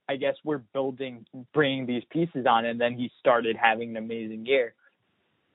I 0.09 0.17
guess 0.17 0.35
we're 0.45 0.59
building 0.73 1.25
bringing 1.55 1.87
these 1.87 2.03
pieces 2.11 2.47
on 2.47 2.65
and 2.65 2.81
then 2.81 2.95
he 2.95 3.11
started 3.21 3.57
having 3.57 3.91
an 3.91 3.97
amazing 3.97 4.45
year. 4.47 4.75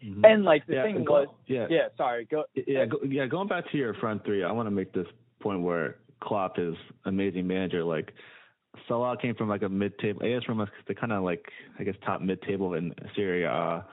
Mhm. 0.04 0.24
And 0.26 0.44
like 0.46 0.66
the 0.68 0.76
yeah, 0.76 0.84
thing 0.84 1.04
go- 1.04 1.14
was 1.14 1.28
yeah, 1.48 1.68
yeah, 1.70 1.88
sorry, 1.98 2.26
go 2.26 2.46
yeah, 2.54 2.86
go, 2.86 3.00
yeah. 3.04 3.26
Going 3.26 3.48
back 3.48 3.70
to 3.72 3.78
your 3.78 3.94
front 3.96 4.24
three, 4.24 4.44
I 4.44 4.52
want 4.52 4.68
to 4.68 4.72
make 4.72 4.92
this 4.94 5.08
point 5.40 5.62
where 5.62 5.98
Klopp 6.22 6.60
is 6.60 6.76
amazing 7.06 7.48
manager. 7.48 7.84
Like 7.84 8.14
Salah 8.88 9.18
came 9.18 9.36
from 9.36 9.50
like 9.50 9.64
a 9.64 9.70
mid-table. 9.70 10.22
I 10.24 10.30
guess 10.30 10.44
from 10.44 10.62
a, 10.62 10.68
the 10.88 10.96
kind 10.96 11.12
of 11.12 11.24
like 11.24 11.46
I 11.80 11.84
guess 11.84 11.96
top 12.06 12.22
mid-table 12.22 12.74
in 12.74 12.94
Serie 13.16 13.44
A. 13.44 13.52
Uh, 13.52 13.84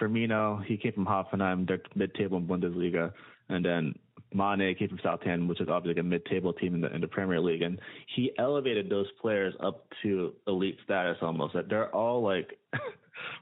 Firmino, 0.00 0.64
he 0.64 0.76
came 0.76 0.92
from 0.92 1.06
Hoffenheim, 1.06 1.66
they're 1.66 1.82
mid-table 1.94 2.38
in 2.38 2.46
Bundesliga, 2.46 3.12
and 3.50 3.62
then 3.62 3.94
Mane 4.32 4.74
came 4.78 4.88
from 4.88 5.00
Southampton, 5.02 5.48
which 5.48 5.60
is 5.60 5.68
obviously 5.68 5.94
like 6.00 6.04
a 6.04 6.08
mid-table 6.08 6.52
team 6.52 6.74
in 6.74 6.80
the 6.80 6.94
in 6.94 7.00
the 7.00 7.08
Premier 7.08 7.40
League, 7.40 7.62
and 7.62 7.80
he 8.14 8.32
elevated 8.38 8.88
those 8.88 9.08
players 9.20 9.54
up 9.60 9.86
to 10.02 10.32
elite 10.46 10.78
status 10.84 11.18
almost. 11.20 11.54
That 11.54 11.68
they're 11.68 11.94
all 11.94 12.22
like 12.22 12.58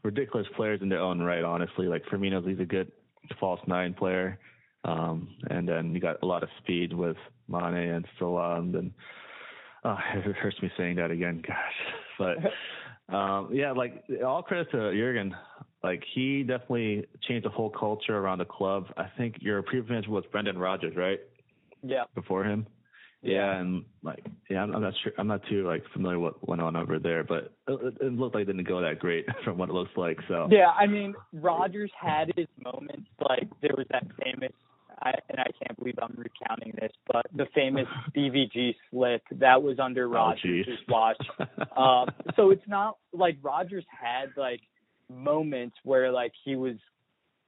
ridiculous 0.03 0.47
players 0.57 0.81
in 0.83 0.89
their 0.89 1.01
own 1.01 1.21
right. 1.21 1.45
Honestly, 1.45 1.87
like 1.87 2.05
Firmino's 2.07 2.47
he's 2.47 2.59
a 2.61 2.65
good 2.65 2.91
false 3.39 3.61
nine 3.67 3.93
player, 3.95 4.39
um, 4.85 5.29
and 5.51 5.69
then 5.69 5.95
you 5.95 6.01
got 6.01 6.23
a 6.23 6.27
lot 6.27 6.43
of 6.43 6.49
speed 6.59 6.93
with 6.93 7.17
Mane 7.49 7.75
and 7.75 8.07
Salah, 8.19 8.61
and 8.61 8.93
oh, 9.85 9.97
it 10.15 10.37
hurts 10.37 10.61
me 10.63 10.71
saying 10.77 10.97
that 10.97 11.11
again, 11.11 11.43
gosh, 11.47 11.57
but. 12.19 12.37
Um, 13.11 13.49
yeah, 13.55 13.73
like 13.73 14.05
all 14.23 14.43
credit 14.43 14.71
to 14.73 14.93
Jurgen. 14.93 15.35
like 15.83 16.03
he 16.15 16.43
definitely 16.43 17.07
changed 17.27 17.47
the 17.47 17.51
whole 17.51 17.71
culture 17.71 18.19
around 18.19 18.37
the 18.37 18.45
club. 18.45 18.85
I 18.99 19.07
think 19.17 19.37
your 19.41 19.63
previous 19.63 20.07
was 20.07 20.25
Brendan 20.31 20.59
Rodgers, 20.59 20.95
right? 20.95 21.19
Yeah. 21.83 22.05
Before 22.15 22.45
him. 22.45 22.67
Yeah, 23.23 23.59
and 23.59 23.85
like 24.05 24.25
yeah, 24.49 24.63
I'm, 24.63 24.75
I'm 24.77 24.83
not 24.83 24.93
sure. 25.03 25.13
I'm 25.19 25.27
not 25.27 25.41
too 25.51 25.67
like 25.67 25.83
familiar 25.93 26.21
what 26.21 26.47
went 26.49 26.63
on 26.63 26.77
over 26.77 27.01
there, 27.01 27.25
but 27.25 27.53
it, 27.67 27.95
it 28.01 28.13
looked 28.13 28.35
like 28.35 28.43
it 28.43 28.47
didn't 28.47 28.69
go 28.69 28.81
that 28.81 29.01
great 29.01 29.27
from 29.45 29.59
what 29.59 29.71
it 29.71 29.73
looks 29.73 29.91
like. 29.97 30.19
So 30.29 30.47
Yeah, 30.51 30.69
I 30.69 30.87
mean, 30.87 31.15
Rodgers 31.33 31.91
had 32.01 32.31
his 32.37 32.47
moments. 32.63 33.09
Like 33.29 33.49
there 33.61 33.75
was 33.77 33.87
that 33.91 34.07
famous, 34.23 34.53
I, 35.01 35.13
and 35.29 35.41
I 35.41 35.47
can't 35.63 35.79
believe 35.79 35.95
I'm 36.01 36.17
recounting 36.17 36.75
this, 36.81 36.93
but 37.07 37.27
the 37.35 37.47
famous 37.55 37.87
DVG 38.17 38.75
slip 38.91 39.23
that 39.33 39.63
was 39.63 39.79
under 39.79 40.09
Oh, 40.89 40.89
watch. 40.89 41.19
um, 41.77 42.09
so 42.37 42.51
it's 42.51 42.67
not 42.67 42.97
like 43.13 43.39
Rodgers 43.43 43.85
had 43.89 44.31
like 44.37 44.61
moments 45.09 45.77
where 45.85 46.13
like 46.13 46.33
he 46.45 46.57
was 46.57 46.75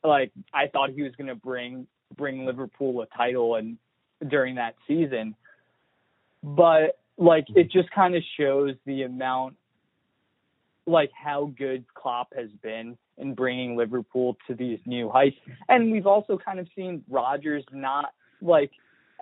like 0.04 0.32
I 0.52 0.68
thought 0.68 0.90
he 0.90 1.02
was 1.02 1.12
going 1.16 1.28
to 1.28 1.34
bring 1.34 1.86
bring 2.16 2.44
Liverpool 2.46 3.02
a 3.02 3.06
title 3.16 3.56
and 3.56 3.78
during 4.26 4.56
that 4.56 4.74
season, 4.86 5.34
but 6.42 6.98
like 7.16 7.46
it 7.54 7.70
just 7.70 7.90
kind 7.90 8.14
of 8.14 8.22
shows 8.38 8.74
the 8.86 9.02
amount 9.02 9.56
like 10.86 11.10
how 11.12 11.52
good 11.58 11.84
Klopp 11.94 12.28
has 12.34 12.50
been 12.62 12.96
in 13.18 13.34
bringing 13.34 13.76
Liverpool 13.76 14.36
to 14.46 14.54
these 14.54 14.78
new 14.86 15.08
heights. 15.10 15.36
And 15.68 15.92
we've 15.92 16.06
also 16.06 16.38
kind 16.38 16.58
of 16.58 16.66
seen 16.74 17.04
Rodgers 17.08 17.64
not 17.72 18.12
like 18.40 18.70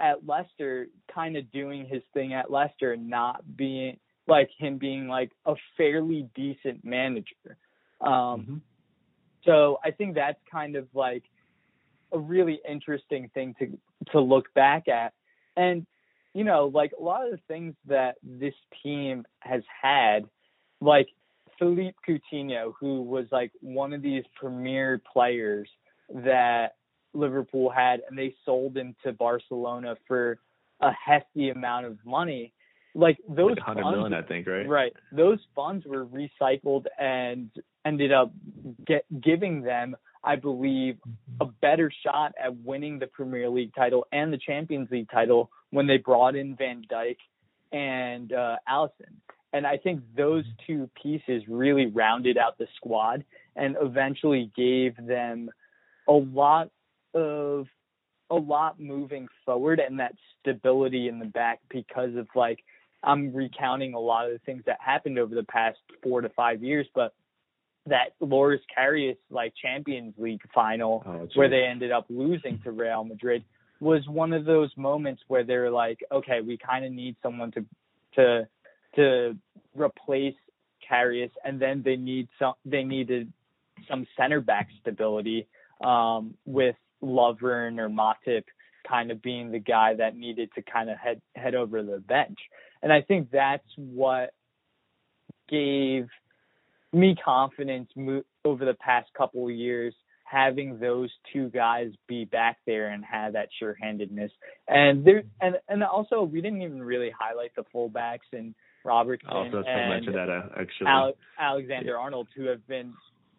at 0.01 0.27
Leicester 0.27 0.87
kind 1.13 1.37
of 1.37 1.51
doing 1.51 1.85
his 1.87 2.03
thing 2.15 2.33
at 2.33 2.51
Leicester 2.51 2.97
not 2.97 3.57
being 3.57 3.99
like 4.29 4.51
him 4.59 4.79
being 4.79 5.09
like 5.09 5.33
a 5.47 5.55
fairly 5.77 6.29
decent 6.35 6.85
manager. 6.85 7.57
Um 8.01 8.11
Mhm. 8.11 8.61
so 9.45 9.79
I 9.85 9.91
think 9.91 10.15
that's 10.15 10.41
kind 10.51 10.77
of 10.77 10.87
like 10.95 11.25
a 12.13 12.19
really 12.19 12.61
interesting 12.69 13.29
thing 13.35 13.55
to 13.59 13.79
to 14.13 14.21
look 14.21 14.53
back 14.55 14.89
at. 14.89 15.13
And 15.57 15.87
you 16.35 16.45
know, 16.45 16.67
like 16.67 16.93
a 16.99 17.03
lot 17.03 17.25
of 17.25 17.33
the 17.33 17.41
things 17.49 17.75
that 17.87 18.17
this 18.23 18.55
team 18.83 19.27
has 19.41 19.63
had, 19.83 20.27
like 20.81 21.09
Philippe 21.59 21.97
Coutinho, 22.07 22.73
who 22.79 23.03
was 23.03 23.27
like 23.31 23.53
one 23.61 23.93
of 23.93 24.03
these 24.03 24.25
premier 24.35 25.01
players 25.13 25.69
that 26.11 26.77
Liverpool 27.15 27.71
had, 27.71 28.01
and 28.09 28.19
they 28.19 28.35
sold 28.45 28.77
him 28.77 28.95
to 29.05 29.13
Barcelona 29.13 29.97
for 30.07 30.39
a 30.81 30.91
hefty 30.93 31.51
amount 31.51 31.87
of 31.87 31.99
money. 32.05 32.53
Like 32.95 33.19
those 33.29 33.51
like 33.51 33.67
100 33.67 33.83
funds, 33.83 33.97
million, 33.97 34.15
I 34.15 34.23
think, 34.27 34.47
right? 34.47 34.69
Right. 34.69 34.93
Those 35.13 35.39
funds 35.55 35.85
were 35.87 36.07
recycled 36.07 36.87
and 36.99 37.51
ended 37.85 38.13
up 38.13 38.33
get, 38.87 39.05
giving 39.21 39.63
them, 39.63 39.97
I 40.25 40.37
believe, 40.37 40.99
a 41.41 41.47
better 41.47 41.93
shot 42.05 42.33
at 42.43 42.57
winning 42.57 42.99
the 42.99 43.07
Premier 43.07 43.49
League 43.49 43.75
title 43.75 44.07
and 44.13 44.33
the 44.33 44.39
Champions 44.39 44.91
League 44.91 45.11
title 45.11 45.51
when 45.71 45.87
they 45.87 45.99
brought 45.99 46.35
in 46.35 46.57
Van 46.57 46.83
Dijk 46.91 47.17
and 47.73 48.33
uh, 48.33 48.57
Alisson. 48.69 49.15
And 49.53 49.67
I 49.67 49.79
think 49.79 50.03
those 50.17 50.45
mm-hmm. 50.45 50.73
two 50.73 50.91
pieces 51.01 51.43
really 51.49 51.87
rounded 51.87 52.37
out 52.37 52.59
the 52.59 52.67
squad 52.77 53.25
and 53.57 53.77
eventually 53.81 54.51
gave 54.57 54.95
them 54.97 55.51
a 56.07 56.13
lot 56.13 56.71
of 57.15 57.67
a 58.31 58.37
lot 58.37 58.79
moving 58.79 59.27
forward 59.47 59.81
and 59.81 60.01
that 60.01 60.15
stability 60.41 61.09
in 61.09 61.19
the 61.19 61.25
back 61.25 61.61
because 61.71 62.15
of 62.17 62.29
like 62.35 62.63
I'm 63.03 63.33
recounting 63.33 63.95
a 63.95 63.99
lot 63.99 64.27
of 64.27 64.33
the 64.33 64.39
things 64.41 64.63
that 64.67 64.79
happened 64.81 65.19
over 65.19 65.35
the 65.35 65.45
past 65.45 65.79
four 66.03 66.21
to 66.21 66.29
five 66.31 66.63
years, 66.63 66.87
but 66.95 67.15
that 67.87 68.15
Loris 68.21 68.61
Karius 68.77 69.17
like 69.31 69.55
Champions 69.61 70.15
League 70.19 70.43
final 70.55 71.03
Oh, 71.07 71.29
where 71.35 71.49
they 71.49 71.65
ended 71.65 71.91
up 71.91 72.07
losing 72.09 72.61
to 72.65 72.71
Real 72.71 73.05
Madrid 73.05 73.45
was 73.81 74.07
one 74.09 74.33
of 74.33 74.45
those 74.45 74.71
moments 74.77 75.23
where 75.29 75.45
they're 75.45 75.71
like, 75.71 76.01
okay, 76.11 76.41
we 76.41 76.59
kind 76.59 76.85
of 76.85 76.93
need 76.93 77.17
someone 77.23 77.51
to 77.53 77.65
to 78.15 78.49
to 78.97 79.37
replace 79.75 80.35
Karius, 80.91 81.31
and 81.45 81.61
then 81.61 81.83
they 81.85 81.97
need 81.97 82.29
some 82.39 82.55
they 82.65 82.85
needed 82.85 83.33
some 83.89 84.07
center 84.17 84.41
back 84.41 84.69
stability 84.81 85.47
um, 85.85 86.35
with 86.45 86.77
Lovren 87.03 87.79
or 87.79 87.89
Matip 87.89 88.45
kind 88.89 89.11
of 89.11 89.23
being 89.23 89.51
the 89.51 89.59
guy 89.59 89.95
that 89.95 90.17
needed 90.17 90.51
to 90.55 90.63
kind 90.63 90.91
of 90.91 90.99
head 90.99 91.21
head 91.35 91.55
over 91.55 91.83
the 91.83 91.99
bench. 91.99 92.39
And 92.83 92.93
I 92.93 93.03
think 93.03 93.31
that's 93.31 93.67
what 93.77 94.31
gave 95.49 96.09
me 96.93 97.17
confidence 97.23 97.91
mo- 97.97 98.23
over 98.45 98.65
the 98.65 98.75
past 98.75 99.09
couple 99.17 99.47
of 99.47 99.55
years 99.55 99.95
having 100.25 100.79
those 100.79 101.11
two 101.33 101.49
guys 101.49 101.89
be 102.07 102.25
back 102.27 102.59
there 102.67 102.89
and 102.89 103.03
have 103.05 103.33
that 103.33 103.49
sure-handedness. 103.59 104.31
And 104.67 105.05
there 105.05 105.23
and 105.41 105.57
and 105.69 105.83
also 105.83 106.23
we 106.23 106.41
didn't 106.41 106.63
even 106.63 106.83
really 106.83 107.11
highlight 107.19 107.53
the 107.57 107.65
fullbacks 107.75 108.29
and 108.33 108.55
Robertson 108.89 109.29
I 109.31 109.35
also 109.35 109.45
was 109.45 109.53
going 109.53 109.65
to 109.65 109.71
and 109.71 109.91
mention 109.91 110.13
that 110.15 110.31
uh, 110.31 110.43
actually. 110.59 110.89
Ale- 110.89 111.17
Alexander 111.39 111.99
Arnold, 111.99 112.29
who 112.35 112.47
have 112.47 112.67
been 112.67 112.95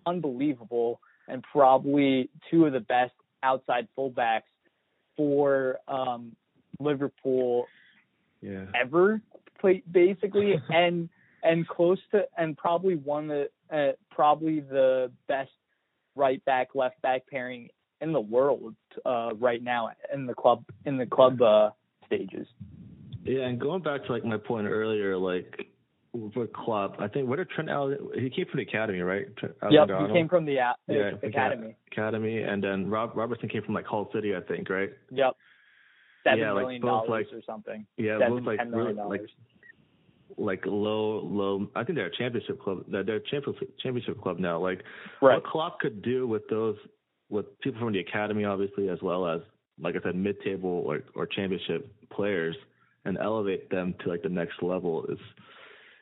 unbelievable 0.05 1.01
and 1.27 1.43
probably 1.51 2.29
two 2.49 2.65
of 2.65 2.73
the 2.73 2.79
best 2.79 3.13
outside 3.43 3.87
fullbacks 3.97 4.43
for 5.17 5.79
um, 5.87 6.35
Liverpool 6.79 7.65
yeah. 8.41 8.65
ever, 8.79 9.21
play, 9.59 9.83
basically, 9.91 10.55
and 10.69 11.09
and 11.43 11.67
close 11.67 11.99
to 12.11 12.23
and 12.37 12.57
probably 12.57 12.95
one 12.95 13.29
of 13.31 13.47
the 13.69 13.75
uh, 13.75 13.91
probably 14.11 14.59
the 14.59 15.11
best 15.27 15.51
right 16.15 16.43
back 16.45 16.69
left 16.75 17.01
back 17.01 17.23
pairing 17.27 17.69
in 18.01 18.13
the 18.13 18.19
world 18.19 18.75
uh, 19.05 19.31
right 19.39 19.63
now 19.63 19.89
in 20.13 20.25
the 20.25 20.33
club 20.33 20.63
in 20.85 20.97
the 20.97 21.05
club 21.05 21.41
uh, 21.41 21.69
stages. 22.05 22.47
Yeah, 23.24 23.41
and 23.45 23.59
going 23.59 23.82
back 23.82 24.05
to 24.05 24.11
like 24.11 24.24
my 24.26 24.38
point 24.38 24.67
earlier, 24.67 25.17
like 25.17 25.67
with 26.13 26.51
Klopp, 26.53 26.95
I 26.99 27.07
think 27.07 27.28
where 27.28 27.38
did 27.38 27.49
Trent 27.49 27.70
Alexander? 27.70 28.20
He 28.20 28.30
came 28.30 28.45
from 28.49 28.57
the 28.57 28.63
academy, 28.63 28.99
right? 29.01 29.26
Trent 29.38 29.55
Yep, 29.70 29.89
Alexander 29.89 30.07
he 30.07 30.13
came 30.13 30.30
from 30.30 30.45
the 30.45 30.59
uh, 30.59 30.74
Yeah, 30.88 31.11
academy. 31.24 31.76
academy, 31.91 32.41
and 32.41 32.63
then 32.63 32.89
Rob 32.89 33.11
Robertson 33.15 33.49
came 33.49 33.63
from 33.63 33.74
like 33.74 33.86
Hull 33.86 34.09
City, 34.13 34.36
I 34.36 34.41
think, 34.41 34.70
right? 34.70 34.91
Yep. 35.11 35.36
Seven 36.24 36.39
Yeah, 36.39 36.51
like, 36.51 36.63
million 36.63 36.82
both, 36.82 37.05
dollars 37.07 37.28
like- 37.32 37.39
or 37.39 37.41
something. 37.45 37.86
Yeah, 37.97 38.20
Seven, 38.20 38.38
both 38.38 38.45
like 38.45 38.59
really, 38.72 38.93
like 38.93 39.22
like 40.38 40.65
low, 40.65 41.20
low. 41.20 41.67
I 41.76 41.84
think 41.84 41.97
they're 41.97 42.05
a 42.07 42.15
championship 42.15 42.61
club. 42.61 42.86
They're 42.88 43.01
a 43.01 43.20
championship 43.30 43.78
championship 43.80 44.22
club 44.22 44.39
now. 44.39 44.59
Like 44.59 44.84
Right. 45.22 45.36
what 45.36 45.43
Klopp 45.43 45.80
could 45.80 46.01
do 46.01 46.28
with 46.28 46.47
those, 46.49 46.78
with 47.30 47.59
people 47.59 47.80
from 47.82 47.93
the 47.93 47.99
academy, 47.99 48.45
obviously, 48.45 48.89
as 48.89 49.01
well 49.01 49.28
as 49.28 49.41
like 49.82 49.95
I 49.95 50.01
said, 50.01 50.15
mid-table 50.15 50.70
or 50.86 51.01
or 51.15 51.26
championship 51.26 51.91
players, 52.09 52.55
and 53.10 53.18
elevate 53.18 53.70
them 53.70 53.93
to 54.03 54.10
like 54.10 54.22
the 54.24 54.30
next 54.30 54.62
level 54.62 55.05
is. 55.07 55.20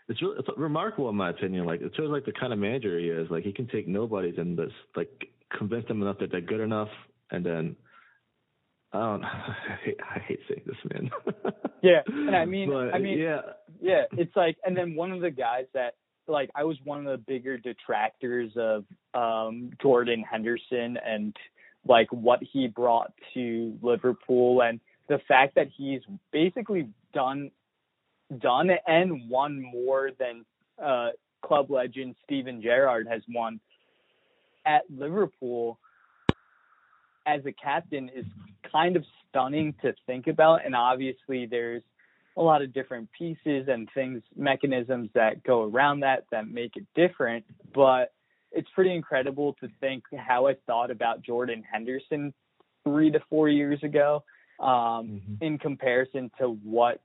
It's 0.10 0.22
really 0.22 0.36
it's 0.39 0.47
remarkable 0.58 1.10
in 1.10 1.16
my 1.16 1.32
opinion. 1.32 1.66
Like 1.66 1.82
it 1.82 1.91
shows 1.97 2.10
like 2.10 2.24
the 2.26 2.32
kind 2.32 2.53
of 2.53 2.60
manager 2.60 2.97
he 2.99 3.08
is. 3.08 3.30
Like 3.30 3.43
he 3.43 3.51
can 3.51 3.68
take 3.68 3.88
nobodies 3.88 4.36
and 4.38 4.55
just 4.58 4.72
like 4.95 5.10
convince 5.58 5.86
them 5.88 6.01
enough 6.01 6.20
that 6.20 6.32
they're 6.32 6.39
good 6.39 6.62
enough, 6.62 6.88
and 7.32 7.45
then 7.45 7.76
I 8.93 8.99
don't. 8.99 9.24
I 9.26 9.78
hate, 9.84 9.97
I 10.16 10.20
hate 10.20 10.39
saying 10.47 10.62
this, 10.66 10.78
man. 10.93 11.10
Yeah, 11.84 12.01
and 12.08 12.36
I 12.36 12.45
mean- 12.45 12.70
But, 12.72 12.95
I 12.95 12.97
mean- 12.97 13.20
yeah, 13.20 13.41
Yeah, 13.80 14.03
it's 14.14 14.36
like, 14.36 14.58
and 14.66 14.76
then 14.76 14.95
one 14.95 15.12
of 15.12 15.22
the 15.22 15.30
guys 15.30 15.66
that, 15.76 15.93
like, 16.28 16.49
I 16.55 16.64
was 16.64 16.76
one 16.84 17.05
of 17.05 17.05
the 17.05 17.24
bigger 17.32 17.58
detractors 17.60 18.51
of 18.58 18.84
um 19.14 19.70
Jordan 19.82 20.24
Henderson 20.30 20.97
and 21.05 21.36
like 21.86 22.08
what 22.12 22.39
he 22.51 22.68
brought 22.68 23.14
to 23.36 23.78
Liverpool 23.82 24.62
and 24.64 24.80
the 25.08 25.20
fact 25.28 25.55
that 25.55 25.68
he's 25.76 26.01
basically 26.32 26.89
done 27.14 27.51
done 28.39 28.70
and 28.86 29.30
won 29.30 29.62
more 29.62 30.12
than 30.20 30.45
uh 30.84 31.10
club 31.41 31.72
legend 31.72 32.16
Steven 32.24 32.62
Gerrard 32.62 33.08
has 33.08 33.22
won 33.30 33.60
at 34.66 34.84
Liverpool 34.89 35.80
as 37.26 37.41
a 37.45 37.51
captain 37.51 38.10
is 38.10 38.26
kind 38.72 38.95
of 38.95 39.03
stunning 39.30 39.74
to 39.82 39.93
think 40.05 40.28
about. 40.28 40.66
And 40.66 40.76
obviously 40.76 41.45
there's 41.45 41.84
a 42.36 42.41
lot 42.41 42.62
of 42.62 42.74
different 42.74 43.10
pieces 43.18 43.68
and 43.68 43.89
things 43.93 44.22
mechanisms 44.36 45.10
that 45.14 45.43
go 45.43 45.64
around 45.64 46.01
that 46.01 46.26
that 46.32 46.47
make 46.47 46.76
it 46.76 46.86
different. 46.95 47.45
But 47.74 48.14
it's 48.51 48.70
pretty 48.74 48.93
incredible 48.93 49.55
to 49.62 49.70
think 49.80 50.03
how 50.18 50.47
I 50.47 50.55
thought 50.66 50.91
about 50.91 51.22
Jordan 51.22 51.64
Henderson 51.70 52.34
3 52.84 53.12
to 53.12 53.20
4 53.30 53.49
years 53.49 53.84
ago 53.84 54.24
um 54.60 55.22
Mhm. 55.22 55.41
in 55.41 55.58
comparison 55.58 56.32
to 56.39 56.49
what 56.49 56.99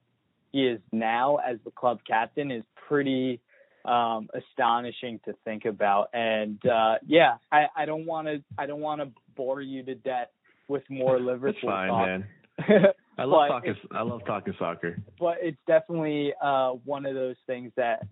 he 0.53 0.67
is 0.67 0.81
now 0.93 1.37
as 1.37 1.59
the 1.65 1.71
club 1.71 2.01
captain 2.07 2.51
is 2.51 2.65
pretty 2.89 3.41
um 3.85 4.29
astonishing 4.35 5.19
to 5.25 5.33
think 5.45 5.65
about 5.65 6.09
and 6.15 6.65
uh 6.67 6.97
yeah 7.07 7.37
i 7.51 7.67
i 7.77 7.85
don't 7.85 8.07
want 8.07 8.29
to 8.29 8.43
i 8.57 8.65
don't 8.67 8.81
want 8.81 9.01
to 9.01 9.11
bore 9.35 9.61
you 9.61 9.83
to 9.83 9.95
death 9.95 10.29
with 10.69 10.83
more 10.89 11.19
liverpool 11.31 11.71
fine, 11.71 11.89
talk 11.89 12.07
man. 12.07 12.27
I 13.19 13.25
love 13.25 13.49
talking. 13.49 13.77
I 13.91 14.03
love 14.03 14.25
talking 14.25 14.55
soccer. 14.59 14.97
but 15.19 15.39
it's 15.43 15.59
definitely 15.67 16.33
uh 16.41 16.71
one 16.85 17.05
of 17.07 17.15
those 17.15 17.37
things 17.47 17.73
that 17.77 18.07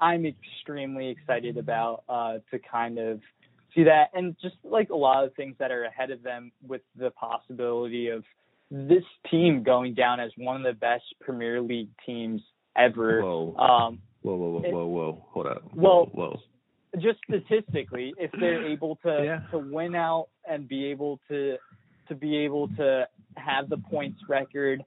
i'm 0.00 0.26
extremely 0.26 1.08
excited 1.08 1.56
about 1.58 2.02
uh 2.08 2.38
to 2.50 2.58
kind 2.58 2.98
of 2.98 3.20
see 3.74 3.82
that, 3.84 4.10
and 4.14 4.36
just 4.40 4.54
like 4.62 4.90
a 4.90 4.94
lot 4.96 5.24
of 5.24 5.34
things 5.34 5.56
that 5.58 5.72
are 5.72 5.84
ahead 5.84 6.10
of 6.12 6.22
them 6.22 6.52
with 6.66 6.82
the 6.96 7.10
possibility 7.10 8.08
of 8.08 8.22
this 8.74 9.04
team 9.30 9.62
going 9.62 9.94
down 9.94 10.18
as 10.18 10.32
one 10.36 10.56
of 10.56 10.62
the 10.64 10.78
best 10.78 11.04
Premier 11.20 11.60
League 11.60 11.90
teams 12.04 12.42
ever. 12.76 13.22
Whoa. 13.22 13.54
Um, 13.56 13.98
whoa, 14.22 14.34
whoa, 14.34 14.50
whoa, 14.50 14.62
it- 14.64 14.72
whoa, 14.74 14.86
whoa. 14.86 15.26
Hold 15.30 15.46
up. 15.46 15.62
Well, 15.74 16.06
whoa. 16.12 16.40
just 16.98 17.18
statistically, 17.28 18.14
if 18.18 18.30
they're 18.38 18.64
able 18.66 18.96
to 19.04 19.22
Yeah. 19.24 19.40
to 19.52 19.58
win 19.58 19.94
out 19.94 20.28
and 20.48 20.68
be 20.68 20.86
able 20.86 21.20
to 21.28 21.56
to 22.08 22.14
be 22.14 22.36
able 22.38 22.68
to 22.76 23.08
have 23.36 23.68
the 23.68 23.78
points 23.78 24.20
record, 24.28 24.84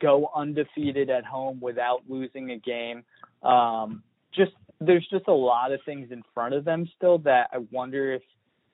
go 0.00 0.30
undefeated 0.34 1.08
at 1.08 1.24
home 1.24 1.58
without 1.60 2.02
losing 2.08 2.50
a 2.50 2.58
game, 2.58 3.04
um, 3.42 4.02
just 4.32 4.52
there's 4.80 5.06
just 5.08 5.26
a 5.28 5.32
lot 5.32 5.72
of 5.72 5.80
things 5.84 6.10
in 6.12 6.22
front 6.34 6.54
of 6.54 6.64
them 6.64 6.86
still 6.96 7.18
that 7.18 7.48
I 7.52 7.58
wonder 7.70 8.12
if 8.12 8.22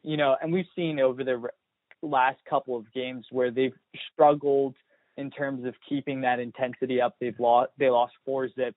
you 0.03 0.17
know, 0.19 0.37
and 0.43 0.53
we've 0.53 0.69
seen 0.77 1.01
over 1.01 1.23
the 1.25 1.49
last 2.05 2.39
couple 2.49 2.77
of 2.77 2.93
games 2.93 3.27
where 3.31 3.51
they've 3.51 3.75
struggled 4.13 4.75
in 5.17 5.31
terms 5.31 5.65
of 5.65 5.75
keeping 5.89 6.21
that 6.23 6.41
intensity 6.41 7.01
up. 7.01 7.17
They've 7.21 7.39
lost 7.39 7.71
they 7.79 7.89
lost 7.91 8.15
four 8.25 8.49
zip 8.49 8.75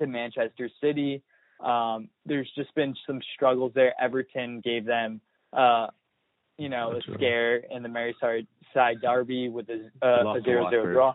to 0.00 0.06
Manchester 0.06 0.68
City. 0.82 1.22
Um, 1.60 2.08
there's 2.26 2.50
just 2.56 2.74
been 2.74 2.94
some 3.06 3.20
struggles 3.34 3.72
there. 3.74 3.94
Everton 4.00 4.60
gave 4.60 4.84
them, 4.84 5.20
uh, 5.52 5.86
you 6.58 6.68
know, 6.68 6.92
That's 6.94 7.08
a 7.08 7.14
scare 7.14 7.56
in 7.56 7.82
the 7.82 7.88
Merseyside 7.88 8.46
side 8.72 8.96
derby 9.00 9.48
with 9.48 9.68
a, 9.68 9.90
uh, 10.02 10.34
a 10.34 10.42
zero 10.42 10.68
zero 10.70 10.92
draw. 10.92 11.14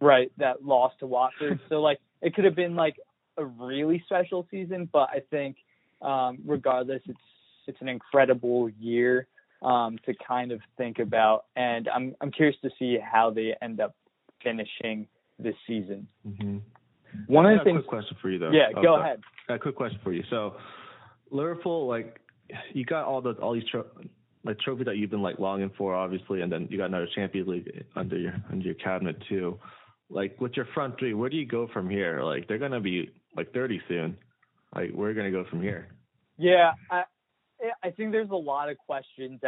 Right, 0.00 0.32
that 0.38 0.64
loss 0.64 0.92
to 1.00 1.06
Watford. 1.06 1.60
so 1.68 1.80
like 1.80 1.98
it 2.22 2.34
could 2.34 2.44
have 2.44 2.56
been 2.56 2.74
like 2.74 2.96
a 3.36 3.44
really 3.44 4.02
special 4.06 4.46
season, 4.50 4.88
but 4.92 5.08
I 5.10 5.22
think 5.30 5.56
um, 6.02 6.38
regardless, 6.44 7.02
it's 7.06 7.18
it's 7.66 7.80
an 7.80 7.88
incredible 7.88 8.68
year 8.80 9.28
um, 9.62 9.98
to 10.06 10.14
kind 10.26 10.52
of 10.52 10.60
think 10.76 10.98
about, 10.98 11.44
and 11.56 11.88
I'm 11.88 12.14
I'm 12.20 12.30
curious 12.30 12.56
to 12.62 12.70
see 12.78 12.98
how 13.00 13.30
they 13.30 13.54
end 13.60 13.80
up 13.80 13.94
finishing 14.42 15.06
this 15.38 15.54
season. 15.66 16.06
hmm 16.24 16.58
One 17.26 17.46
I 17.46 17.52
of 17.54 17.58
the 17.60 17.64
things, 17.64 17.76
quick 17.80 17.86
question 17.88 18.16
for 18.22 18.30
you 18.30 18.38
though. 18.38 18.50
yeah, 18.52 18.68
Oh, 18.76 18.82
go 18.82 18.94
sorry. 18.96 19.02
ahead. 19.02 19.20
A 19.48 19.58
quick 19.58 19.74
question 19.76 19.98
for 20.02 20.12
you. 20.12 20.22
So, 20.30 20.54
Liverpool, 21.30 21.86
like, 21.88 22.20
you 22.72 22.84
got 22.84 23.04
all 23.04 23.20
the 23.20 23.32
all 23.32 23.52
these 23.54 23.68
tro- 23.70 23.86
like 24.44 24.58
trophies 24.60 24.86
that 24.86 24.96
you've 24.96 25.10
been 25.10 25.22
like 25.22 25.38
longing 25.38 25.70
for, 25.76 25.94
obviously, 25.94 26.40
and 26.40 26.50
then 26.50 26.66
you 26.70 26.78
got 26.78 26.86
another 26.86 27.08
Champions 27.14 27.48
League 27.48 27.84
under 27.96 28.16
your 28.18 28.34
under 28.50 28.64
your 28.64 28.74
cabinet 28.74 29.16
too. 29.28 29.58
Like, 30.08 30.40
with 30.40 30.52
your 30.56 30.66
front 30.74 30.98
three, 30.98 31.14
where 31.14 31.30
do 31.30 31.36
you 31.36 31.46
go 31.46 31.68
from 31.72 31.88
here? 31.88 32.22
Like, 32.22 32.48
they're 32.48 32.58
gonna 32.58 32.80
be 32.80 33.10
like 33.36 33.52
30 33.52 33.80
soon. 33.88 34.16
Like, 34.74 34.90
where 34.92 35.08
are 35.08 35.12
you 35.12 35.16
gonna 35.16 35.30
go 35.30 35.44
from 35.48 35.62
here? 35.62 35.88
Yeah, 36.38 36.72
I 36.90 37.04
I 37.82 37.90
think 37.90 38.12
there's 38.12 38.30
a 38.30 38.36
lot 38.36 38.68
of 38.68 38.78
questions 38.78 39.40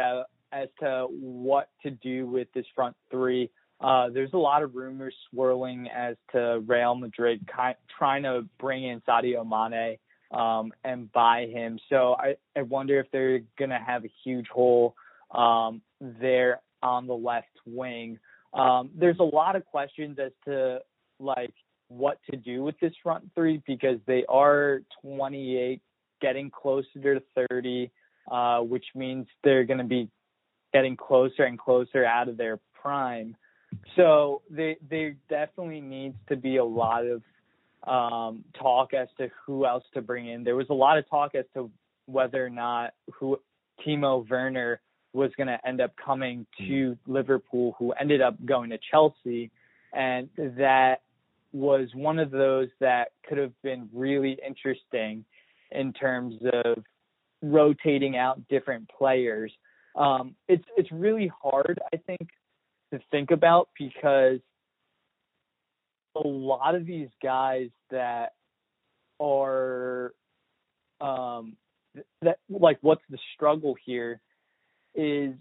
as 0.51 0.67
to 0.79 1.07
what 1.09 1.69
to 1.83 1.91
do 1.91 2.27
with 2.27 2.47
this 2.53 2.65
front 2.75 2.95
three. 3.09 3.49
Uh, 3.79 4.09
there's 4.09 4.33
a 4.33 4.37
lot 4.37 4.63
of 4.63 4.75
rumors 4.75 5.13
swirling 5.29 5.87
as 5.93 6.15
to 6.31 6.61
Real 6.65 6.95
Madrid 6.95 7.41
ki- 7.47 7.77
trying 7.97 8.23
to 8.23 8.47
bring 8.59 8.83
in 8.83 9.01
Sadio 9.01 9.43
Mane 9.43 9.97
um, 10.31 10.71
and 10.83 11.11
buy 11.11 11.47
him. 11.51 11.79
So 11.89 12.15
I, 12.17 12.35
I 12.55 12.61
wonder 12.61 12.99
if 12.99 13.07
they're 13.11 13.41
going 13.57 13.71
to 13.71 13.79
have 13.85 14.05
a 14.05 14.11
huge 14.23 14.47
hole 14.47 14.95
um, 15.31 15.81
there 15.99 16.61
on 16.81 17.07
the 17.07 17.15
left 17.15 17.47
wing. 17.65 18.19
Um, 18.53 18.91
there's 18.95 19.19
a 19.19 19.23
lot 19.23 19.55
of 19.55 19.65
questions 19.65 20.17
as 20.19 20.31
to 20.45 20.79
like 21.19 21.53
what 21.87 22.19
to 22.29 22.37
do 22.37 22.63
with 22.63 22.79
this 22.79 22.93
front 23.01 23.29
three 23.35 23.61
because 23.67 23.99
they 24.05 24.25
are 24.29 24.81
28 25.01 25.81
getting 26.21 26.49
closer 26.49 27.15
to 27.15 27.21
30, 27.49 27.91
uh, 28.29 28.59
which 28.59 28.85
means 28.95 29.27
they're 29.43 29.65
going 29.65 29.79
to 29.79 29.83
be 29.83 30.09
getting 30.73 30.97
closer 30.97 31.43
and 31.43 31.59
closer 31.59 32.03
out 32.05 32.29
of 32.29 32.37
their 32.37 32.59
prime. 32.81 33.35
So 33.95 34.41
they 34.49 34.77
there 34.89 35.15
definitely 35.29 35.81
needs 35.81 36.15
to 36.29 36.35
be 36.35 36.57
a 36.57 36.65
lot 36.65 37.05
of 37.05 37.21
um, 37.87 38.43
talk 38.59 38.93
as 38.93 39.07
to 39.17 39.29
who 39.45 39.65
else 39.65 39.83
to 39.93 40.01
bring 40.01 40.27
in. 40.27 40.43
There 40.43 40.55
was 40.55 40.67
a 40.69 40.73
lot 40.73 40.97
of 40.97 41.09
talk 41.09 41.35
as 41.35 41.45
to 41.53 41.69
whether 42.05 42.45
or 42.45 42.49
not 42.49 42.93
who 43.13 43.39
Timo 43.85 44.27
Werner 44.29 44.79
was 45.13 45.31
going 45.37 45.47
to 45.47 45.59
end 45.65 45.79
up 45.79 45.93
coming 46.03 46.45
to 46.57 46.97
Liverpool, 47.05 47.75
who 47.77 47.91
ended 47.91 48.21
up 48.21 48.35
going 48.45 48.71
to 48.71 48.79
Chelsea, 48.91 49.51
and 49.93 50.29
that 50.37 51.01
was 51.51 51.89
one 51.93 52.17
of 52.17 52.31
those 52.31 52.69
that 52.79 53.11
could 53.27 53.37
have 53.37 53.53
been 53.61 53.87
really 53.93 54.39
interesting 54.45 55.23
in 55.71 55.93
terms 55.93 56.35
of 56.51 56.83
rotating 57.43 58.17
out 58.17 58.47
different 58.47 58.89
players. 58.97 59.51
Um, 59.95 60.35
it's 60.47 60.63
it's 60.75 60.91
really 60.91 61.31
hard, 61.43 61.79
I 61.93 61.97
think, 61.97 62.29
to 62.91 62.99
think 63.11 63.29
about 63.29 63.69
because 63.77 64.39
a 66.15 66.27
lot 66.27 66.73
of 66.73 66.85
these 66.85 67.09
guys 67.21 67.69
that 67.91 68.33
are 69.19 70.13
um, 71.01 71.57
that 72.21 72.39
like 72.49 72.77
what's 72.81 73.03
the 73.09 73.19
struggle 73.35 73.75
here 73.85 74.21
is 74.95 75.33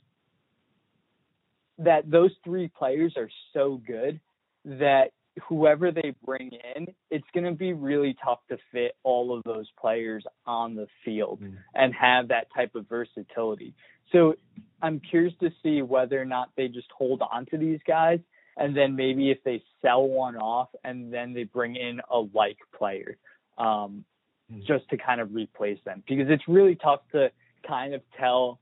that 1.79 2.11
those 2.11 2.31
three 2.45 2.69
players 2.69 3.15
are 3.17 3.31
so 3.53 3.81
good 3.87 4.21
that 4.65 5.13
whoever 5.49 5.91
they 5.91 6.15
bring 6.25 6.51
in, 6.77 6.87
it's 7.11 7.27
going 7.33 7.45
to 7.45 7.53
be 7.53 7.73
really 7.73 8.15
tough 8.23 8.41
to 8.51 8.59
fit 8.71 8.97
all 9.03 9.35
of 9.37 9.43
those 9.45 9.67
players 9.81 10.25
on 10.47 10.75
the 10.75 10.87
field 11.05 11.41
Mm. 11.43 11.57
and 11.75 11.95
have 11.95 12.29
that 12.29 12.49
type 12.55 12.75
of 12.75 12.89
versatility. 12.89 13.75
So 14.11 14.35
I'm 14.83 15.01
curious 15.01 15.33
to 15.41 15.51
see 15.63 15.81
whether 15.83 16.21
or 16.21 16.27
not 16.27 16.51
they 16.57 16.69
just 16.69 16.91
hold 16.91 17.23
on 17.23 17.47
to 17.47 17.57
these 17.57 17.81
guys 17.87 18.21
and 18.59 18.77
then 18.77 18.95
maybe 18.95 19.31
if 19.31 19.43
they 19.45 19.63
sell 19.81 20.07
one 20.07 20.37
off 20.37 20.69
and 20.85 21.11
then 21.13 21.33
they 21.33 21.45
bring 21.45 21.77
in 21.77 22.01
a 22.11 22.19
like 22.35 22.59
player 22.77 23.17
um, 23.59 24.05
Mm. 24.53 24.67
just 24.67 24.89
to 24.91 24.97
kind 24.99 25.21
of 25.21 25.33
replace 25.35 25.79
them 25.85 26.03
because 26.07 26.29
it's 26.29 26.47
really 26.49 26.75
tough 26.75 27.01
to 27.13 27.31
kind 27.67 27.95
of 27.95 28.03
tell 28.19 28.59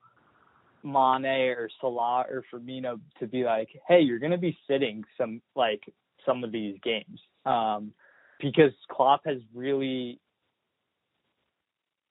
Mane 0.85 1.25
or 1.27 1.69
Salah 1.81 2.27
or 2.31 2.45
Firmino 2.53 3.01
to 3.19 3.27
be 3.27 3.45
like, 3.45 3.69
hey, 3.89 4.01
you're 4.01 4.19
going 4.19 4.33
to 4.33 4.39
be 4.39 4.57
sitting 4.69 5.05
some 5.19 5.41
like 5.57 5.83
some 6.27 6.45
of 6.45 6.53
these 6.53 6.77
games 6.83 7.21
um, 7.47 7.93
because 8.41 8.73
Klopp 8.91 9.23
has 9.27 9.39
really 9.55 10.21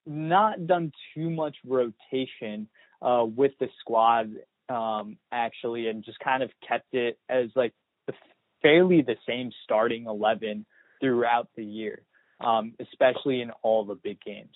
not 0.06 0.66
done 0.66 0.92
too 1.14 1.30
much 1.30 1.56
rotation 1.66 2.68
uh, 3.02 3.24
with 3.24 3.52
the 3.60 3.68
squad 3.80 4.30
um, 4.68 5.16
actually, 5.32 5.88
and 5.88 6.04
just 6.04 6.18
kind 6.20 6.42
of 6.42 6.50
kept 6.66 6.94
it 6.94 7.18
as 7.28 7.48
like 7.56 7.72
the, 8.06 8.12
fairly 8.62 9.02
the 9.02 9.16
same 9.26 9.50
starting 9.64 10.06
eleven 10.06 10.64
throughout 11.00 11.48
the 11.56 11.64
year, 11.64 12.02
um, 12.40 12.74
especially 12.80 13.40
in 13.40 13.50
all 13.62 13.84
the 13.84 13.94
big 13.94 14.20
games. 14.20 14.54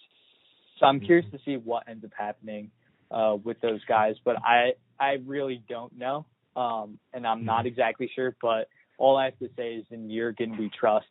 So 0.79 0.87
I'm 0.87 1.01
curious 1.01 1.27
to 1.33 1.39
see 1.45 1.57
what 1.57 1.89
ends 1.89 2.05
up 2.05 2.11
happening 2.17 2.71
uh, 3.11 3.37
with 3.43 3.61
those 3.61 3.85
guys, 3.87 4.15
but 4.25 4.37
I 4.37 4.73
I 4.99 5.19
really 5.25 5.63
don't 5.69 5.97
know, 5.97 6.27
um, 6.57 6.99
and 7.13 7.27
I'm 7.27 7.45
not 7.45 7.67
exactly 7.67 8.11
sure. 8.15 8.37
But 8.41 8.69
all 8.99 9.17
I 9.17 9.27
have 9.27 9.39
to 9.39 9.49
say 9.57 9.75
is 9.75 9.85
in 9.91 10.11
Jurgen 10.11 10.57
we 10.57 10.71
trust. 10.79 11.07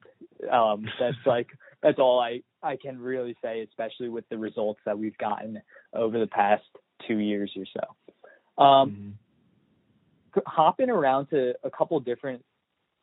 Um, 0.52 0.86
that's 1.00 1.18
like 1.26 1.48
that's 1.82 2.00
all 2.00 2.20
I 2.20 2.42
I 2.62 2.78
can 2.78 3.00
really 3.00 3.36
say, 3.42 3.62
especially 3.62 4.10
with 4.10 4.28
the 4.30 4.38
results 4.38 4.80
that 4.86 4.98
we've 4.98 5.18
gotten 5.18 5.62
over 5.94 6.20
the 6.20 6.28
past 6.28 6.64
two 7.08 7.18
years 7.18 7.52
or 7.58 7.66
so. 7.66 8.64
Um, 8.64 9.18
Mhm. 10.36 10.44
hopping 10.48 10.90
around 10.90 11.28
to 11.28 11.54
a 11.64 11.70
couple 11.70 12.00
different 12.00 12.44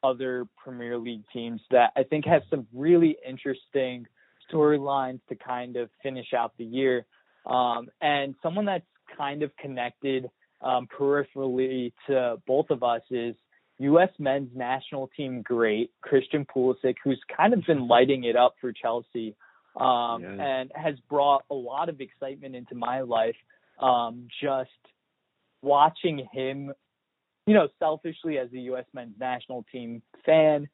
other 0.02 0.46
Premier 0.56 0.96
League 0.98 1.24
teams 1.32 1.60
that 1.70 1.92
I 1.96 2.02
think 2.04 2.24
have 2.24 2.42
some 2.48 2.66
really 2.72 3.16
interesting 3.26 4.06
storylines 4.50 5.20
to 5.28 5.36
kind 5.36 5.76
of 5.76 5.90
finish 6.02 6.32
out 6.32 6.56
the 6.56 6.64
year. 6.64 7.06
Um, 7.46 7.90
and 8.00 8.34
someone 8.42 8.64
that's 8.64 8.86
kind 9.16 9.42
of 9.42 9.54
connected 9.56 10.30
um, 10.62 10.88
peripherally 10.88 11.92
to 12.06 12.40
both 12.46 12.70
of 12.70 12.82
us 12.82 13.02
is 13.10 13.34
U.S. 13.80 14.10
men's 14.18 14.50
national 14.54 15.10
team 15.16 15.42
great 15.42 15.90
Christian 16.02 16.44
Pulisic, 16.44 16.96
who's 17.02 17.20
kind 17.34 17.54
of 17.54 17.64
been 17.66 17.88
lighting 17.88 18.24
it 18.24 18.36
up 18.36 18.54
for 18.60 18.72
Chelsea 18.72 19.34
um, 19.76 20.22
Yeah. 20.22 20.36
and 20.38 20.72
has 20.74 20.96
brought 21.08 21.44
a 21.50 21.54
lot 21.54 21.88
of 21.88 22.00
excitement 22.00 22.54
into 22.54 22.74
my 22.74 23.00
life. 23.00 23.36
Um, 23.78 24.28
just 24.42 24.68
watching 25.62 26.28
him, 26.32 26.72
you 27.46 27.54
know, 27.54 27.68
selfishly 27.78 28.36
as 28.38 28.52
a 28.52 28.58
U.S. 28.58 28.84
men's 28.92 29.14
national 29.18 29.64
team 29.72 30.02
fan, 30.26 30.68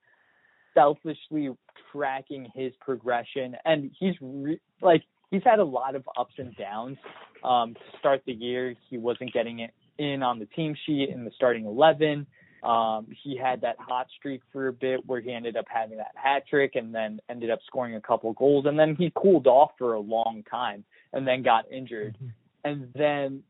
selfishly 0.75 1.51
tracking 1.93 2.51
his 2.55 2.73
progression, 2.81 3.57
and 3.65 3.91
he's 3.99 4.15
re- 4.21 4.61
like 4.83 5.03
he's 5.31 5.43
had 5.45 5.61
a 5.61 5.65
lot 5.65 5.95
of 5.95 6.03
ups 6.19 6.35
and 6.39 6.57
downs. 6.57 6.99
Um, 7.45 7.75
to 7.75 7.99
start 8.01 8.23
the 8.27 8.33
year, 8.33 8.75
he 8.91 8.99
wasn't 8.99 9.33
getting 9.33 9.61
it 9.61 9.71
in 9.99 10.23
on 10.25 10.39
the 10.41 10.47
team 10.47 10.75
sheet 10.85 11.09
in 11.11 11.25
the 11.25 11.31
starting 11.37 11.65
eleven. 11.67 12.27
Um, 12.63 13.07
he 13.23 13.37
had 13.37 13.61
that 13.61 13.77
hot 13.79 14.09
streak 14.17 14.43
for 14.53 14.69
a 14.69 14.73
bit 14.73 15.07
where 15.07 15.21
he 15.21 15.33
ended 15.33 15.57
up 15.57 15.67
having 15.69 15.99
that 15.99 16.13
hat 16.15 16.45
trick 16.49 16.75
and 16.75 16.95
then 16.95 17.21
ended 17.29 17.51
up 17.51 17.61
scoring 17.67 17.95
a 17.95 18.01
couple 18.01 18.33
goals, 18.33 18.67
and 18.67 18.79
then 18.79 18.97
he 18.97 19.13
cooled 19.15 19.47
off 19.47 19.73
for 19.79 19.95
a 19.95 20.01
long 20.01 20.43
time 20.51 20.85
and 21.13 21.27
then 21.27 21.43
got 21.43 21.71
injured. 21.71 22.17
and 22.65 22.89
then 22.95 23.43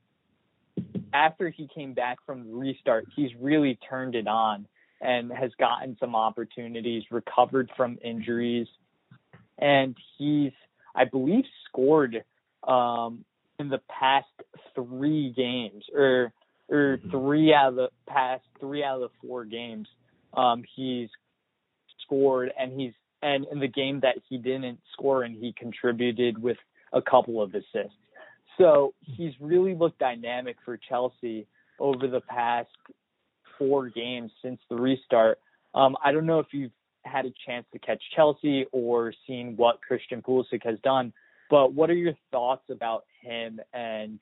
after 1.12 1.48
he 1.48 1.68
came 1.74 1.94
back 1.94 2.18
from 2.26 2.46
the 2.46 2.54
restart, 2.54 3.07
he's 3.14 3.30
really 3.40 3.78
turned 3.88 4.14
it 4.14 4.28
on 4.28 4.66
and 5.00 5.32
has 5.32 5.50
gotten 5.59 5.96
some 6.00 6.14
opportunities, 6.14 7.04
recovered 7.11 7.70
from 7.76 7.98
injuries, 8.02 8.66
and 9.59 9.96
he's, 10.18 10.52
I 10.94 11.04
believe, 11.04 11.44
scored 11.68 12.24
um, 12.66 13.24
in 13.59 13.68
the 13.68 13.80
past 13.88 14.26
three 14.74 15.32
games, 15.34 15.84
or 15.94 16.32
or 16.69 16.99
mm-hmm. 16.99 17.11
three 17.11 17.55
out 17.55 17.71
of 17.71 17.77
the 17.77 17.89
past 18.09 18.45
three 18.61 18.83
out 18.83 18.97
of 18.97 19.11
the 19.11 19.29
four 19.29 19.45
games, 19.45 19.89
um, 20.35 20.64
he's 20.75 21.09
scored, 22.05 22.53
and 22.59 22.79
he's 22.79 22.93
and 23.23 23.47
in 23.51 23.59
the 23.59 23.69
game 23.69 24.01
that 24.01 24.17
he 24.29 24.39
didn't 24.39 24.79
score 24.93 25.23
and 25.23 25.37
he 25.37 25.53
contributed 25.59 26.41
with 26.41 26.59
a 26.93 27.03
couple 27.03 27.43
of 27.43 27.55
assists. 27.55 27.97
So 28.59 28.95
he's 29.01 29.33
really 29.41 29.75
looked 29.75 29.99
dynamic 29.99 30.57
for 30.64 30.79
Chelsea 30.89 31.47
over 31.79 32.07
the 32.07 32.21
past 32.21 32.69
four 33.59 33.89
games 33.89 34.31
since 34.43 34.61
the 34.71 34.77
restart. 34.77 35.39
Um, 35.75 35.97
I 36.03 36.12
don't 36.12 36.27
know 36.27 36.39
if 36.39 36.47
you've 36.53 36.73
had 37.05 37.27
a 37.27 37.33
chance 37.47 37.67
to 37.73 37.79
catch 37.79 38.03
Chelsea 38.14 38.67
or 38.73 39.12
seen 39.27 39.55
what 39.57 39.81
Christian 39.81 40.23
Pulisic 40.23 40.64
has 40.64 40.79
done, 40.83 41.12
but 41.51 41.73
what 41.73 41.91
are 41.91 41.95
your 41.95 42.14
thoughts 42.31 42.64
about 42.71 43.05
him 43.21 43.61
and 43.73 44.19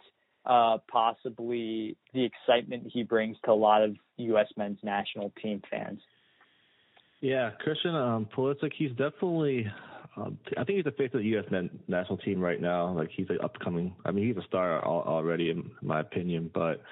uh, 0.47 0.79
possibly 0.91 1.97
the 2.13 2.25
excitement 2.25 2.85
he 2.93 3.03
brings 3.03 3.37
to 3.45 3.51
a 3.51 3.55
lot 3.55 3.83
of 3.83 3.97
U.S. 4.17 4.47
men's 4.57 4.79
national 4.83 5.33
team 5.43 5.63
fans? 5.71 6.01
Yeah, 7.21 7.51
Christian 7.61 7.95
um, 7.95 8.29
Pulisic, 8.37 8.73
he's 8.77 8.91
definitely. 8.91 9.67
Um, 10.17 10.39
I 10.57 10.63
think 10.63 10.77
he's 10.77 10.85
the 10.85 10.93
face 10.93 11.11
of 11.13 11.21
the 11.21 11.27
U.S. 11.29 11.47
men's 11.51 11.71
national 11.89 12.19
team 12.19 12.39
right 12.39 12.61
now. 12.61 12.93
Like 12.93 13.09
he's 13.17 13.29
an 13.31 13.39
upcoming. 13.43 13.95
I 14.05 14.11
mean, 14.11 14.27
he's 14.27 14.37
a 14.37 14.47
star 14.47 14.85
already, 14.85 15.51
in 15.51 15.71
my 15.83 16.01
opinion. 16.01 16.51
But 16.55 16.83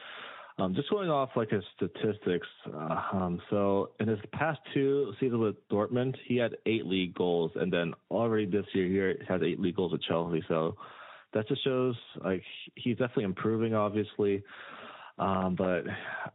um, 0.59 0.75
just 0.75 0.91
going 0.91 1.09
off 1.09 1.31
like 1.37 1.51
his 1.51 1.63
statistics, 1.77 2.47
uh, 2.75 3.03
um, 3.13 3.41
so 3.49 3.91
in 4.01 4.09
his 4.09 4.19
past 4.33 4.59
two 4.75 5.13
seasons 5.21 5.41
with 5.41 5.69
Dortmund, 5.69 6.17
he 6.27 6.37
had 6.37 6.57
eight 6.67 6.87
league 6.87 7.15
goals, 7.15 7.53
and 7.55 7.73
then 7.73 7.95
already 8.11 8.47
this 8.47 8.67
year 8.75 9.15
he 9.19 9.25
has 9.29 9.41
eight 9.43 9.61
league 9.61 9.77
goals 9.77 9.93
with 9.93 10.03
Chelsea. 10.03 10.43
So 10.49 10.77
that 11.35 11.49
just 11.49 11.65
shows 11.65 11.95
like 12.25 12.43
he's 12.75 12.97
definitely 12.97 13.25
improving, 13.25 13.75
obviously. 13.75 14.43
Um, 15.19 15.55
but 15.57 15.85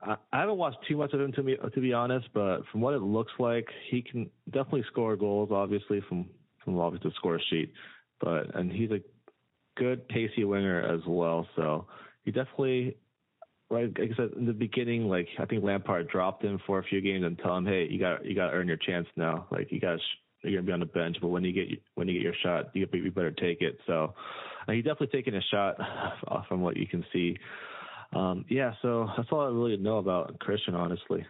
I, 0.02 0.16
I 0.32 0.40
haven't 0.40 0.58
watched 0.58 0.78
too 0.88 0.98
much 0.98 1.14
of 1.14 1.22
him 1.22 1.32
to 1.34 1.44
be 1.44 1.56
to 1.56 1.82
be 1.82 1.94
honest. 1.94 2.28
But 2.34 2.62
from 2.72 2.82
what 2.82 2.94
it 2.94 3.02
looks 3.02 3.34
like, 3.40 3.68
he 3.90 4.02
can 4.02 4.30
definitely 4.46 4.86
score 4.92 5.16
goals, 5.16 5.50
obviously 5.52 6.02
from 6.08 6.28
from 6.64 6.80
obviously 6.80 7.10
the 7.10 7.16
score 7.16 7.40
sheet. 7.50 7.74
But 8.20 8.56
and 8.56 8.72
he's 8.72 8.92
a 8.92 9.00
good 9.78 10.08
pacey 10.10 10.44
winger 10.44 10.82
as 10.82 11.02
well. 11.08 11.48
So 11.56 11.88
he 12.24 12.32
definitely 12.32 12.98
like, 13.70 13.98
I 14.00 14.16
said 14.16 14.30
in 14.38 14.46
the 14.46 14.54
beginning, 14.54 15.08
like 15.08 15.28
I 15.40 15.46
think 15.46 15.64
Lampard 15.64 16.08
dropped 16.08 16.44
him 16.44 16.60
for 16.66 16.80
a 16.80 16.84
few 16.84 17.02
games 17.02 17.26
and 17.26 17.38
tell 17.38 17.58
him, 17.58 17.66
hey, 17.66 17.88
you 17.90 18.00
got 18.00 18.26
you 18.26 18.36
got 18.36 18.52
to 18.52 18.54
earn 18.54 18.68
your 18.68 18.78
chance 18.78 19.08
now. 19.16 19.48
Like 19.52 19.72
you 19.72 19.80
got 19.80 20.00
you're 20.44 20.62
gonna 20.62 20.68
be 20.68 20.72
on 20.72 20.80
the 20.80 20.86
bench, 20.86 21.18
but 21.22 21.28
when 21.30 21.44
you 21.44 21.52
get 21.52 21.82
when 21.96 22.08
you 22.08 22.14
get 22.14 22.24
your 22.24 22.34
shot, 22.44 22.70
you, 22.74 22.88
you 22.94 23.12
better 23.12 23.32
take 23.32 23.62
it. 23.62 23.78
So 23.86 24.14
he's 24.76 24.84
definitely 24.84 25.08
taking 25.08 25.36
a 25.36 25.42
shot 25.42 25.78
from 26.48 26.62
what 26.62 26.78
you 26.78 26.88
can 26.88 27.06
see. 27.14 27.38
Um, 28.14 28.46
yeah, 28.50 28.74
so 28.82 29.10
that's 29.16 29.30
all 29.32 29.42
I 29.42 29.48
really 29.48 29.78
know 29.78 29.98
about 29.98 30.40
Christian, 30.40 30.76
honestly. 30.76 31.26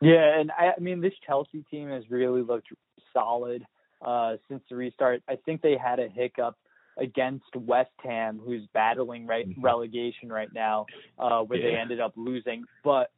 Yeah, 0.00 0.38
and 0.38 0.50
I, 0.52 0.72
I 0.76 0.80
mean 0.80 1.00
this 1.00 1.12
Chelsea 1.26 1.64
team 1.70 1.88
has 1.88 2.04
really 2.10 2.42
looked 2.42 2.68
solid 3.12 3.64
uh, 4.04 4.36
since 4.48 4.62
the 4.68 4.76
restart. 4.76 5.22
I 5.28 5.36
think 5.36 5.62
they 5.62 5.76
had 5.76 5.98
a 5.98 6.08
hiccup 6.08 6.56
against 6.98 7.56
West 7.56 7.90
Ham, 8.02 8.40
who's 8.44 8.62
battling 8.72 9.26
right 9.26 9.48
mm-hmm. 9.48 9.60
relegation 9.60 10.28
right 10.28 10.52
now, 10.54 10.86
uh, 11.18 11.40
where 11.40 11.58
yeah. 11.58 11.70
they 11.70 11.76
ended 11.76 12.00
up 12.00 12.12
losing. 12.16 12.64
But 12.84 13.10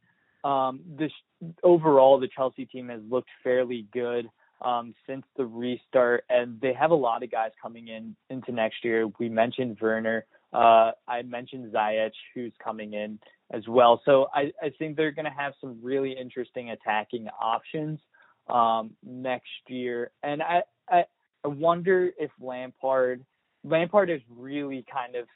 um, 0.43 0.81
this 0.97 1.11
overall, 1.63 2.19
the 2.19 2.29
Chelsea 2.33 2.65
team 2.65 2.89
has 2.89 3.01
looked 3.07 3.29
fairly 3.43 3.87
good 3.93 4.27
um, 4.61 4.93
since 5.07 5.25
the 5.35 5.45
restart, 5.45 6.23
and 6.29 6.59
they 6.61 6.73
have 6.73 6.91
a 6.91 6.95
lot 6.95 7.23
of 7.23 7.31
guys 7.31 7.51
coming 7.61 7.87
in 7.87 8.15
into 8.29 8.51
next 8.51 8.83
year. 8.83 9.07
We 9.19 9.29
mentioned 9.29 9.77
Werner. 9.81 10.25
Uh, 10.53 10.91
I 11.07 11.21
mentioned 11.23 11.73
Ziyech, 11.73 12.11
who's 12.33 12.53
coming 12.63 12.93
in 12.93 13.19
as 13.51 13.67
well. 13.67 14.01
So 14.05 14.27
I, 14.33 14.51
I 14.61 14.71
think 14.77 14.95
they're 14.95 15.11
going 15.11 15.25
to 15.25 15.31
have 15.31 15.53
some 15.61 15.79
really 15.81 16.13
interesting 16.13 16.71
attacking 16.71 17.27
options 17.39 17.99
um, 18.47 18.91
next 19.03 19.47
year. 19.67 20.11
And 20.23 20.41
I, 20.41 20.63
I, 20.89 21.03
I 21.43 21.47
wonder 21.47 22.11
if 22.17 22.31
Lampard– 22.39 23.25
Lampard 23.63 24.09
has 24.09 24.21
really 24.33 24.85
kind 24.91 25.15
of 25.15 25.27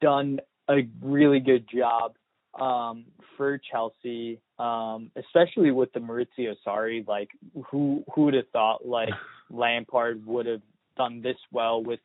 done 0.00 0.40
a 0.68 0.88
really 1.02 1.40
good 1.40 1.68
job 1.68 2.14
um, 2.60 3.04
for 3.36 3.60
Chelsea, 3.70 4.40
um, 4.58 5.10
especially 5.16 5.70
with 5.70 5.92
the 5.92 6.00
Maurizio 6.00 6.54
Sarri. 6.66 7.06
Like, 7.06 7.30
who 7.70 8.04
who 8.14 8.24
would 8.24 8.34
have 8.34 8.48
thought 8.52 8.86
like 8.86 9.10
Lampard 9.50 10.26
would 10.26 10.46
have 10.46 10.62
done 10.96 11.22
this 11.22 11.36
well 11.52 11.82
with 11.82 12.00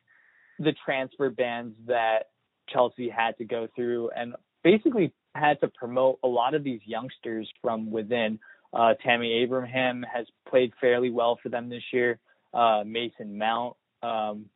the 0.58 0.74
transfer 0.84 1.30
bans 1.30 1.74
that 1.86 2.30
Chelsea 2.68 3.08
had 3.08 3.36
to 3.38 3.44
go 3.44 3.68
through, 3.74 4.10
and 4.16 4.34
basically 4.62 5.12
had 5.34 5.60
to 5.60 5.68
promote 5.68 6.18
a 6.22 6.28
lot 6.28 6.54
of 6.54 6.62
these 6.62 6.80
youngsters 6.84 7.48
from 7.60 7.90
within. 7.90 8.38
Uh, 8.74 8.94
Tammy 9.04 9.32
Abraham 9.42 10.02
has 10.02 10.26
played 10.48 10.72
fairly 10.80 11.10
well 11.10 11.38
for 11.42 11.48
them 11.50 11.68
this 11.68 11.82
year. 11.92 12.18
Uh, 12.54 12.82
Mason 12.86 13.36
Mount 13.36 13.76
um, 14.02 14.46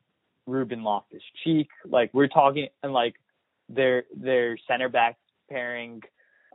Ruben 0.47 0.83
Loftus 0.83 1.23
Cheek. 1.45 1.69
Like 1.85 2.11
we're 2.13 2.29
talking 2.29 2.69
and 2.83 2.93
like 2.93 3.15
their 3.69 4.05
their 4.15 4.57
center 4.69 4.89
back 4.89 5.17
pairing 5.49 6.03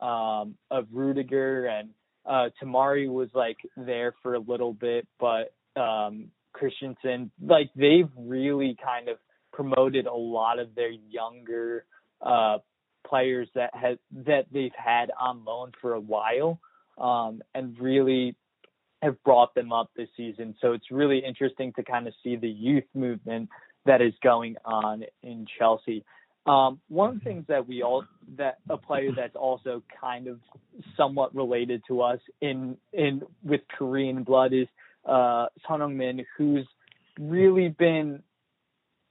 um, 0.02 0.56
of 0.70 0.88
Rudiger 0.92 1.66
and 1.66 1.90
uh, 2.26 2.50
Tomori 2.62 3.10
was 3.10 3.30
like 3.34 3.58
there 3.76 4.14
for 4.22 4.36
a 4.36 4.40
little 4.40 4.74
bit, 4.74 5.08
but 5.20 5.54
um, 5.80 6.28
Christensen, 6.54 7.32
like 7.42 7.72
they've 7.76 8.10
really 8.16 8.78
kind 8.84 9.10
of 9.10 9.18
promoted 9.54 10.06
a 10.06 10.14
lot 10.14 10.60
of 10.60 10.76
their 10.76 10.92
younger 10.92 11.86
uh, 12.22 12.60
players 13.08 13.48
that 13.56 13.74
has 13.74 13.98
that 14.26 14.46
they've 14.52 14.72
had 14.78 15.12
on 15.20 15.44
loan 15.44 15.72
for 15.82 15.94
a 15.94 16.00
while, 16.00 16.60
um, 17.00 17.42
and 17.56 17.78
really 17.80 18.36
have 19.02 19.22
brought 19.24 19.56
them 19.56 19.74
up 19.74 19.90
this 19.96 20.10
season. 20.16 20.56
So 20.62 20.74
it's 20.74 20.92
really 20.92 21.20
interesting 21.20 21.74
to 21.74 21.84
kind 21.84 22.08
of 22.08 22.14
see 22.24 22.36
the 22.36 22.50
youth 22.50 22.84
movement 22.94 23.50
that 23.86 24.02
is 24.02 24.14
going 24.22 24.58
on 24.64 25.04
in 25.24 25.48
Chelsea. 25.58 26.06
Um, 26.46 26.80
one 26.88 27.10
of 27.10 27.16
the 27.20 27.24
things 27.24 27.46
that 27.50 27.68
we 27.68 27.84
all 27.84 28.04
that 28.38 28.58
a 28.70 28.78
player 28.78 29.12
that's 29.16 29.36
also 29.36 29.84
kind 30.00 30.28
of 30.28 30.40
somewhat 30.98 31.36
related 31.36 31.84
to 31.88 32.02
us 32.02 32.20
in 32.42 32.78
in 32.94 33.22
with 33.44 33.62
Korean 33.78 34.24
blood 34.24 34.52
is 34.54 34.68
uh, 35.06 35.48
Son 35.68 35.80
Heung-min, 35.80 36.26
who's 36.38 36.68
really 37.20 37.70
been 37.70 38.24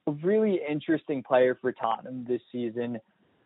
a 0.06 0.12
really 0.12 0.60
interesting 0.68 1.22
player 1.22 1.56
for 1.60 1.72
Tottenham 1.72 2.24
this 2.28 2.40
season. 2.50 2.98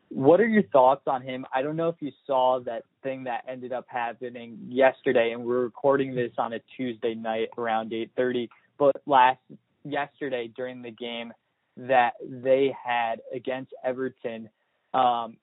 What 0.08 0.40
are 0.40 0.46
your 0.46 0.62
thoughts 0.64 1.02
on 1.06 1.22
him? 1.22 1.44
I 1.52 1.62
don't 1.62 1.76
know 1.76 1.88
if 1.88 1.96
you 2.00 2.12
saw 2.26 2.60
that 2.60 2.84
thing 3.02 3.24
that 3.24 3.44
ended 3.48 3.72
up 3.72 3.86
happening 3.88 4.58
yesterday, 4.66 5.32
and 5.32 5.44
we're 5.44 5.62
recording 5.62 6.14
this 6.14 6.32
on 6.38 6.54
a 6.54 6.60
Tuesday 6.76 7.14
night 7.14 7.48
around 7.58 7.92
8:30. 7.92 8.48
But 8.78 9.02
last 9.06 9.40
yesterday 9.84 10.48
during 10.56 10.80
the 10.80 10.90
game 10.90 11.32
that 11.76 12.12
they 12.22 12.74
had 12.84 13.16
against 13.34 13.72
Everton. 13.84 14.48
Um, 14.92 15.36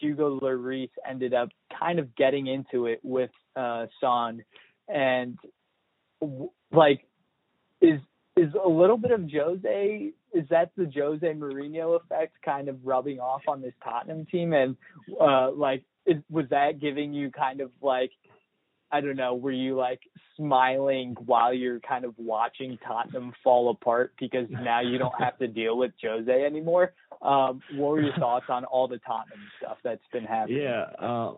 Hugo 0.00 0.38
Lloris 0.38 0.90
ended 1.08 1.34
up 1.34 1.48
kind 1.78 1.98
of 1.98 2.14
getting 2.14 2.46
into 2.46 2.86
it 2.86 3.00
with 3.02 3.30
uh, 3.56 3.86
Son, 4.00 4.44
and 4.88 5.38
like 6.72 7.06
is 7.80 8.00
is 8.36 8.52
a 8.64 8.68
little 8.68 8.96
bit 8.96 9.10
of 9.10 9.28
Jose. 9.30 10.12
Is 10.32 10.44
that 10.50 10.70
the 10.76 10.90
Jose 10.94 11.26
Mourinho 11.26 12.00
effect 12.00 12.34
kind 12.44 12.68
of 12.68 12.76
rubbing 12.84 13.18
off 13.18 13.42
on 13.48 13.60
this 13.60 13.72
Tottenham 13.82 14.26
team? 14.26 14.52
And 14.52 14.76
uh, 15.20 15.50
like, 15.50 15.82
is, 16.06 16.18
was 16.30 16.44
that 16.50 16.80
giving 16.80 17.12
you 17.12 17.30
kind 17.30 17.60
of 17.60 17.70
like 17.82 18.10
I 18.90 19.00
don't 19.00 19.16
know, 19.16 19.34
were 19.34 19.52
you 19.52 19.76
like 19.76 20.00
smiling 20.36 21.16
while 21.26 21.52
you're 21.52 21.80
kind 21.80 22.04
of 22.04 22.14
watching 22.16 22.78
Tottenham 22.86 23.32
fall 23.44 23.70
apart 23.70 24.14
because 24.18 24.46
now 24.50 24.80
you 24.80 24.98
don't 24.98 25.14
have 25.18 25.38
to 25.38 25.48
deal 25.48 25.76
with 25.76 25.92
Jose 26.02 26.30
anymore? 26.30 26.94
Um, 27.20 27.60
what 27.74 27.90
were 27.90 28.02
your 28.02 28.16
thoughts 28.18 28.46
on 28.48 28.64
all 28.64 28.88
the 28.88 28.98
Tottenham 28.98 29.40
stuff 29.60 29.78
that's 29.84 30.02
been 30.12 30.24
happening? 30.24 30.62
Yeah, 30.62 30.84
uh, 31.00 31.34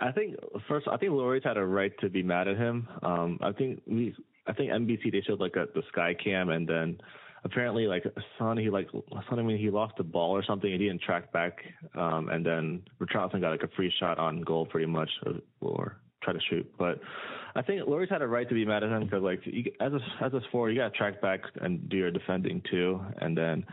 I 0.00 0.12
think 0.12 0.36
first, 0.68 0.88
I 0.88 0.96
think 0.96 1.12
Lloris 1.12 1.44
had 1.44 1.56
a 1.56 1.64
right 1.64 1.92
to 2.00 2.08
be 2.08 2.22
mad 2.22 2.48
at 2.48 2.56
him. 2.56 2.88
Um, 3.02 3.38
I 3.42 3.52
think 3.52 3.82
we, 3.86 4.14
I 4.46 4.52
think 4.52 4.70
NBC 4.70 5.12
they 5.12 5.22
showed 5.26 5.40
like 5.40 5.56
a, 5.56 5.66
the 5.74 5.82
sky 5.92 6.14
cam 6.22 6.50
and 6.50 6.66
then 6.66 6.98
apparently 7.44 7.86
like 7.86 8.04
Son 8.38 8.56
he 8.56 8.68
like 8.68 8.88
Son 8.92 9.38
I 9.38 9.42
mean 9.42 9.58
he 9.58 9.70
lost 9.70 9.94
the 9.96 10.02
ball 10.02 10.32
or 10.32 10.44
something 10.44 10.70
and 10.70 10.80
he 10.80 10.88
didn't 10.88 11.02
track 11.02 11.32
back 11.32 11.58
um 11.94 12.28
and 12.28 12.44
then 12.44 12.82
Richarlison 13.00 13.40
got 13.40 13.50
like 13.50 13.62
a 13.62 13.74
free 13.76 13.92
shot 13.98 14.18
on 14.18 14.42
goal 14.42 14.66
pretty 14.66 14.86
much 14.86 15.10
or 15.60 16.00
try 16.22 16.32
to 16.32 16.40
shoot. 16.48 16.70
But 16.78 17.00
I 17.54 17.62
think 17.62 17.82
Lloris 17.82 18.10
had 18.10 18.22
a 18.22 18.26
right 18.26 18.48
to 18.48 18.54
be 18.54 18.64
mad 18.64 18.84
at 18.84 18.90
him 18.90 19.04
because 19.04 19.22
like 19.22 19.40
you, 19.44 19.64
as 19.80 19.92
a 19.92 20.24
as 20.24 20.32
a 20.34 20.40
forward, 20.52 20.70
you 20.70 20.78
got 20.78 20.92
to 20.92 20.98
track 20.98 21.20
back 21.20 21.40
and 21.60 21.88
do 21.88 21.96
your 21.96 22.10
defending 22.10 22.62
too. 22.70 23.00
And 23.18 23.36
then 23.36 23.64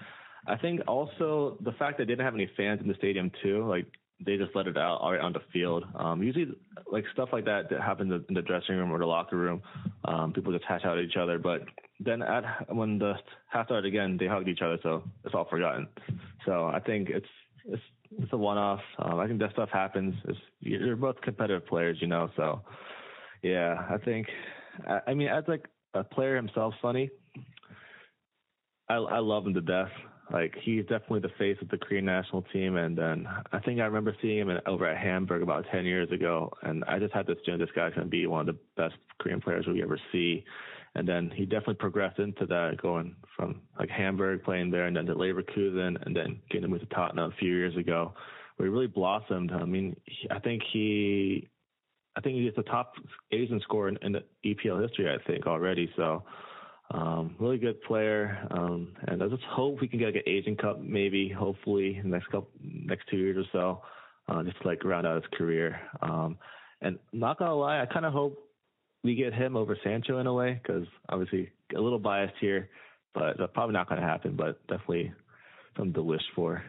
I 0.47 0.57
think 0.57 0.81
also 0.87 1.57
the 1.61 1.73
fact 1.73 1.97
that 1.97 2.05
they 2.05 2.13
didn't 2.13 2.25
have 2.25 2.35
any 2.35 2.49
fans 2.57 2.81
in 2.81 2.87
the 2.87 2.95
stadium 2.95 3.31
too, 3.43 3.67
like 3.67 3.85
they 4.25 4.37
just 4.37 4.55
let 4.55 4.67
it 4.67 4.77
out 4.77 4.97
all 4.99 5.11
right 5.11 5.21
on 5.21 5.33
the 5.33 5.41
field. 5.53 5.85
Um, 5.95 6.23
usually, 6.23 6.47
like 6.91 7.03
stuff 7.13 7.29
like 7.31 7.45
that 7.45 7.69
that 7.69 7.81
happens 7.81 8.11
in 8.27 8.33
the 8.33 8.41
dressing 8.41 8.75
room 8.75 8.91
or 8.91 8.97
the 8.97 9.05
locker 9.05 9.37
room, 9.37 9.61
um, 10.05 10.33
people 10.33 10.51
just 10.51 10.65
hash 10.65 10.81
out 10.85 10.97
at 10.97 11.03
each 11.03 11.17
other. 11.17 11.37
But 11.37 11.61
then 11.99 12.21
at 12.21 12.73
when 12.73 12.97
the 12.97 13.13
half 13.49 13.67
started 13.67 13.87
again, 13.87 14.17
they 14.19 14.27
hugged 14.27 14.47
each 14.47 14.61
other, 14.63 14.79
so 14.81 15.03
it's 15.23 15.35
all 15.35 15.47
forgotten. 15.49 15.87
So 16.45 16.65
I 16.65 16.79
think 16.79 17.09
it's 17.09 17.27
it's 17.65 17.83
it's 18.19 18.33
a 18.33 18.37
one-off. 18.37 18.81
Um, 18.99 19.19
I 19.19 19.27
think 19.27 19.39
that 19.39 19.51
stuff 19.51 19.69
happens. 19.71 20.15
It's, 20.27 20.39
you're 20.59 20.95
both 20.95 21.19
competitive 21.21 21.65
players, 21.67 21.97
you 22.01 22.07
know. 22.07 22.29
So 22.35 22.61
yeah, 23.41 23.85
I 23.89 23.97
think. 23.97 24.27
I, 24.87 24.99
I 25.07 25.13
mean, 25.13 25.27
as 25.27 25.43
like 25.47 25.65
a 25.93 26.03
player 26.03 26.35
himself, 26.35 26.73
Sonny, 26.81 27.09
I 28.89 28.95
I 28.95 29.19
love 29.19 29.45
him 29.45 29.53
to 29.53 29.61
death. 29.61 29.91
Like 30.31 30.55
he's 30.61 30.81
definitely 30.83 31.21
the 31.21 31.31
face 31.37 31.57
of 31.61 31.69
the 31.69 31.77
Korean 31.77 32.05
national 32.05 32.41
team, 32.53 32.75
and 32.75 32.97
then 32.97 33.27
I 33.53 33.59
think 33.59 33.79
I 33.79 33.85
remember 33.85 34.15
seeing 34.21 34.39
him 34.39 34.49
in, 34.49 34.59
over 34.65 34.85
at 34.85 34.97
Hamburg 34.97 35.41
about 35.41 35.65
ten 35.71 35.85
years 35.85 36.11
ago, 36.11 36.51
and 36.63 36.83
I 36.85 36.99
just 36.99 37.13
had 37.13 37.27
this 37.27 37.37
feeling 37.45 37.61
this 37.61 37.69
guy's 37.75 37.93
gonna 37.93 38.07
be 38.07 38.27
one 38.27 38.41
of 38.41 38.55
the 38.55 38.59
best 38.75 38.95
Korean 39.19 39.39
players 39.39 39.65
we 39.67 39.81
ever 39.81 39.97
see. 40.11 40.43
And 40.97 41.07
then 41.07 41.31
he 41.33 41.45
definitely 41.45 41.75
progressed 41.75 42.17
into 42.17 42.47
that, 42.47 42.81
going 42.81 43.15
from 43.35 43.61
like 43.79 43.89
Hamburg 43.89 44.43
playing 44.43 44.71
there, 44.71 44.87
and 44.87 44.97
then 44.97 45.05
to 45.05 45.13
Leverkusen, 45.13 46.03
and 46.03 46.15
then 46.15 46.39
getting 46.49 46.69
move 46.71 46.79
to 46.79 46.87
Tottenham 46.87 47.31
a 47.31 47.35
few 47.35 47.53
years 47.53 47.77
ago, 47.77 48.13
where 48.55 48.67
he 48.67 48.73
really 48.73 48.87
blossomed. 48.87 49.51
I 49.51 49.63
mean, 49.63 49.95
I 50.31 50.39
think 50.39 50.63
he, 50.73 51.47
I 52.15 52.21
think 52.21 52.37
he's 52.37 52.55
the 52.55 52.63
top 52.63 52.93
Asian 53.31 53.61
scorer 53.61 53.89
in, 53.89 53.99
in 54.01 54.11
the 54.13 54.23
EPL 54.43 54.81
history, 54.81 55.07
I 55.07 55.23
think 55.27 55.45
already. 55.45 55.87
So 55.95 56.23
um, 56.89 57.35
really 57.39 57.59
good 57.59 57.79
player, 57.83 58.47
um, 58.49 58.93
and 59.07 59.21
I 59.21 59.27
just 59.27 59.43
hope 59.43 59.79
we 59.79 59.87
can 59.87 59.99
get 59.99 60.15
like 60.15 60.23
an 60.25 60.33
Asian 60.33 60.55
Cup, 60.55 60.81
maybe, 60.81 61.29
hopefully, 61.29 62.01
next 62.03 62.25
couple, 62.25 62.49
next 62.59 63.07
two 63.07 63.17
years 63.17 63.37
or 63.37 63.49
so, 63.51 64.33
uh, 64.33 64.41
just 64.41 64.59
to, 64.63 64.67
like 64.67 64.83
round 64.83 65.05
out 65.05 65.21
his 65.21 65.31
career. 65.37 65.79
Um, 66.01 66.39
and 66.81 66.97
not 67.13 67.37
gonna 67.37 67.53
lie, 67.53 67.81
I 67.81 67.85
kind 67.85 68.05
of 68.05 68.13
hope 68.13 68.46
we 69.07 69.15
get 69.15 69.33
him 69.33 69.55
over 69.55 69.77
Sancho 69.83 70.19
in 70.19 70.27
a 70.27 70.33
way, 70.33 70.59
because 70.61 70.85
obviously 71.09 71.49
a 71.75 71.79
little 71.79 71.99
biased 71.99 72.35
here, 72.39 72.69
but 73.13 73.39
uh, 73.39 73.47
probably 73.47 73.73
not 73.73 73.89
gonna 73.89 74.01
happen. 74.01 74.35
But 74.35 74.59
definitely 74.67 75.11
something 75.75 75.93
to 75.93 76.03
wish 76.03 76.21
for. 76.35 76.63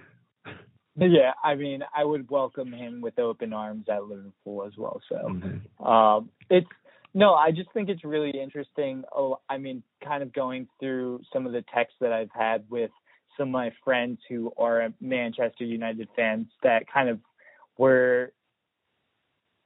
Yeah, 1.01 1.31
I 1.45 1.55
mean, 1.55 1.83
I 1.97 2.05
would 2.05 2.29
welcome 2.29 2.73
him 2.73 3.01
with 3.01 3.21
open 3.21 3.53
arms 3.53 3.85
at 3.89 4.03
Liverpool 4.03 4.65
as 4.67 4.73
well. 4.77 5.01
So, 5.09 5.15
Mm-hmm. 5.29 5.87
um, 5.87 6.31
it's 6.51 6.67
no, 7.15 7.35
I 7.35 7.53
just 7.53 7.73
think 7.73 7.89
it's 7.89 8.05
really 8.05 8.31
interesting. 8.31 9.05
Oh, 9.15 9.39
I 9.49 9.59
mean, 9.59 9.85
kind 10.05 10.25
of 10.25 10.33
going 10.33 10.67
through 10.81 11.21
some 11.33 11.47
of 11.47 11.53
the 11.53 11.65
texts 11.73 11.97
that 12.01 12.13
I've 12.13 12.33
had 12.35 12.65
with 12.69 12.91
some 13.37 13.49
of 13.49 13.53
my 13.53 13.73
friends 13.85 14.19
who 14.29 14.53
are 14.59 14.89
Manchester 15.01 15.65
United 15.65 16.09
fans 16.17 16.47
that 16.65 16.93
kind 16.93 17.09
of 17.09 17.21
were, 17.79 18.33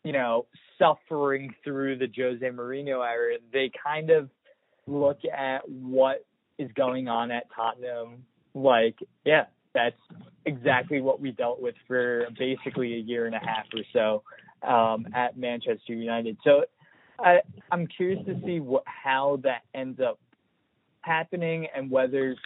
you 0.05 0.13
know, 0.13 0.47
suffering 0.79 1.55
through 1.65 1.99
the 1.99 2.09
Jose 2.17 2.45
Mourinho 2.45 3.07
era. 3.07 3.37
They 3.53 3.71
kind 3.83 4.11
of 4.11 4.31
look 4.87 5.19
at 5.25 5.69
what 5.69 6.25
is 6.59 6.71
going 6.75 7.09
on 7.09 7.31
at 7.31 7.45
Tottenham 7.55 8.25
like, 8.55 8.97
yeah, 9.25 9.45
that's 9.75 9.97
exactly 10.45 11.01
what 11.01 11.21
we 11.21 11.33
dealt 11.33 11.61
with 11.61 11.75
for 11.87 12.27
basically 12.39 12.95
a 12.95 12.99
year 12.99 13.27
and 13.27 13.35
a 13.35 13.39
half 13.39 13.65
or 13.75 13.83
so 13.93 14.69
um, 14.69 15.07
at 15.15 15.37
Manchester 15.37 15.95
United. 15.95 16.37
So 16.45 16.65
I, 17.19 17.39
I'm 17.71 17.87
curious 17.87 18.25
to 18.27 18.41
see 18.45 18.61
what 18.61 18.83
how 18.87 19.41
that 19.45 19.63
ends 19.75 20.01
up 20.01 20.19
happening 21.01 21.67
and 21.75 21.91
whether 21.91 22.37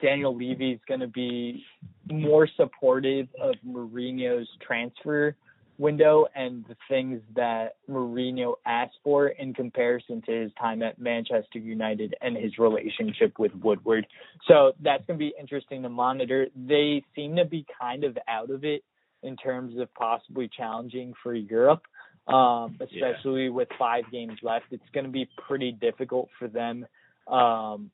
Daniel 0.00 0.34
Levy 0.34 0.72
is 0.72 0.80
going 0.88 1.00
to 1.00 1.06
be 1.06 1.64
more 2.10 2.48
supportive 2.56 3.28
of 3.40 3.54
Mourinho's 3.66 4.48
transfer 4.66 5.36
window 5.78 6.26
and 6.34 6.64
the 6.68 6.76
things 6.88 7.20
that 7.34 7.76
Mourinho 7.90 8.54
asked 8.64 8.98
for 9.02 9.28
in 9.28 9.52
comparison 9.54 10.22
to 10.22 10.32
his 10.32 10.52
time 10.60 10.82
at 10.82 10.98
Manchester 10.98 11.58
United 11.58 12.14
and 12.20 12.36
his 12.36 12.58
relationship 12.58 13.38
with 13.38 13.52
Woodward. 13.56 14.06
So 14.46 14.72
that's 14.82 15.04
going 15.06 15.18
to 15.18 15.24
be 15.24 15.34
interesting 15.38 15.82
to 15.82 15.88
monitor. 15.88 16.46
They 16.54 17.02
seem 17.14 17.36
to 17.36 17.44
be 17.44 17.66
kind 17.80 18.04
of 18.04 18.16
out 18.28 18.50
of 18.50 18.64
it 18.64 18.82
in 19.22 19.36
terms 19.36 19.78
of 19.80 19.92
possibly 19.94 20.48
challenging 20.54 21.14
for 21.22 21.34
Europe, 21.34 21.82
um, 22.28 22.78
especially 22.80 23.44
yeah. 23.44 23.50
with 23.50 23.68
five 23.78 24.04
games 24.12 24.38
left. 24.42 24.66
It's 24.70 24.82
going 24.92 25.06
to 25.06 25.12
be 25.12 25.28
pretty 25.48 25.72
difficult 25.72 26.28
for 26.38 26.46
them 26.46 26.86
um, 27.26 27.90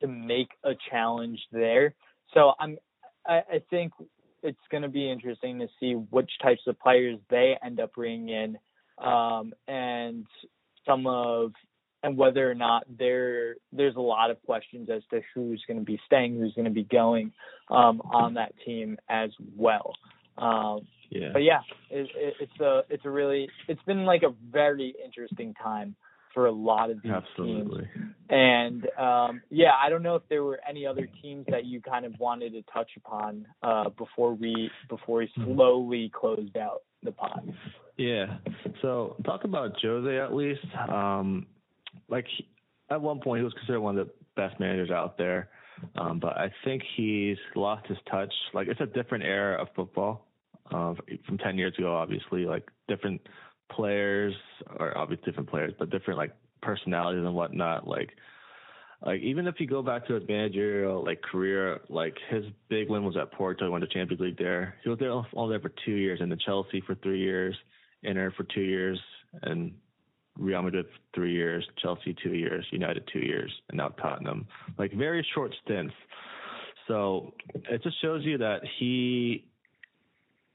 to 0.00 0.08
make 0.08 0.48
a 0.64 0.72
challenge 0.90 1.38
there. 1.52 1.94
So 2.32 2.52
I'm, 2.58 2.78
I, 3.26 3.36
I 3.36 3.62
think 3.70 3.92
it's 4.44 4.58
going 4.70 4.82
to 4.82 4.88
be 4.88 5.10
interesting 5.10 5.58
to 5.58 5.68
see 5.80 5.94
which 5.94 6.30
types 6.42 6.60
of 6.66 6.78
players 6.78 7.18
they 7.30 7.56
end 7.64 7.80
up 7.80 7.94
bringing 7.94 8.28
in, 8.28 8.58
um, 9.04 9.52
and 9.66 10.26
some 10.86 11.06
of 11.06 11.52
and 12.02 12.18
whether 12.18 12.48
or 12.48 12.54
not 12.54 12.84
there 12.98 13.56
there's 13.72 13.96
a 13.96 14.00
lot 14.00 14.30
of 14.30 14.40
questions 14.44 14.90
as 14.94 15.02
to 15.10 15.22
who's 15.34 15.64
going 15.66 15.78
to 15.78 15.84
be 15.84 15.98
staying, 16.06 16.38
who's 16.38 16.52
going 16.54 16.66
to 16.66 16.70
be 16.70 16.84
going 16.84 17.32
um, 17.70 18.02
on 18.12 18.34
that 18.34 18.52
team 18.64 18.98
as 19.08 19.30
well. 19.56 19.94
Um, 20.36 20.86
yeah. 21.10 21.30
But 21.32 21.42
yeah, 21.42 21.60
it, 21.90 22.10
it, 22.14 22.34
it's 22.40 22.60
a 22.60 22.82
it's 22.90 23.04
a 23.04 23.10
really 23.10 23.48
it's 23.68 23.82
been 23.82 24.04
like 24.04 24.22
a 24.22 24.34
very 24.52 24.94
interesting 25.02 25.54
time 25.54 25.96
for 26.34 26.46
a 26.46 26.52
lot 26.52 26.90
of 26.90 27.00
these 27.02 27.12
Absolutely. 27.12 27.84
teams. 27.94 28.14
And 28.28 28.86
um, 28.98 29.42
yeah, 29.50 29.70
I 29.80 29.88
don't 29.88 30.02
know 30.02 30.16
if 30.16 30.22
there 30.28 30.42
were 30.42 30.60
any 30.68 30.84
other 30.86 31.08
teams 31.22 31.46
that 31.48 31.64
you 31.64 31.80
kind 31.80 32.04
of 32.04 32.12
wanted 32.18 32.52
to 32.54 32.62
touch 32.72 32.90
upon 32.96 33.46
uh, 33.62 33.90
before 33.90 34.34
we 34.34 34.70
before 34.88 35.18
we 35.18 35.30
Mm-hmm. 35.38 35.54
slowly 35.54 36.12
closed 36.14 36.56
out 36.56 36.82
the 37.02 37.12
pod. 37.12 37.54
Yeah. 37.96 38.38
So 38.82 39.16
talk 39.24 39.44
about 39.44 39.72
Jose 39.80 40.18
at 40.18 40.34
least. 40.34 40.64
Um, 40.88 41.46
like 42.08 42.26
he, 42.36 42.48
at 42.90 43.00
one 43.00 43.20
point 43.20 43.40
he 43.40 43.44
was 43.44 43.52
considered 43.54 43.80
one 43.80 43.96
of 43.98 44.06
the 44.06 44.12
best 44.36 44.58
managers 44.58 44.90
out 44.90 45.16
there, 45.16 45.48
um, 45.96 46.18
but 46.18 46.36
I 46.36 46.50
think 46.64 46.82
he's 46.96 47.36
lost 47.54 47.86
his 47.86 47.98
touch. 48.10 48.32
Like 48.52 48.68
it's 48.68 48.80
a 48.80 48.86
different 48.86 49.24
era 49.24 49.62
of 49.62 49.68
football 49.76 50.26
uh, 50.72 50.94
from 51.26 51.38
ten 51.38 51.56
years 51.56 51.74
ago. 51.78 51.94
Obviously, 51.94 52.44
like 52.46 52.64
different 52.88 53.20
players 53.70 54.34
or 54.78 54.96
obviously 54.96 55.24
different 55.26 55.50
players, 55.50 55.72
but 55.78 55.90
different 55.90 56.18
like 56.18 56.34
personalities 56.62 57.24
and 57.24 57.34
whatnot. 57.34 57.86
Like 57.86 58.10
like 59.04 59.20
even 59.20 59.46
if 59.46 59.56
you 59.58 59.66
go 59.66 59.82
back 59.82 60.06
to 60.06 60.14
his 60.14 60.26
managerial 60.28 61.04
like 61.04 61.20
career, 61.22 61.80
like 61.88 62.16
his 62.30 62.44
big 62.68 62.88
win 62.88 63.04
was 63.04 63.16
at 63.16 63.32
Porto, 63.32 63.66
he 63.66 63.70
won 63.70 63.80
the 63.80 63.86
Champions 63.86 64.20
League 64.20 64.38
there. 64.38 64.76
He 64.82 64.88
was 64.88 64.98
there 64.98 65.12
all 65.12 65.48
there 65.48 65.60
for 65.60 65.72
two 65.84 65.92
years, 65.92 66.20
and 66.20 66.30
then 66.30 66.38
Chelsea 66.44 66.82
for 66.86 66.94
three 66.96 67.20
years, 67.20 67.54
Inter 68.02 68.32
for 68.36 68.44
two 68.44 68.62
years, 68.62 68.98
and 69.42 69.72
Real 70.38 70.62
Madrid 70.62 70.86
for 70.86 71.20
three 71.20 71.32
years, 71.32 71.66
Chelsea 71.82 72.16
two 72.22 72.34
years, 72.34 72.66
United 72.70 73.08
two 73.12 73.20
years, 73.20 73.52
and 73.68 73.76
now 73.76 73.88
Tottenham. 73.88 74.46
Like 74.78 74.92
very 74.92 75.26
short 75.34 75.54
stints. 75.64 75.94
So 76.88 77.34
it 77.52 77.82
just 77.82 78.00
shows 78.00 78.24
you 78.24 78.38
that 78.38 78.60
he 78.78 79.46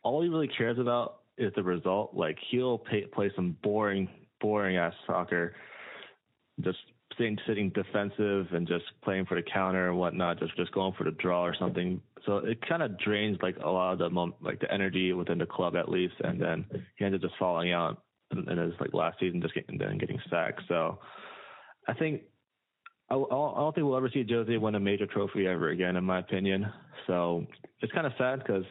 all 0.03 0.21
he 0.23 0.29
really 0.29 0.49
cares 0.49 0.79
about 0.79 1.18
is 1.39 1.53
the 1.55 1.63
result. 1.63 2.13
Like 2.13 2.37
he'll 2.51 2.77
pay, 2.77 3.05
play 3.05 3.31
some 3.35 3.57
boring, 3.63 4.09
boring 4.41 4.77
ass 4.77 4.93
soccer, 5.07 5.55
just 6.61 6.77
sitting, 7.17 7.37
sitting 7.47 7.69
defensive 7.69 8.47
and 8.51 8.67
just 8.67 8.85
playing 9.03 9.25
for 9.25 9.35
the 9.35 9.41
counter 9.41 9.89
and 9.89 9.97
whatnot, 9.97 10.39
just 10.39 10.55
just 10.57 10.71
going 10.73 10.93
for 10.97 11.03
the 11.05 11.11
draw 11.11 11.43
or 11.43 11.55
something. 11.57 12.01
So 12.25 12.37
it 12.37 12.59
kind 12.67 12.83
of 12.83 12.99
drains 12.99 13.37
like 13.41 13.57
a 13.63 13.69
lot 13.69 13.93
of 13.93 13.99
the 13.99 14.31
like 14.41 14.59
the 14.59 14.71
energy 14.71 15.13
within 15.13 15.37
the 15.37 15.45
club 15.45 15.75
at 15.75 15.89
least, 15.89 16.15
and 16.23 16.39
then 16.39 16.65
he 16.97 17.05
ended 17.05 17.23
up 17.23 17.29
just 17.29 17.39
falling 17.39 17.71
out 17.71 18.03
in 18.31 18.57
his 18.57 18.73
like 18.79 18.93
last 18.93 19.19
season, 19.19 19.41
just 19.41 19.55
getting 19.55 19.77
then 19.77 19.97
getting 19.97 20.19
sacked. 20.29 20.61
So 20.67 20.99
I 21.87 21.93
think. 21.93 22.21
I, 23.11 23.15
I 23.15 23.17
don't 23.27 23.73
think 23.73 23.85
we'll 23.85 23.97
ever 23.97 24.09
see 24.13 24.25
Jose 24.29 24.55
win 24.57 24.75
a 24.75 24.79
major 24.79 25.07
trophy 25.07 25.47
ever 25.47 25.69
again, 25.69 25.95
in 25.95 26.03
my 26.03 26.19
opinion. 26.19 26.67
So 27.07 27.45
it's 27.81 27.91
kind 27.91 28.05
of 28.05 28.13
sad 28.17 28.39
because 28.39 28.65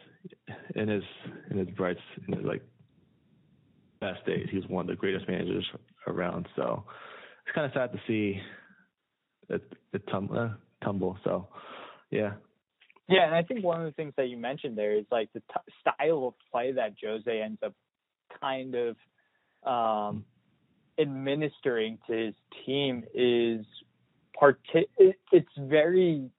in 0.75 0.87
his 0.87 1.03
in 1.51 1.57
his 1.57 1.69
bright 1.71 1.97
in 2.27 2.37
his 2.37 2.45
like 2.45 2.61
best 3.99 4.25
days, 4.25 4.47
he 4.49 4.57
was 4.57 4.67
one 4.67 4.83
of 4.83 4.87
the 4.87 4.95
greatest 4.95 5.27
managers 5.27 5.65
around. 6.07 6.47
So 6.55 6.83
it's 7.45 7.53
kind 7.53 7.65
of 7.65 7.73
sad 7.73 7.91
to 7.91 7.99
see 8.07 8.39
it, 9.49 9.61
it 9.93 10.07
tum- 10.07 10.31
uh, 10.35 10.49
tumble. 10.83 11.17
So 11.23 11.47
yeah. 12.11 12.33
Yeah, 13.09 13.25
and 13.25 13.33
I 13.33 13.41
think 13.41 13.63
one 13.63 13.79
of 13.79 13.85
the 13.87 13.91
things 13.93 14.13
that 14.17 14.29
you 14.29 14.37
mentioned 14.37 14.77
there 14.77 14.95
is 14.95 15.05
like 15.11 15.33
the 15.33 15.39
t- 15.39 15.73
style 15.81 16.27
of 16.27 16.33
play 16.51 16.71
that 16.73 16.93
Jose 17.03 17.41
ends 17.41 17.59
up 17.65 17.73
kind 18.39 18.75
of 18.75 18.95
um, 19.65 20.25
administering 20.99 21.97
to 22.07 22.13
his 22.13 22.35
team 22.65 23.03
is 23.15 23.65
part. 24.39 24.59
It's 24.97 25.49
very 25.57 26.29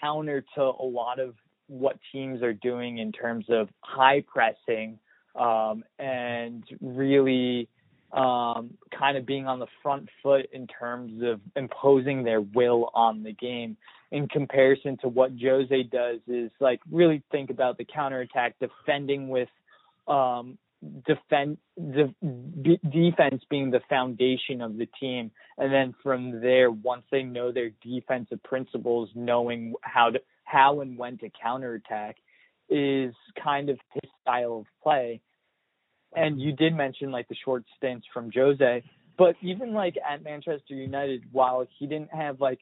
counter 0.00 0.44
to 0.54 0.62
a 0.62 0.84
lot 0.84 1.18
of 1.18 1.34
what 1.68 1.98
teams 2.12 2.42
are 2.42 2.52
doing 2.52 2.98
in 2.98 3.12
terms 3.12 3.46
of 3.48 3.68
high 3.80 4.24
pressing 4.26 4.98
um, 5.36 5.84
and 5.98 6.64
really 6.80 7.68
um, 8.12 8.70
kind 8.98 9.16
of 9.16 9.24
being 9.24 9.46
on 9.46 9.60
the 9.60 9.68
front 9.82 10.08
foot 10.22 10.48
in 10.52 10.66
terms 10.66 11.22
of 11.22 11.40
imposing 11.54 12.24
their 12.24 12.40
will 12.40 12.90
on 12.92 13.22
the 13.22 13.32
game 13.32 13.76
in 14.10 14.26
comparison 14.26 14.96
to 14.98 15.08
what 15.08 15.30
Jose 15.40 15.82
does 15.84 16.18
is 16.26 16.50
like 16.58 16.80
really 16.90 17.22
think 17.30 17.50
about 17.50 17.78
the 17.78 17.84
counterattack, 17.84 18.56
defending 18.58 19.28
with 19.28 19.48
um, 20.08 20.58
defend 21.06 21.58
the 21.76 22.14
defense 22.90 23.42
being 23.50 23.70
the 23.70 23.80
foundation 23.88 24.62
of 24.62 24.76
the 24.76 24.88
team, 24.98 25.30
and 25.58 25.72
then 25.72 25.94
from 26.02 26.40
there, 26.40 26.70
once 26.70 27.04
they 27.10 27.22
know 27.22 27.52
their 27.52 27.70
defensive 27.82 28.42
principles, 28.42 29.10
knowing 29.14 29.74
how 29.82 30.10
to 30.10 30.20
how 30.44 30.80
and 30.80 30.98
when 30.98 31.16
to 31.18 31.30
counterattack 31.42 32.16
is 32.68 33.14
kind 33.42 33.68
of 33.68 33.78
his 33.92 34.10
style 34.20 34.58
of 34.60 34.66
play. 34.82 35.20
And 36.14 36.40
you 36.40 36.52
did 36.52 36.74
mention 36.74 37.12
like 37.12 37.28
the 37.28 37.36
short 37.44 37.64
stints 37.76 38.06
from 38.12 38.30
Jose, 38.34 38.82
but 39.16 39.36
even 39.42 39.74
like 39.74 39.96
at 40.08 40.24
Manchester 40.24 40.74
United, 40.74 41.22
while 41.30 41.66
he 41.78 41.86
didn't 41.86 42.12
have 42.12 42.40
like 42.40 42.60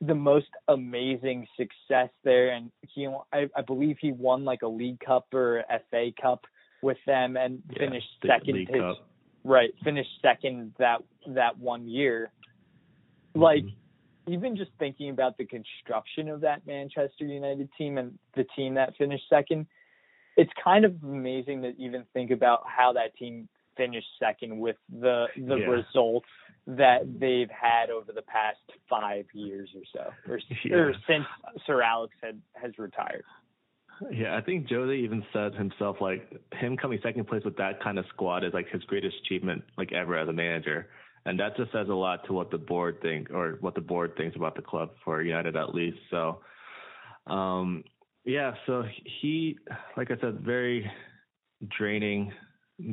the 0.00 0.14
most 0.14 0.48
amazing 0.68 1.46
success 1.56 2.08
there, 2.24 2.50
and 2.50 2.70
he 2.94 3.08
I, 3.32 3.48
I 3.54 3.62
believe 3.62 3.96
he 4.00 4.12
won 4.12 4.44
like 4.44 4.62
a 4.62 4.68
League 4.68 5.00
Cup 5.00 5.26
or 5.34 5.64
FA 5.90 6.10
Cup 6.20 6.46
with 6.82 6.98
them 7.06 7.36
and 7.36 7.62
Yeah, 7.70 7.78
finished 7.78 8.08
second 8.24 8.68
his, 8.68 8.96
right 9.44 9.70
finished 9.84 10.10
second 10.22 10.74
that 10.78 11.02
that 11.28 11.58
one 11.58 11.86
year. 11.88 12.30
Like 13.34 13.64
Mhm. 13.64 13.74
even 14.28 14.56
just 14.56 14.72
thinking 14.78 15.10
about 15.10 15.36
the 15.38 15.46
construction 15.46 16.28
of 16.28 16.40
that 16.42 16.66
Manchester 16.66 17.24
United 17.24 17.70
team 17.78 17.98
and 17.98 18.18
the 18.34 18.44
team 18.44 18.74
that 18.74 18.96
finished 18.96 19.28
second, 19.28 19.66
it's 20.36 20.52
kind 20.62 20.84
of 20.84 21.02
amazing 21.02 21.62
to 21.62 21.74
even 21.78 22.04
think 22.12 22.30
about 22.30 22.66
how 22.66 22.92
that 22.92 23.14
team 23.16 23.48
finished 23.76 24.08
second 24.18 24.58
with 24.58 24.76
the 24.88 25.28
the 25.36 25.56
Yeah. 25.56 25.66
results 25.66 26.28
that 26.66 27.18
they've 27.18 27.50
had 27.50 27.88
over 27.90 28.12
the 28.12 28.22
past 28.22 28.60
five 28.88 29.26
years 29.32 29.74
or 29.74 29.84
so, 29.86 30.12
or, 30.28 30.38
or 30.90 30.94
since 31.06 31.26
Sir 31.64 31.80
Alex 31.80 32.14
had 32.22 32.40
has 32.54 32.76
retired. 32.78 33.24
Yeah, 34.10 34.36
I 34.36 34.40
think 34.40 34.68
Jose 34.68 34.94
even 34.94 35.24
said 35.32 35.54
himself 35.54 35.96
like 36.00 36.32
him 36.54 36.76
coming 36.76 37.00
second 37.02 37.26
place 37.26 37.44
with 37.44 37.56
that 37.56 37.82
kind 37.82 37.98
of 37.98 38.04
squad 38.10 38.44
is 38.44 38.54
like 38.54 38.68
his 38.68 38.82
greatest 38.84 39.16
achievement 39.24 39.64
like 39.76 39.92
ever 39.92 40.16
as 40.16 40.28
a 40.28 40.32
manager. 40.32 40.88
And 41.24 41.38
that 41.40 41.56
just 41.56 41.72
says 41.72 41.88
a 41.88 41.94
lot 41.94 42.24
to 42.26 42.32
what 42.32 42.50
the 42.50 42.58
board 42.58 43.00
think 43.02 43.30
or 43.30 43.58
what 43.60 43.74
the 43.74 43.80
board 43.80 44.16
thinks 44.16 44.36
about 44.36 44.54
the 44.54 44.62
club 44.62 44.90
for 45.04 45.22
United 45.22 45.56
at 45.56 45.74
least. 45.74 45.98
So 46.10 46.40
um 47.26 47.84
yeah, 48.24 48.54
so 48.66 48.84
he 49.20 49.58
like 49.96 50.10
I 50.10 50.16
said, 50.20 50.40
very 50.40 50.90
draining 51.76 52.32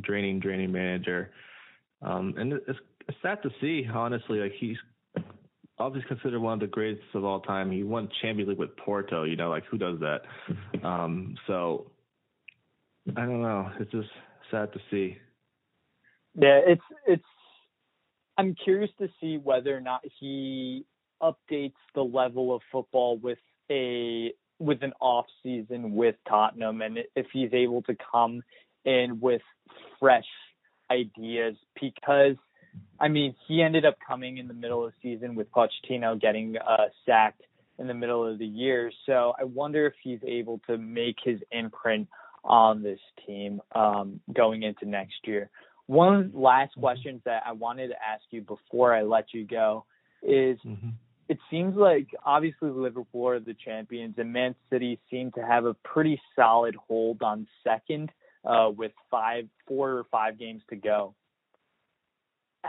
draining, 0.01 0.39
draining 0.39 0.71
manager. 0.71 1.31
Um 2.01 2.33
and 2.37 2.53
it's 2.53 2.79
it's 3.07 3.17
sad 3.21 3.43
to 3.43 3.49
see, 3.61 3.87
honestly, 3.91 4.39
like 4.39 4.53
he's 4.59 4.77
obviously 5.77 6.07
considered 6.07 6.39
one 6.39 6.53
of 6.53 6.59
the 6.59 6.67
greatest 6.67 7.03
of 7.13 7.23
all 7.23 7.41
time. 7.41 7.71
He 7.71 7.83
won 7.83 8.09
Champions 8.21 8.49
League 8.49 8.57
with 8.57 8.75
Porto, 8.77 9.23
you 9.23 9.35
know, 9.35 9.49
like 9.49 9.65
who 9.65 9.77
does 9.77 9.99
that? 9.99 10.21
Um, 10.83 11.35
so 11.47 11.89
I 13.09 13.21
don't 13.21 13.41
know. 13.41 13.71
It's 13.79 13.91
just 13.91 14.09
sad 14.51 14.71
to 14.73 14.79
see. 14.91 15.17
Yeah, 16.35 16.59
it's 16.65 16.81
it's. 17.07 17.23
I'm 18.37 18.55
curious 18.63 18.91
to 18.99 19.07
see 19.21 19.37
whether 19.37 19.75
or 19.75 19.81
not 19.81 20.01
he 20.19 20.85
updates 21.23 21.73
the 21.93 22.03
level 22.03 22.53
of 22.53 22.61
football 22.71 23.17
with 23.17 23.39
a 23.71 24.33
with 24.59 24.83
an 24.83 24.93
off 24.99 25.25
season 25.43 25.95
with 25.95 26.15
Tottenham, 26.27 26.81
and 26.81 26.99
if 27.15 27.27
he's 27.31 27.53
able 27.53 27.81
to 27.83 27.95
come 28.11 28.41
in 28.85 29.19
with 29.19 29.41
fresh 29.99 30.27
ideas. 30.91 31.55
Because, 31.79 32.35
I 32.99 33.07
mean, 33.09 33.35
he 33.47 33.61
ended 33.61 33.85
up 33.85 33.97
coming 34.05 34.37
in 34.37 34.47
the 34.47 34.53
middle 34.53 34.85
of 34.85 34.93
the 34.93 35.15
season 35.15 35.35
with 35.35 35.51
Pochettino 35.51 36.19
getting 36.19 36.55
uh, 36.57 36.85
sacked 37.05 37.41
in 37.77 37.87
the 37.87 37.93
middle 37.93 38.25
of 38.25 38.39
the 38.39 38.45
year. 38.45 38.91
So 39.05 39.33
I 39.39 39.43
wonder 39.43 39.85
if 39.85 39.93
he's 40.01 40.19
able 40.25 40.61
to 40.67 40.77
make 40.77 41.17
his 41.23 41.39
imprint 41.51 42.07
on 42.43 42.83
this 42.83 42.99
team 43.25 43.61
um, 43.73 44.21
going 44.33 44.63
into 44.63 44.85
next 44.85 45.15
year. 45.25 45.49
One 45.87 46.31
last 46.33 46.73
question 46.79 47.21
that 47.25 47.43
I 47.45 47.51
wanted 47.51 47.89
to 47.89 47.95
ask 47.95 48.23
you 48.31 48.41
before 48.41 48.95
I 48.95 49.03
let 49.03 49.33
you 49.33 49.45
go 49.45 49.85
is 50.23 50.57
Mm-hmm. 50.65 50.89
it 51.27 51.37
seems 51.51 51.75
like 51.75 52.07
obviously 52.25 52.69
Liverpool 52.69 53.27
are 53.27 53.39
the 53.39 53.55
champions 53.65 54.15
and 54.17 54.31
Man 54.31 54.55
City 54.69 54.99
seem 55.11 55.31
to 55.33 55.41
have 55.41 55.65
a 55.65 55.73
pretty 55.73 56.19
solid 56.35 56.75
hold 56.75 57.21
on 57.21 57.47
second 57.63 58.11
uh, 58.45 58.69
with 58.75 58.91
five, 59.11 59.47
four 59.67 59.91
or 59.91 60.03
five 60.11 60.39
games 60.39 60.61
to 60.69 60.75
go. 60.75 61.13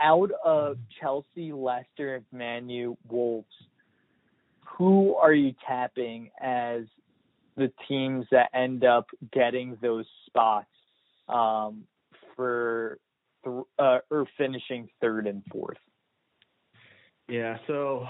Out 0.01 0.31
of 0.43 0.77
Chelsea, 0.99 1.51
Leicester, 1.51 2.23
Manu, 2.31 2.95
Wolves, 3.09 3.47
who 4.77 5.15
are 5.15 5.33
you 5.33 5.53
tapping 5.67 6.29
as 6.41 6.83
the 7.55 7.71
teams 7.87 8.25
that 8.31 8.49
end 8.53 8.83
up 8.85 9.07
getting 9.33 9.77
those 9.81 10.05
spots 10.27 10.67
um, 11.27 11.83
for 12.35 12.99
th- 13.43 13.63
uh, 13.79 13.99
or 14.11 14.27
finishing 14.37 14.87
third 15.01 15.25
and 15.27 15.43
fourth? 15.51 15.77
Yeah, 17.27 17.57
so 17.65 18.05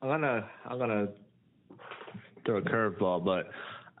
I'm 0.00 0.08
gonna 0.08 0.48
I'm 0.64 0.78
gonna 0.78 1.08
throw 2.46 2.58
a 2.58 2.62
curveball, 2.62 3.24
but 3.24 3.46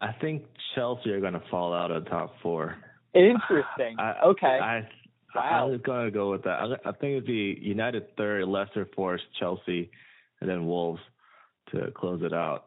I 0.00 0.12
think 0.20 0.44
Chelsea 0.74 1.10
are 1.10 1.20
gonna 1.20 1.42
fall 1.50 1.74
out 1.74 1.90
of 1.90 2.04
the 2.04 2.10
top 2.10 2.34
four. 2.42 2.76
Interesting. 3.14 3.96
I, 3.98 4.14
okay. 4.26 4.58
I 4.62 4.88
Wow. 5.34 5.42
I 5.42 5.64
was 5.64 5.80
gonna 5.82 6.10
go 6.10 6.30
with 6.30 6.42
that. 6.44 6.60
I, 6.60 6.88
I 6.88 6.92
think 6.92 7.12
it'd 7.12 7.26
be 7.26 7.58
United 7.60 8.16
third, 8.16 8.46
Leicester 8.48 8.88
fourth, 8.94 9.20
Chelsea, 9.38 9.90
and 10.40 10.48
then 10.50 10.66
Wolves 10.66 11.00
to 11.70 11.90
close 11.94 12.22
it 12.22 12.32
out. 12.34 12.66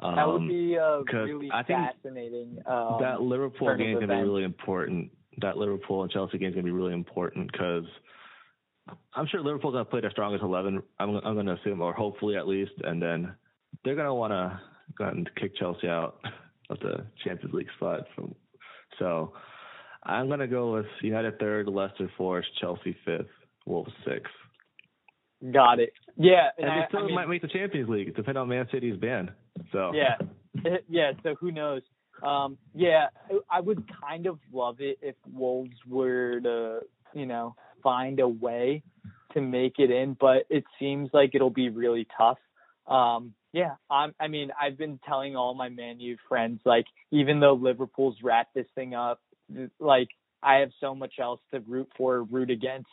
Um, 0.00 0.16
that 0.16 0.26
would 0.28 0.48
be 0.48 0.76
uh, 0.78 1.02
'cause 1.04 1.26
really 1.28 1.50
I 1.52 1.62
think 1.62 1.78
fascinating. 1.78 2.58
Um, 2.66 2.98
that 3.00 3.20
Liverpool 3.22 3.76
game 3.76 3.96
is 3.96 4.00
gonna 4.00 4.22
be 4.22 4.28
really 4.28 4.44
important. 4.44 5.10
That 5.38 5.56
Liverpool 5.56 6.02
and 6.02 6.10
Chelsea 6.10 6.38
game 6.38 6.48
is 6.48 6.54
gonna 6.54 6.64
be 6.64 6.70
really 6.70 6.94
important 6.94 7.50
because 7.52 7.84
I'm 9.14 9.26
sure 9.26 9.40
Liverpool's 9.40 9.74
gonna 9.74 9.84
play 9.84 10.00
their 10.00 10.10
strongest 10.10 10.42
eleven. 10.42 10.82
I'm 10.98 11.16
I'm 11.16 11.34
gonna 11.36 11.54
assume, 11.54 11.80
or 11.80 11.92
hopefully 11.92 12.36
at 12.36 12.48
least, 12.48 12.72
and 12.84 13.00
then 13.00 13.34
they're 13.84 13.96
gonna 13.96 14.14
want 14.14 14.32
to 14.32 14.60
go 14.96 15.04
and 15.06 15.28
kick 15.36 15.56
Chelsea 15.56 15.88
out 15.88 16.18
of 16.70 16.78
the 16.80 17.06
Champions 17.24 17.54
League 17.54 17.70
spot. 17.76 18.06
From 18.14 18.34
so, 18.98 19.32
I'm 20.02 20.28
gonna 20.28 20.48
go 20.48 20.74
with 20.74 20.86
United 21.02 21.38
third, 21.38 21.68
Leicester 21.68 22.10
fourth, 22.16 22.44
Chelsea 22.60 22.96
fifth, 23.04 23.26
Wolves 23.66 23.92
sixth, 24.04 24.32
Got 25.52 25.80
it. 25.80 25.92
Yeah. 26.16 26.48
and, 26.58 26.68
And 26.68 26.70
I, 26.70 26.80
they 26.80 26.86
still 26.88 27.00
I 27.00 27.06
mean, 27.06 27.14
might 27.14 27.28
make 27.28 27.42
the 27.42 27.48
Champions 27.48 27.88
League, 27.88 28.14
depending 28.14 28.40
on 28.40 28.48
Man 28.48 28.68
City's 28.70 28.96
ban. 28.96 29.30
So 29.72 29.92
yeah. 29.94 30.16
Yeah. 30.88 31.12
So 31.22 31.34
who 31.40 31.50
knows? 31.50 31.82
Um, 32.22 32.58
yeah, 32.74 33.06
I 33.50 33.60
would 33.60 33.88
kind 34.02 34.26
of 34.26 34.38
love 34.52 34.76
it 34.80 34.98
if 35.00 35.14
Wolves 35.32 35.76
were 35.88 36.40
to, 36.40 36.80
you 37.14 37.24
know, 37.24 37.54
find 37.82 38.20
a 38.20 38.28
way 38.28 38.82
to 39.32 39.40
make 39.40 39.78
it 39.78 39.90
in, 39.90 40.16
but 40.20 40.44
it 40.50 40.64
seems 40.78 41.08
like 41.14 41.30
it'll 41.34 41.48
be 41.48 41.70
really 41.70 42.06
tough. 42.18 42.36
Um, 42.86 43.32
yeah, 43.52 43.76
I'm, 43.90 44.14
I 44.20 44.28
mean, 44.28 44.50
I've 44.60 44.76
been 44.76 45.00
telling 45.08 45.34
all 45.34 45.54
my 45.54 45.70
Man 45.70 45.98
U 46.00 46.18
friends, 46.28 46.60
like, 46.66 46.84
even 47.10 47.40
though 47.40 47.54
Liverpool's 47.54 48.16
wrapped 48.22 48.54
this 48.54 48.66
thing 48.74 48.94
up, 48.94 49.20
like, 49.78 50.08
I 50.42 50.56
have 50.56 50.70
so 50.80 50.94
much 50.94 51.14
else 51.20 51.40
to 51.52 51.60
root 51.60 51.88
for, 51.96 52.22
root 52.24 52.50
against. 52.50 52.88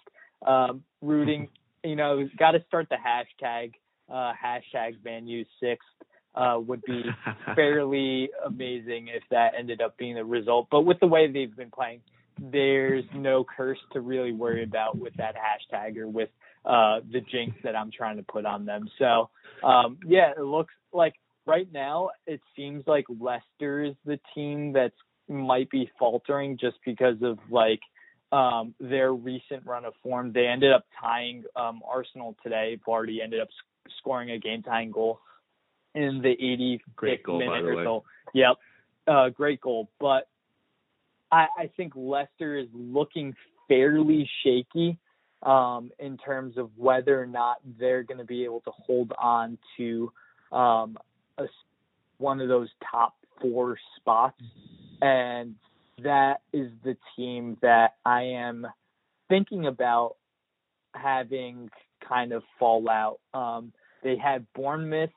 Um, 0.45 0.83
rooting, 1.01 1.49
you 1.83 1.95
know, 1.95 2.27
got 2.37 2.51
to 2.51 2.63
start 2.67 2.87
the 2.89 2.95
hashtag, 2.95 3.73
uh, 4.09 4.33
hashtag 4.33 5.03
Man 5.03 5.27
U 5.27 5.45
sixth, 5.59 5.87
uh, 6.35 6.59
would 6.59 6.83
be 6.83 7.03
fairly 7.55 8.29
amazing 8.45 9.07
if 9.07 9.23
that 9.31 9.53
ended 9.57 9.81
up 9.81 9.97
being 9.97 10.15
the 10.15 10.25
result. 10.25 10.67
But 10.69 10.81
with 10.81 10.99
the 10.99 11.07
way 11.07 11.31
they've 11.31 11.55
been 11.55 11.71
playing, 11.71 12.01
there's 12.39 13.05
no 13.15 13.43
curse 13.43 13.79
to 13.93 14.01
really 14.01 14.31
worry 14.31 14.63
about 14.63 14.97
with 14.97 15.13
that 15.15 15.35
hashtag 15.35 15.97
or 15.97 16.07
with 16.07 16.29
uh, 16.65 16.99
the 17.11 17.21
jinx 17.31 17.55
that 17.63 17.75
I'm 17.75 17.91
trying 17.91 18.17
to 18.17 18.23
put 18.23 18.45
on 18.45 18.65
them. 18.65 18.89
So, 18.99 19.29
um, 19.63 19.97
yeah, 20.05 20.31
it 20.37 20.43
looks 20.43 20.73
like 20.93 21.15
right 21.45 21.67
now 21.71 22.09
it 22.27 22.41
seems 22.55 22.85
like 22.85 23.05
Leicester 23.19 23.85
is 23.85 23.95
the 24.05 24.19
team 24.35 24.73
that's 24.73 24.95
might 25.29 25.69
be 25.69 25.89
faltering 25.99 26.57
just 26.57 26.77
because 26.85 27.17
of 27.21 27.39
like 27.49 27.79
um, 28.31 28.73
their 28.79 29.13
recent 29.13 29.65
run 29.65 29.85
of 29.85 29.93
form. 30.03 30.31
They 30.33 30.47
ended 30.47 30.71
up 30.71 30.85
tying 31.01 31.43
um, 31.55 31.81
Arsenal 31.87 32.35
today. 32.43 32.79
Vardy 32.87 33.21
ended 33.23 33.39
up 33.39 33.47
sc- 33.49 33.93
scoring 33.99 34.31
a 34.31 34.39
game 34.39 34.63
tying 34.63 34.91
goal 34.91 35.19
in 35.95 36.21
the 36.21 36.35
80th 36.41 36.81
Great 36.95 37.23
goal, 37.23 37.39
by 37.39 37.45
minute 37.45 37.63
the 37.63 37.79
or 37.79 37.83
so. 37.83 38.03
Yep, 38.33 38.57
uh, 39.07 39.29
great 39.29 39.61
goal. 39.61 39.89
But 39.99 40.27
I, 41.31 41.47
I 41.57 41.71
think 41.75 41.93
Leicester 41.95 42.57
is 42.57 42.67
looking 42.73 43.35
fairly 43.67 44.29
shaky 44.43 44.97
um, 45.43 45.91
in 45.99 46.17
terms 46.17 46.57
of 46.57 46.69
whether 46.75 47.21
or 47.21 47.27
not 47.27 47.57
they're 47.79 48.03
going 48.03 48.17
to 48.17 48.25
be 48.25 48.43
able 48.43 48.61
to 48.61 48.71
hold 48.71 49.11
on 49.17 49.57
to 49.77 50.11
um, 50.51 50.97
a, 51.37 51.45
one 52.17 52.41
of 52.41 52.47
those 52.47 52.69
top 52.91 53.15
four 53.41 53.77
spots. 53.97 54.41
And 55.01 55.55
that 56.03 56.41
is 56.53 56.71
the 56.83 56.97
team 57.15 57.57
that 57.61 57.95
I 58.05 58.21
am 58.23 58.67
thinking 59.29 59.65
about 59.65 60.15
having 60.93 61.69
kind 62.07 62.31
of 62.33 62.43
fallout. 62.59 63.19
Um, 63.33 63.73
they 64.03 64.15
had 64.17 64.45
Bournemouth, 64.55 65.09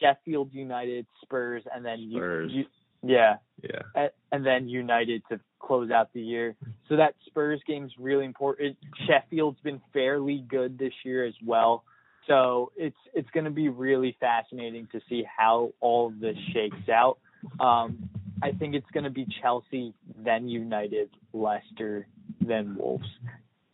Sheffield 0.00 0.52
United, 0.52 1.06
Spurs, 1.22 1.62
and 1.74 1.84
then 1.84 2.08
Spurs. 2.10 2.50
You, 2.52 2.64
yeah, 3.02 3.36
Yeah. 3.62 4.08
and 4.32 4.44
then 4.44 4.68
United 4.68 5.22
to 5.30 5.38
close 5.60 5.90
out 5.90 6.12
the 6.12 6.20
year. 6.20 6.56
So 6.88 6.96
that 6.96 7.14
Spurs 7.26 7.60
game's 7.66 7.92
really 7.98 8.24
important. 8.24 8.76
Sheffield's 9.06 9.60
been 9.60 9.80
fairly 9.92 10.44
good 10.48 10.78
this 10.78 10.92
year 11.04 11.24
as 11.24 11.34
well. 11.44 11.84
So 12.26 12.72
it's 12.76 12.96
it's 13.12 13.28
going 13.30 13.44
to 13.44 13.50
be 13.50 13.68
really 13.68 14.16
fascinating 14.18 14.88
to 14.92 15.00
see 15.08 15.24
how 15.36 15.72
all 15.80 16.08
of 16.08 16.20
this 16.20 16.36
shakes 16.52 16.88
out. 16.88 17.18
Um, 17.60 18.08
I 18.44 18.52
think 18.52 18.74
it's 18.74 18.90
going 18.92 19.04
to 19.04 19.10
be 19.10 19.26
Chelsea, 19.40 19.94
then 20.22 20.48
United, 20.48 21.08
Leicester, 21.32 22.06
then 22.42 22.76
Wolves 22.76 23.08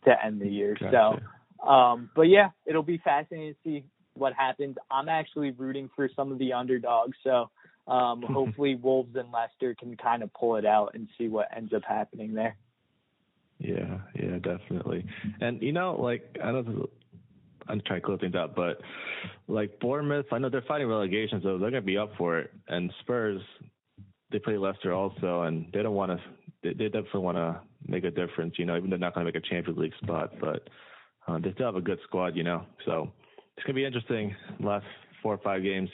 to 0.05 0.25
end 0.25 0.39
the 0.39 0.47
year. 0.47 0.77
Gotcha. 0.79 1.21
So, 1.61 1.69
um, 1.69 2.09
but 2.15 2.23
yeah, 2.23 2.51
it'll 2.65 2.81
be 2.81 2.97
fascinating 3.03 3.53
to 3.53 3.59
see 3.65 3.83
what 4.13 4.31
happens. 4.31 4.77
I'm 4.89 5.09
actually 5.09 5.51
rooting 5.51 5.89
for 5.93 6.09
some 6.15 6.31
of 6.31 6.39
the 6.39 6.53
underdogs. 6.53 7.17
So 7.21 7.49
um, 7.85 8.21
hopefully 8.29 8.75
Wolves 8.75 9.13
and 9.15 9.29
Leicester 9.29 9.75
can 9.77 9.97
kind 9.97 10.23
of 10.23 10.33
pull 10.33 10.55
it 10.55 10.65
out 10.65 10.91
and 10.93 11.09
see 11.17 11.27
what 11.27 11.47
ends 11.53 11.73
up 11.73 11.83
happening 11.85 12.33
there. 12.33 12.55
Yeah, 13.59 13.99
yeah, 14.15 14.37
definitely. 14.41 15.05
And 15.41 15.61
you 15.61 15.73
know, 15.73 15.99
like 16.01 16.37
I 16.41 16.51
don't. 16.51 16.89
I'm 17.67 17.79
trying 17.85 18.01
to 18.01 18.05
close 18.05 18.19
things 18.19 18.33
up, 18.35 18.55
but 18.55 18.81
like 19.47 19.79
Bournemouth, 19.79 20.25
I 20.31 20.39
know 20.39 20.49
they're 20.49 20.63
fighting 20.67 20.87
relegation, 20.87 21.41
so 21.43 21.59
they're 21.59 21.69
gonna 21.69 21.81
be 21.81 21.97
up 21.97 22.11
for 22.17 22.39
it. 22.39 22.51
And 22.67 22.91
Spurs, 23.01 23.39
they 24.31 24.39
play 24.39 24.57
Leicester 24.57 24.93
also, 24.93 25.43
and 25.43 25.67
they 25.73 25.83
don't 25.83 25.95
want 25.95 26.11
to. 26.11 26.19
They, 26.63 26.73
they 26.73 26.85
definitely 26.85 27.21
want 27.21 27.37
to 27.37 27.59
make 27.87 28.03
a 28.03 28.11
difference, 28.11 28.55
you 28.57 28.65
know, 28.65 28.77
even 28.77 28.89
though 28.89 28.97
they're 28.97 28.99
not 28.99 29.13
gonna 29.13 29.25
make 29.25 29.35
a 29.35 29.41
Champions 29.41 29.79
League 29.79 29.93
spot, 30.01 30.33
but 30.39 30.67
uh, 31.27 31.39
they 31.39 31.51
still 31.53 31.65
have 31.65 31.75
a 31.75 31.81
good 31.81 31.99
squad, 32.03 32.35
you 32.35 32.43
know. 32.43 32.63
So 32.85 33.11
it's 33.57 33.65
gonna 33.65 33.75
be 33.75 33.85
interesting. 33.85 34.35
Last 34.59 34.85
four 35.21 35.33
or 35.33 35.39
five 35.39 35.63
games. 35.63 35.89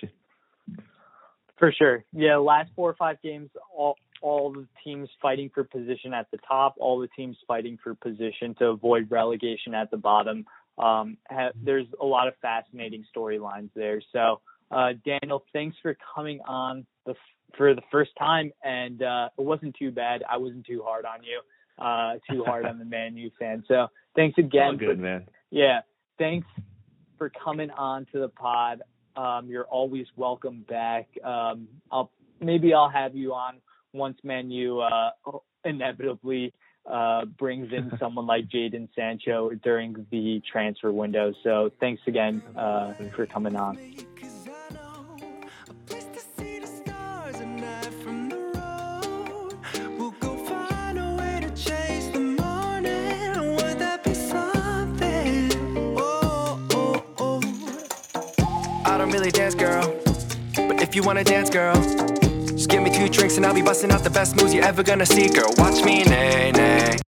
For 1.58 1.72
sure. 1.72 2.04
Yeah, 2.14 2.38
last 2.38 2.70
four 2.76 2.90
or 2.90 2.96
five 2.96 3.22
games, 3.22 3.50
all 3.76 3.98
all 4.22 4.52
the 4.52 4.68
teams 4.84 5.10
fighting 5.22 5.50
for 5.54 5.64
position 5.64 6.14
at 6.14 6.30
the 6.32 6.38
top, 6.48 6.76
all 6.80 7.00
the 7.00 7.08
teams 7.16 7.38
fighting 7.48 7.78
for 7.84 7.94
position 7.96 8.56
to 8.60 8.68
avoid 8.68 9.10
relegation 9.12 9.74
at 9.74 9.92
the 9.92 9.98
bottom. 9.98 10.46
Um, 10.78 11.18
ha- 11.30 11.52
there's 11.56 11.88
a 12.02 12.06
lot 12.06 12.28
of 12.28 12.34
fascinating 12.42 13.06
storylines 13.16 13.70
there. 13.76 14.02
So, 14.12 14.42
uh, 14.72 14.94
Daniel, 15.06 15.44
thanks 15.54 15.78
for 15.82 15.96
coming 16.16 16.40
on 16.48 16.86
the 17.06 17.16
for 17.56 17.74
the 17.74 17.82
first 17.92 18.12
time, 18.18 18.52
and 18.64 19.02
uh, 19.02 19.30
it 19.38 19.44
wasn't 19.44 19.76
too 19.78 19.92
bad. 19.92 20.24
I 20.30 20.38
wasn't 20.38 20.66
too 20.66 20.84
hard 20.86 21.06
on 21.06 21.24
you, 21.24 21.42
uh, 21.84 22.18
too 22.32 22.44
hard 22.44 22.66
on 22.66 22.80
the 22.80 22.86
Man 22.96 23.16
U 23.18 23.32
fan. 23.40 23.64
So, 23.68 23.88
thanks 24.16 24.38
again. 24.38 24.64
All 24.64 24.76
good, 24.76 24.98
for, 24.98 25.02
man. 25.02 25.28
yeah, 25.50 25.82
thanks 26.18 26.48
for 27.18 27.30
coming 27.30 27.72
on 27.72 28.06
to 28.12 28.20
the 28.20 28.30
pod. 28.30 28.82
Um, 29.16 29.48
you're 29.48 29.66
always 29.66 30.06
welcome 30.16 30.66
back. 30.70 31.08
Um, 31.24 31.68
I'll 31.92 32.12
maybe 32.40 32.74
I'll 32.74 32.90
have 32.90 33.16
you 33.16 33.34
on 33.34 33.56
once 33.94 34.18
Man 34.24 34.52
U 34.52 34.82
uh, 34.82 35.12
inevitably 35.66 36.54
uh, 36.90 37.26
brings 37.26 37.72
in 37.74 37.92
someone 38.00 38.26
like 38.26 38.48
Jadon 38.48 38.88
Sancho 38.96 39.52
during 39.64 40.06
the 40.12 40.42
transfer 40.50 40.92
window. 40.92 41.34
So 41.44 41.72
thanks 41.80 42.02
again 42.08 42.42
uh, 42.56 42.94
for 43.16 43.26
coming 43.26 43.56
on. 43.56 43.78
Don't 59.08 59.20
really 59.20 59.32
dance, 59.32 59.56
girl. 59.56 59.96
But 60.56 60.82
if 60.82 60.96
you 60.96 61.04
wanna 61.04 61.24
dance, 61.24 61.50
girl, 61.50 61.76
just 62.48 62.70
give 62.70 62.82
me 62.84 62.90
two 62.90 63.08
drinks 63.08 63.38
and 63.38 63.46
I'll 63.46 63.54
be 63.54 63.62
busting 63.62 63.92
out 63.92 64.04
the 64.04 64.10
best 64.10 64.36
moves 64.36 64.54
you're 64.54 64.66
ever 64.66 64.84
gonna 64.84 65.06
see, 65.06 65.30
girl. 65.30 65.50
Watch 65.58 65.84
me, 65.84 66.04
nay, 66.04 66.52
nay. 66.52 67.07